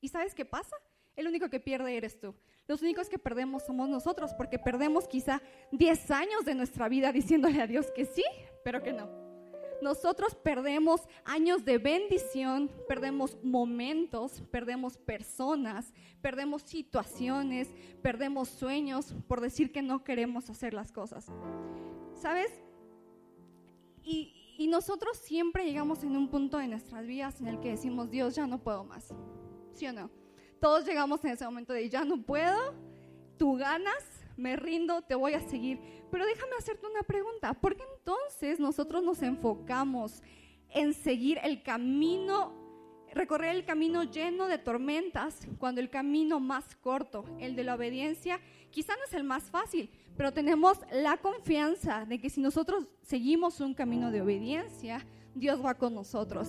¿Y 0.00 0.08
sabes 0.08 0.34
qué 0.34 0.44
pasa? 0.44 0.76
El 1.16 1.28
único 1.28 1.48
que 1.48 1.60
pierde 1.60 1.96
eres 1.96 2.18
tú. 2.18 2.34
Los 2.66 2.82
únicos 2.82 3.08
que 3.08 3.18
perdemos 3.18 3.64
somos 3.64 3.88
nosotros, 3.88 4.32
porque 4.34 4.58
perdemos 4.58 5.06
quizá 5.06 5.42
10 5.72 6.10
años 6.10 6.44
de 6.44 6.54
nuestra 6.54 6.88
vida 6.88 7.12
diciéndole 7.12 7.60
a 7.60 7.66
Dios 7.66 7.90
que 7.94 8.06
sí, 8.06 8.24
pero 8.64 8.82
que 8.82 8.92
no. 8.92 9.24
Nosotros 9.82 10.34
perdemos 10.34 11.02
años 11.24 11.64
de 11.64 11.76
bendición, 11.76 12.70
perdemos 12.88 13.36
momentos, 13.42 14.42
perdemos 14.50 14.96
personas, 14.96 15.92
perdemos 16.22 16.62
situaciones, 16.62 17.68
perdemos 18.00 18.48
sueños 18.48 19.14
por 19.28 19.42
decir 19.42 19.72
que 19.72 19.82
no 19.82 20.02
queremos 20.02 20.48
hacer 20.48 20.72
las 20.72 20.90
cosas. 20.90 21.26
¿Sabes? 22.14 22.50
Y, 24.02 24.43
Y 24.56 24.68
nosotros 24.68 25.16
siempre 25.18 25.64
llegamos 25.64 26.04
en 26.04 26.16
un 26.16 26.28
punto 26.28 26.58
de 26.58 26.68
nuestras 26.68 27.06
vidas 27.06 27.40
en 27.40 27.48
el 27.48 27.60
que 27.60 27.70
decimos, 27.70 28.10
Dios, 28.10 28.36
ya 28.36 28.46
no 28.46 28.62
puedo 28.62 28.84
más. 28.84 29.12
¿Sí 29.72 29.86
o 29.86 29.92
no? 29.92 30.10
Todos 30.60 30.86
llegamos 30.86 31.24
en 31.24 31.32
ese 31.32 31.44
momento 31.44 31.72
de, 31.72 31.88
ya 31.88 32.04
no 32.04 32.22
puedo, 32.22 32.74
tú 33.36 33.56
ganas, 33.56 34.24
me 34.36 34.56
rindo, 34.56 35.02
te 35.02 35.14
voy 35.14 35.34
a 35.34 35.40
seguir. 35.40 35.80
Pero 36.10 36.24
déjame 36.24 36.52
hacerte 36.58 36.86
una 36.86 37.02
pregunta, 37.02 37.54
¿por 37.54 37.76
qué 37.76 37.82
entonces 37.98 38.60
nosotros 38.60 39.02
nos 39.02 39.22
enfocamos 39.22 40.22
en 40.70 40.94
seguir 40.94 41.38
el 41.42 41.62
camino, 41.62 42.52
recorrer 43.12 43.56
el 43.56 43.64
camino 43.64 44.04
lleno 44.04 44.46
de 44.46 44.58
tormentas, 44.58 45.46
cuando 45.58 45.80
el 45.80 45.90
camino 45.90 46.38
más 46.38 46.76
corto, 46.76 47.24
el 47.40 47.56
de 47.56 47.64
la 47.64 47.74
obediencia, 47.74 48.40
quizá 48.70 48.94
no 48.96 49.04
es 49.04 49.14
el 49.14 49.24
más 49.24 49.50
fácil, 49.50 49.90
pero 50.16 50.32
tenemos 50.32 50.78
la 50.92 51.16
confianza 51.16 52.04
de 52.04 52.20
que 52.20 52.30
si 52.30 52.40
nosotros 52.40 52.86
seguimos 53.02 53.60
un 53.60 53.74
camino 53.74 54.10
de 54.10 54.22
obediencia, 54.22 55.04
Dios 55.34 55.64
va 55.64 55.74
con 55.74 55.94
nosotros. 55.94 56.48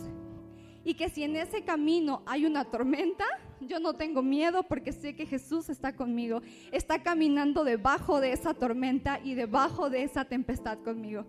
Y 0.84 0.94
que 0.94 1.10
si 1.10 1.24
en 1.24 1.36
ese 1.36 1.64
camino 1.64 2.22
hay 2.28 2.46
una 2.46 2.64
tormenta, 2.66 3.26
yo 3.60 3.80
no 3.80 3.96
tengo 3.96 4.22
miedo 4.22 4.62
porque 4.64 4.92
sé 4.92 5.16
que 5.16 5.26
Jesús 5.26 5.70
está 5.70 5.96
conmigo. 5.96 6.42
Está 6.72 7.02
caminando 7.02 7.64
debajo 7.64 8.22
de 8.22 8.34
esa 8.34 8.54
tormenta 8.54 9.20
y 9.24 9.34
debajo 9.34 9.90
de 9.90 10.04
esa 10.04 10.26
tempestad 10.26 10.78
conmigo. 10.80 11.26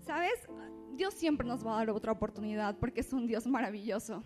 ¿Sabes? 0.00 0.34
Dios 0.92 1.14
siempre 1.14 1.46
nos 1.46 1.66
va 1.66 1.74
a 1.74 1.78
dar 1.78 1.90
otra 1.90 2.12
oportunidad 2.12 2.76
porque 2.78 3.00
es 3.00 3.14
un 3.14 3.26
Dios 3.26 3.46
maravilloso. 3.46 4.22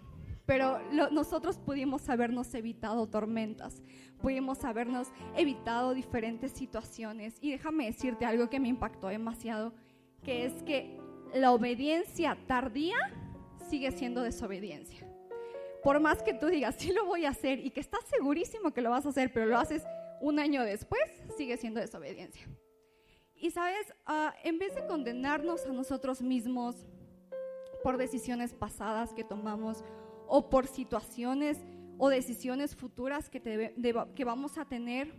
Pero 0.49 0.81
nosotros 1.11 1.59
pudimos 1.59 2.09
habernos 2.09 2.55
evitado 2.55 3.07
tormentas, 3.07 3.83
pudimos 4.19 4.65
habernos 4.65 5.09
evitado 5.37 5.93
diferentes 5.93 6.53
situaciones. 6.53 7.37
Y 7.43 7.51
déjame 7.51 7.85
decirte 7.85 8.25
algo 8.25 8.49
que 8.49 8.59
me 8.59 8.69
impactó 8.69 9.09
demasiado, 9.09 9.75
que 10.25 10.47
es 10.47 10.63
que 10.63 10.99
la 11.35 11.53
obediencia 11.53 12.39
tardía 12.47 12.97
sigue 13.69 13.93
siendo 13.93 14.23
desobediencia. 14.23 15.07
Por 15.83 16.01
más 16.01 16.23
que 16.23 16.33
tú 16.33 16.47
digas, 16.47 16.77
sí 16.79 16.95
lo 16.95 17.05
voy 17.05 17.27
a 17.27 17.29
hacer 17.29 17.59
y 17.59 17.71
que 17.71 17.81
estás 17.81 18.07
segurísimo 18.07 18.73
que 18.73 18.81
lo 18.81 18.89
vas 18.89 19.05
a 19.05 19.11
hacer, 19.11 19.31
pero 19.35 19.45
lo 19.45 19.59
haces 19.59 19.85
un 20.23 20.39
año 20.39 20.63
después, 20.63 21.03
sigue 21.37 21.59
siendo 21.59 21.79
desobediencia. 21.79 22.49
Y 23.37 23.51
sabes, 23.51 23.93
ah, 24.07 24.35
en 24.43 24.59
vez 24.59 24.75
de 24.75 24.87
condenarnos 24.87 25.67
a 25.67 25.73
nosotros 25.73 26.23
mismos 26.23 26.87
por 27.83 27.99
decisiones 27.99 28.55
pasadas 28.55 29.13
que 29.13 29.25
tomamos 29.25 29.85
o 30.29 30.49
por 30.49 30.67
situaciones 30.67 31.59
o 31.99 32.09
decisiones 32.09 32.77
futuras 32.77 33.29
que, 33.29 33.41
que 34.15 34.25
vamos 34.25 34.59
a 34.59 34.65
tener, 34.65 35.13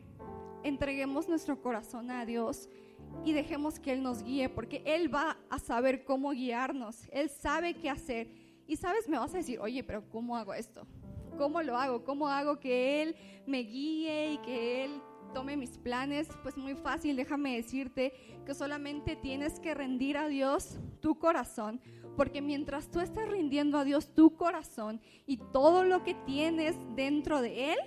entreguemos 0.64 1.28
nuestro 1.28 1.62
corazón 1.62 2.10
a 2.12 2.26
Dios 2.26 2.70
y 3.26 3.34
dejemos 3.34 3.80
que 3.80 3.92
Él 3.92 4.02
nos 4.02 4.24
guíe, 4.24 4.50
porque 4.50 4.82
Él 4.86 5.14
va 5.14 5.38
a 5.50 5.60
saber 5.60 6.06
cómo 6.06 6.32
guiarnos, 6.32 7.08
Él 7.12 7.30
sabe 7.30 7.74
qué 7.74 7.90
hacer. 7.90 8.30
Y 8.66 8.76
sabes, 8.76 9.10
me 9.10 9.18
vas 9.18 9.34
a 9.34 9.38
decir, 9.38 9.60
oye, 9.60 9.84
pero 9.84 10.08
¿cómo 10.10 10.38
hago 10.38 10.54
esto? 10.54 10.86
¿Cómo 11.38 11.62
lo 11.62 11.76
hago? 11.76 12.04
¿Cómo 12.04 12.28
hago 12.28 12.60
que 12.60 13.02
Él 13.02 13.16
me 13.48 13.60
guíe 13.60 14.34
y 14.34 14.38
que 14.40 14.86
Él 14.86 15.02
tome 15.34 15.58
mis 15.58 15.78
planes? 15.78 16.28
Pues 16.44 16.56
muy 16.56 16.76
fácil, 16.76 17.16
déjame 17.16 17.56
decirte 17.56 18.14
que 18.46 18.54
solamente 18.54 19.16
tienes 19.16 19.60
que 19.60 19.74
rendir 19.74 20.18
a 20.18 20.28
Dios 20.28 20.80
tu 21.02 21.18
corazón, 21.18 21.82
porque 22.16 22.42
mientras 22.42 22.90
tú 22.90 23.00
estás 23.00 23.30
rindiendo 23.30 23.78
a 23.78 23.84
Dios 23.84 24.14
tu 24.14 24.36
corazón 24.36 25.02
y 25.26 25.38
todo 25.38 25.84
lo 25.84 26.04
que 26.04 26.14
tienes 26.14 26.76
dentro 26.96 27.42
de 27.42 27.74
Él, 27.74 27.80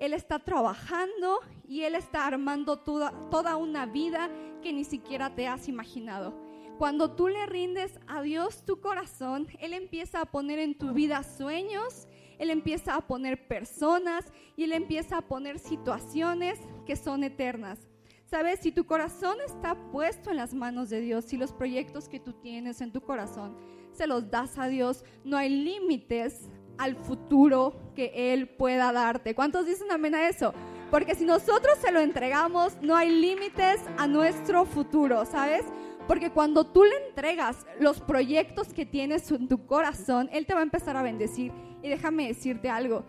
él 0.00 0.14
está 0.14 0.38
trabajando 0.38 1.40
y 1.68 1.82
Él 1.82 1.94
está 1.94 2.26
armando 2.26 2.78
toda, 2.78 3.56
una 3.56 3.84
vida 3.84 4.30
que 4.62 4.72
ni 4.72 4.84
siquiera 4.84 5.34
te 5.34 5.46
has 5.46 5.68
imaginado. 5.68 6.34
Cuando 6.78 7.14
tú 7.14 7.28
le 7.28 7.44
rindes 7.44 8.00
a 8.06 8.22
Dios 8.22 8.64
tu 8.64 8.80
corazón, 8.80 9.46
Él 9.58 9.74
empieza 9.74 10.22
a 10.22 10.24
poner 10.24 10.58
en 10.58 10.78
tu 10.78 10.94
vida 10.94 11.22
sueños, 11.22 12.08
Él 12.38 12.48
empieza 12.48 12.94
a 12.94 13.06
poner 13.06 13.46
personas 13.46 14.24
y 14.56 14.64
Él 14.64 14.72
empieza 14.72 15.18
a 15.18 15.28
poner 15.28 15.58
situaciones 15.58 16.58
que 16.86 16.96
son 16.96 17.22
eternas. 17.22 17.89
Sabes, 18.30 18.60
si 18.60 18.70
tu 18.70 18.86
corazón 18.86 19.38
está 19.44 19.74
puesto 19.90 20.30
en 20.30 20.36
las 20.36 20.54
manos 20.54 20.88
de 20.88 21.00
Dios, 21.00 21.24
si 21.24 21.36
los 21.36 21.52
proyectos 21.52 22.08
que 22.08 22.20
tú 22.20 22.32
tienes 22.32 22.80
en 22.80 22.92
tu 22.92 23.00
corazón 23.00 23.56
se 23.90 24.06
los 24.06 24.30
das 24.30 24.56
a 24.56 24.68
Dios, 24.68 25.04
no 25.24 25.36
hay 25.36 25.48
límites 25.48 26.48
al 26.78 26.94
futuro 26.94 27.74
que 27.96 28.32
Él 28.32 28.48
pueda 28.48 28.92
darte. 28.92 29.34
¿Cuántos 29.34 29.66
dicen 29.66 29.90
amén 29.90 30.14
a 30.14 30.28
eso? 30.28 30.54
Porque 30.92 31.16
si 31.16 31.24
nosotros 31.24 31.76
se 31.78 31.90
lo 31.90 31.98
entregamos, 31.98 32.78
no 32.80 32.94
hay 32.94 33.10
límites 33.10 33.80
a 33.98 34.06
nuestro 34.06 34.64
futuro, 34.64 35.24
¿sabes? 35.26 35.64
Porque 36.06 36.30
cuando 36.30 36.64
tú 36.64 36.84
le 36.84 37.08
entregas 37.08 37.66
los 37.80 38.00
proyectos 38.00 38.72
que 38.72 38.86
tienes 38.86 39.28
en 39.32 39.48
tu 39.48 39.66
corazón, 39.66 40.30
Él 40.32 40.46
te 40.46 40.54
va 40.54 40.60
a 40.60 40.62
empezar 40.62 40.96
a 40.96 41.02
bendecir. 41.02 41.50
Y 41.82 41.88
déjame 41.88 42.28
decirte 42.28 42.70
algo, 42.70 43.04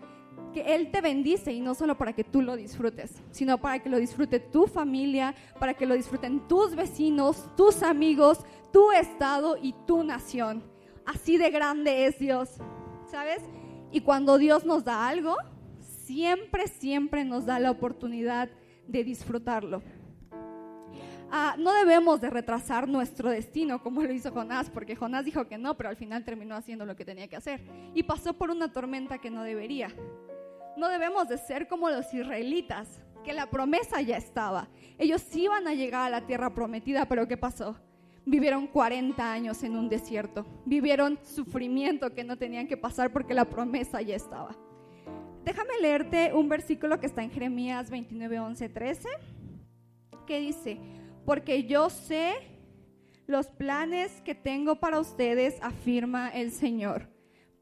que 0.52 0.74
Él 0.74 0.90
te 0.90 1.00
bendice 1.00 1.52
y 1.52 1.60
no 1.60 1.74
solo 1.74 1.96
para 1.96 2.12
que 2.12 2.24
tú 2.24 2.42
lo 2.42 2.56
disfrutes, 2.56 3.22
sino 3.30 3.58
para 3.58 3.78
que 3.80 3.88
lo 3.88 3.98
disfrute 3.98 4.40
tu 4.40 4.66
familia, 4.66 5.34
para 5.58 5.74
que 5.74 5.86
lo 5.86 5.94
disfruten 5.94 6.46
tus 6.46 6.74
vecinos, 6.74 7.48
tus 7.56 7.82
amigos, 7.82 8.44
tu 8.72 8.92
estado 8.92 9.56
y 9.60 9.74
tu 9.86 10.04
nación. 10.04 10.62
Así 11.04 11.36
de 11.36 11.50
grande 11.50 12.06
es 12.06 12.18
Dios, 12.18 12.58
¿sabes? 13.10 13.42
Y 13.90 14.00
cuando 14.00 14.38
Dios 14.38 14.64
nos 14.64 14.84
da 14.84 15.08
algo, 15.08 15.36
siempre, 15.80 16.68
siempre 16.68 17.24
nos 17.24 17.46
da 17.46 17.58
la 17.58 17.70
oportunidad 17.70 18.48
de 18.86 19.04
disfrutarlo. 19.04 19.82
Ah, 21.34 21.56
no 21.58 21.72
debemos 21.72 22.20
de 22.20 22.28
retrasar 22.28 22.86
nuestro 22.86 23.30
destino 23.30 23.82
como 23.82 24.02
lo 24.02 24.12
hizo 24.12 24.30
Jonás, 24.32 24.68
porque 24.68 24.96
Jonás 24.96 25.24
dijo 25.24 25.48
que 25.48 25.56
no, 25.56 25.78
pero 25.78 25.88
al 25.88 25.96
final 25.96 26.24
terminó 26.24 26.54
haciendo 26.54 26.84
lo 26.84 26.94
que 26.94 27.06
tenía 27.06 27.26
que 27.26 27.36
hacer 27.36 27.62
y 27.94 28.02
pasó 28.02 28.34
por 28.34 28.50
una 28.50 28.70
tormenta 28.70 29.16
que 29.16 29.30
no 29.30 29.42
debería. 29.42 29.88
No 30.76 30.88
debemos 30.88 31.28
de 31.28 31.38
ser 31.38 31.68
como 31.68 31.90
los 31.90 32.12
israelitas, 32.12 33.00
que 33.24 33.32
la 33.32 33.46
promesa 33.46 34.00
ya 34.00 34.16
estaba. 34.16 34.68
Ellos 34.98 35.24
iban 35.34 35.68
a 35.68 35.74
llegar 35.74 36.06
a 36.06 36.10
la 36.10 36.26
tierra 36.26 36.54
prometida, 36.54 37.06
pero 37.06 37.28
¿qué 37.28 37.36
pasó? 37.36 37.76
vivieron 38.24 38.66
40 38.66 39.32
años 39.32 39.62
en 39.62 39.76
un 39.76 39.88
desierto, 39.88 40.46
vivieron 40.64 41.18
sufrimiento 41.24 42.14
que 42.14 42.24
no 42.24 42.36
tenían 42.36 42.68
que 42.68 42.76
pasar 42.76 43.12
porque 43.12 43.34
la 43.34 43.44
promesa 43.44 44.00
ya 44.00 44.16
estaba. 44.16 44.56
Déjame 45.44 45.80
leerte 45.80 46.32
un 46.32 46.48
versículo 46.48 47.00
que 47.00 47.06
está 47.06 47.22
en 47.22 47.30
Jeremías 47.30 47.90
29, 47.90 48.38
11, 48.38 48.68
13, 48.68 49.08
que 50.26 50.38
dice, 50.38 50.78
porque 51.24 51.64
yo 51.64 51.90
sé 51.90 52.34
los 53.26 53.48
planes 53.48 54.20
que 54.20 54.34
tengo 54.34 54.76
para 54.76 55.00
ustedes, 55.00 55.58
afirma 55.62 56.28
el 56.28 56.52
Señor, 56.52 57.08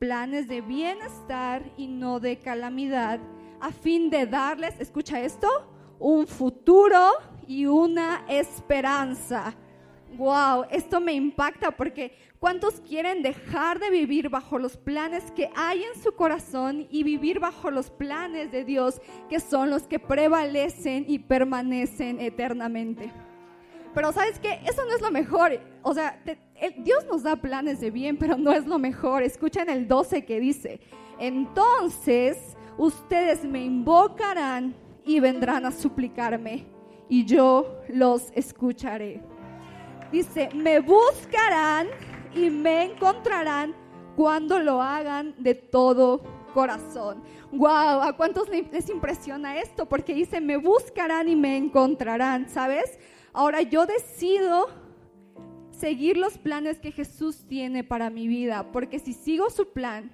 planes 0.01 0.49
de 0.49 0.63
bienestar 0.63 1.63
y 1.77 1.87
no 1.87 2.21
de 2.21 2.39
calamidad, 2.39 3.21
a 3.61 3.71
fin 3.71 4.09
de 4.09 4.25
darles, 4.25 4.75
escucha 4.81 5.21
esto, 5.21 5.47
un 5.99 6.27
futuro 6.27 6.99
y 7.47 7.67
una 7.67 8.25
esperanza. 8.27 9.55
Wow, 10.17 10.65
esto 10.71 11.03
me 11.03 11.13
impacta 11.13 11.71
porque 11.71 12.17
¿cuántos 12.39 12.81
quieren 12.81 13.23
dejar 13.23 13.79
de 13.79 13.91
vivir 13.91 14.31
bajo 14.31 14.59
los 14.59 14.79
planes 14.79 15.31
que 15.33 15.51
hay 15.55 15.83
en 15.83 16.03
su 16.03 16.15
corazón 16.15 16.87
y 16.91 17.03
vivir 17.03 17.39
bajo 17.39 17.71
los 17.71 17.91
planes 17.91 18.51
de 18.51 18.65
Dios 18.65 19.03
que 19.29 19.39
son 19.39 19.69
los 19.69 19.83
que 19.83 19.99
prevalecen 19.99 21.05
y 21.09 21.19
permanecen 21.19 22.21
eternamente? 22.21 23.13
Pero 23.93 24.13
sabes 24.13 24.39
que 24.39 24.61
eso 24.65 24.83
no 24.87 24.95
es 24.95 25.03
lo 25.03 25.11
mejor. 25.11 25.61
O 25.83 25.93
sea, 25.93 26.23
Dios 26.79 27.07
nos 27.07 27.23
da 27.23 27.37
planes 27.37 27.81
de 27.81 27.91
bien, 27.91 28.17
pero 28.17 28.37
no 28.37 28.53
es 28.53 28.67
lo 28.67 28.79
mejor. 28.79 29.23
Escuchen 29.23 29.71
el 29.71 29.89
12 29.89 30.25
que 30.25 30.41
dice, 30.41 30.81
entonces 31.19 32.57
ustedes 32.77 33.45
me 33.45 33.65
invocarán 33.65 34.75
y 35.05 35.21
vendrán 35.21 35.65
a 35.67 35.73
suplicarme 35.73 36.67
y 37.09 37.25
yo 37.25 37.81
los 37.89 38.31
escucharé. 38.35 39.21
Dice, 40.13 40.49
me 40.55 40.81
buscarán 40.81 41.89
y 42.35 42.51
me 42.51 42.85
encontrarán 42.85 43.75
cuando 44.17 44.59
lo 44.59 44.83
hagan 44.83 45.35
de 45.39 45.55
todo 45.55 46.23
corazón. 46.53 47.23
Wow, 47.53 48.03
¿a 48.03 48.17
cuántos 48.17 48.49
les 48.49 48.89
impresiona 48.89 49.59
esto? 49.59 49.87
Porque 49.87 50.15
dice, 50.15 50.41
me 50.41 50.57
buscarán 50.57 51.29
y 51.29 51.37
me 51.37 51.57
encontrarán, 51.57 52.49
¿sabes? 52.49 52.99
Ahora 53.33 53.63
yo 53.63 53.87
decido 53.87 54.69
seguir 55.81 56.17
los 56.17 56.39
planes 56.39 56.79
que 56.79 56.93
Jesús 56.93 57.45
tiene 57.49 57.83
para 57.83 58.11
mi 58.11 58.29
vida, 58.29 58.71
porque 58.71 58.99
si 58.99 59.13
sigo 59.13 59.49
su 59.51 59.73
plan, 59.73 60.11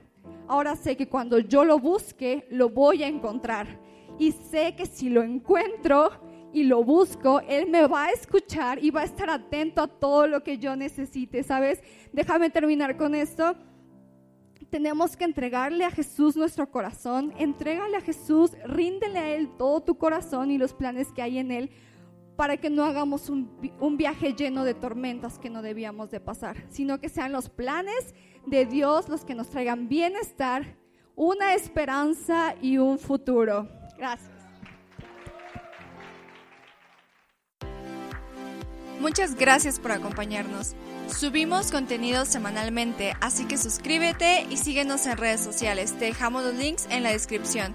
ahora 0.47 0.77
sé 0.77 0.97
que 0.97 1.09
cuando 1.09 1.39
yo 1.39 1.64
lo 1.64 1.79
busque, 1.79 2.47
lo 2.51 2.71
voy 2.71 3.03
a 3.03 3.09
encontrar. 3.09 3.81
Y 4.19 4.33
sé 4.33 4.75
que 4.77 4.87
si 4.87 5.11
lo 5.11 5.23
encuentro, 5.23 6.11
y 6.57 6.64
lo 6.64 6.83
busco, 6.83 7.41
Él 7.41 7.69
me 7.69 7.87
va 7.87 8.07
a 8.07 8.12
escuchar 8.12 8.83
y 8.83 8.91
va 8.91 9.03
a 9.03 9.05
estar 9.05 9.29
atento 9.29 9.83
a 9.83 9.89
todo 9.89 10.27
lo 10.27 10.43
que 10.43 10.57
yo 10.57 10.75
necesite, 10.75 11.43
¿sabes? 11.43 11.83
Déjame 12.14 12.49
terminar 12.49 12.97
con 12.97 13.14
esto. 13.14 13.57
Tenemos 14.71 15.19
que 15.19 15.25
entregarle 15.25 15.85
a 15.85 15.91
Jesús 15.91 16.35
nuestro 16.35 16.71
corazón, 16.71 17.35
entrégale 17.37 17.99
a 17.99 18.01
Jesús, 18.01 18.53
ríndele 18.64 19.19
a 19.19 19.35
Él 19.35 19.51
todo 19.59 19.83
tu 19.83 19.99
corazón 19.99 20.51
y 20.51 20.57
los 20.57 20.73
planes 20.73 21.12
que 21.12 21.21
hay 21.21 21.37
en 21.37 21.51
Él, 21.51 21.71
para 22.37 22.57
que 22.59 22.70
no 22.70 22.84
hagamos 22.84 23.28
un, 23.28 23.51
un 23.80 23.97
viaje 23.97 24.34
lleno 24.34 24.64
de 24.64 24.74
tormentas 24.74 25.39
que 25.39 25.51
no 25.51 25.62
debíamos 25.62 26.11
de 26.11 26.20
pasar, 26.20 26.57
sino 26.68 27.01
que 27.01 27.09
sean 27.09 27.32
los 27.32 27.49
planes 27.49 28.14
de 28.47 28.64
Dios 28.66 29.09
los 29.09 29.24
que 29.24 29.34
nos 29.34 29.49
traigan 29.51 29.89
bienestar, 29.89 30.76
una 31.14 31.55
esperanza 31.55 32.55
y 32.61 32.78
un 32.78 32.99
futuro. 32.99 33.68
Gracias. 33.97 34.37
Muchas 39.01 39.34
gracias 39.34 39.78
por 39.78 39.93
acompañarnos. 39.93 40.74
Subimos 41.07 41.70
contenido 41.70 42.24
semanalmente, 42.24 43.14
así 43.20 43.45
que 43.45 43.59
suscríbete 43.59 44.47
y 44.51 44.57
síguenos 44.57 45.07
en 45.07 45.18
redes 45.18 45.43
sociales. 45.43 45.93
Te 45.99 46.07
dejamos 46.07 46.43
los 46.43 46.55
links 46.55 46.87
en 46.91 47.03
la 47.03 47.11
descripción. 47.11 47.74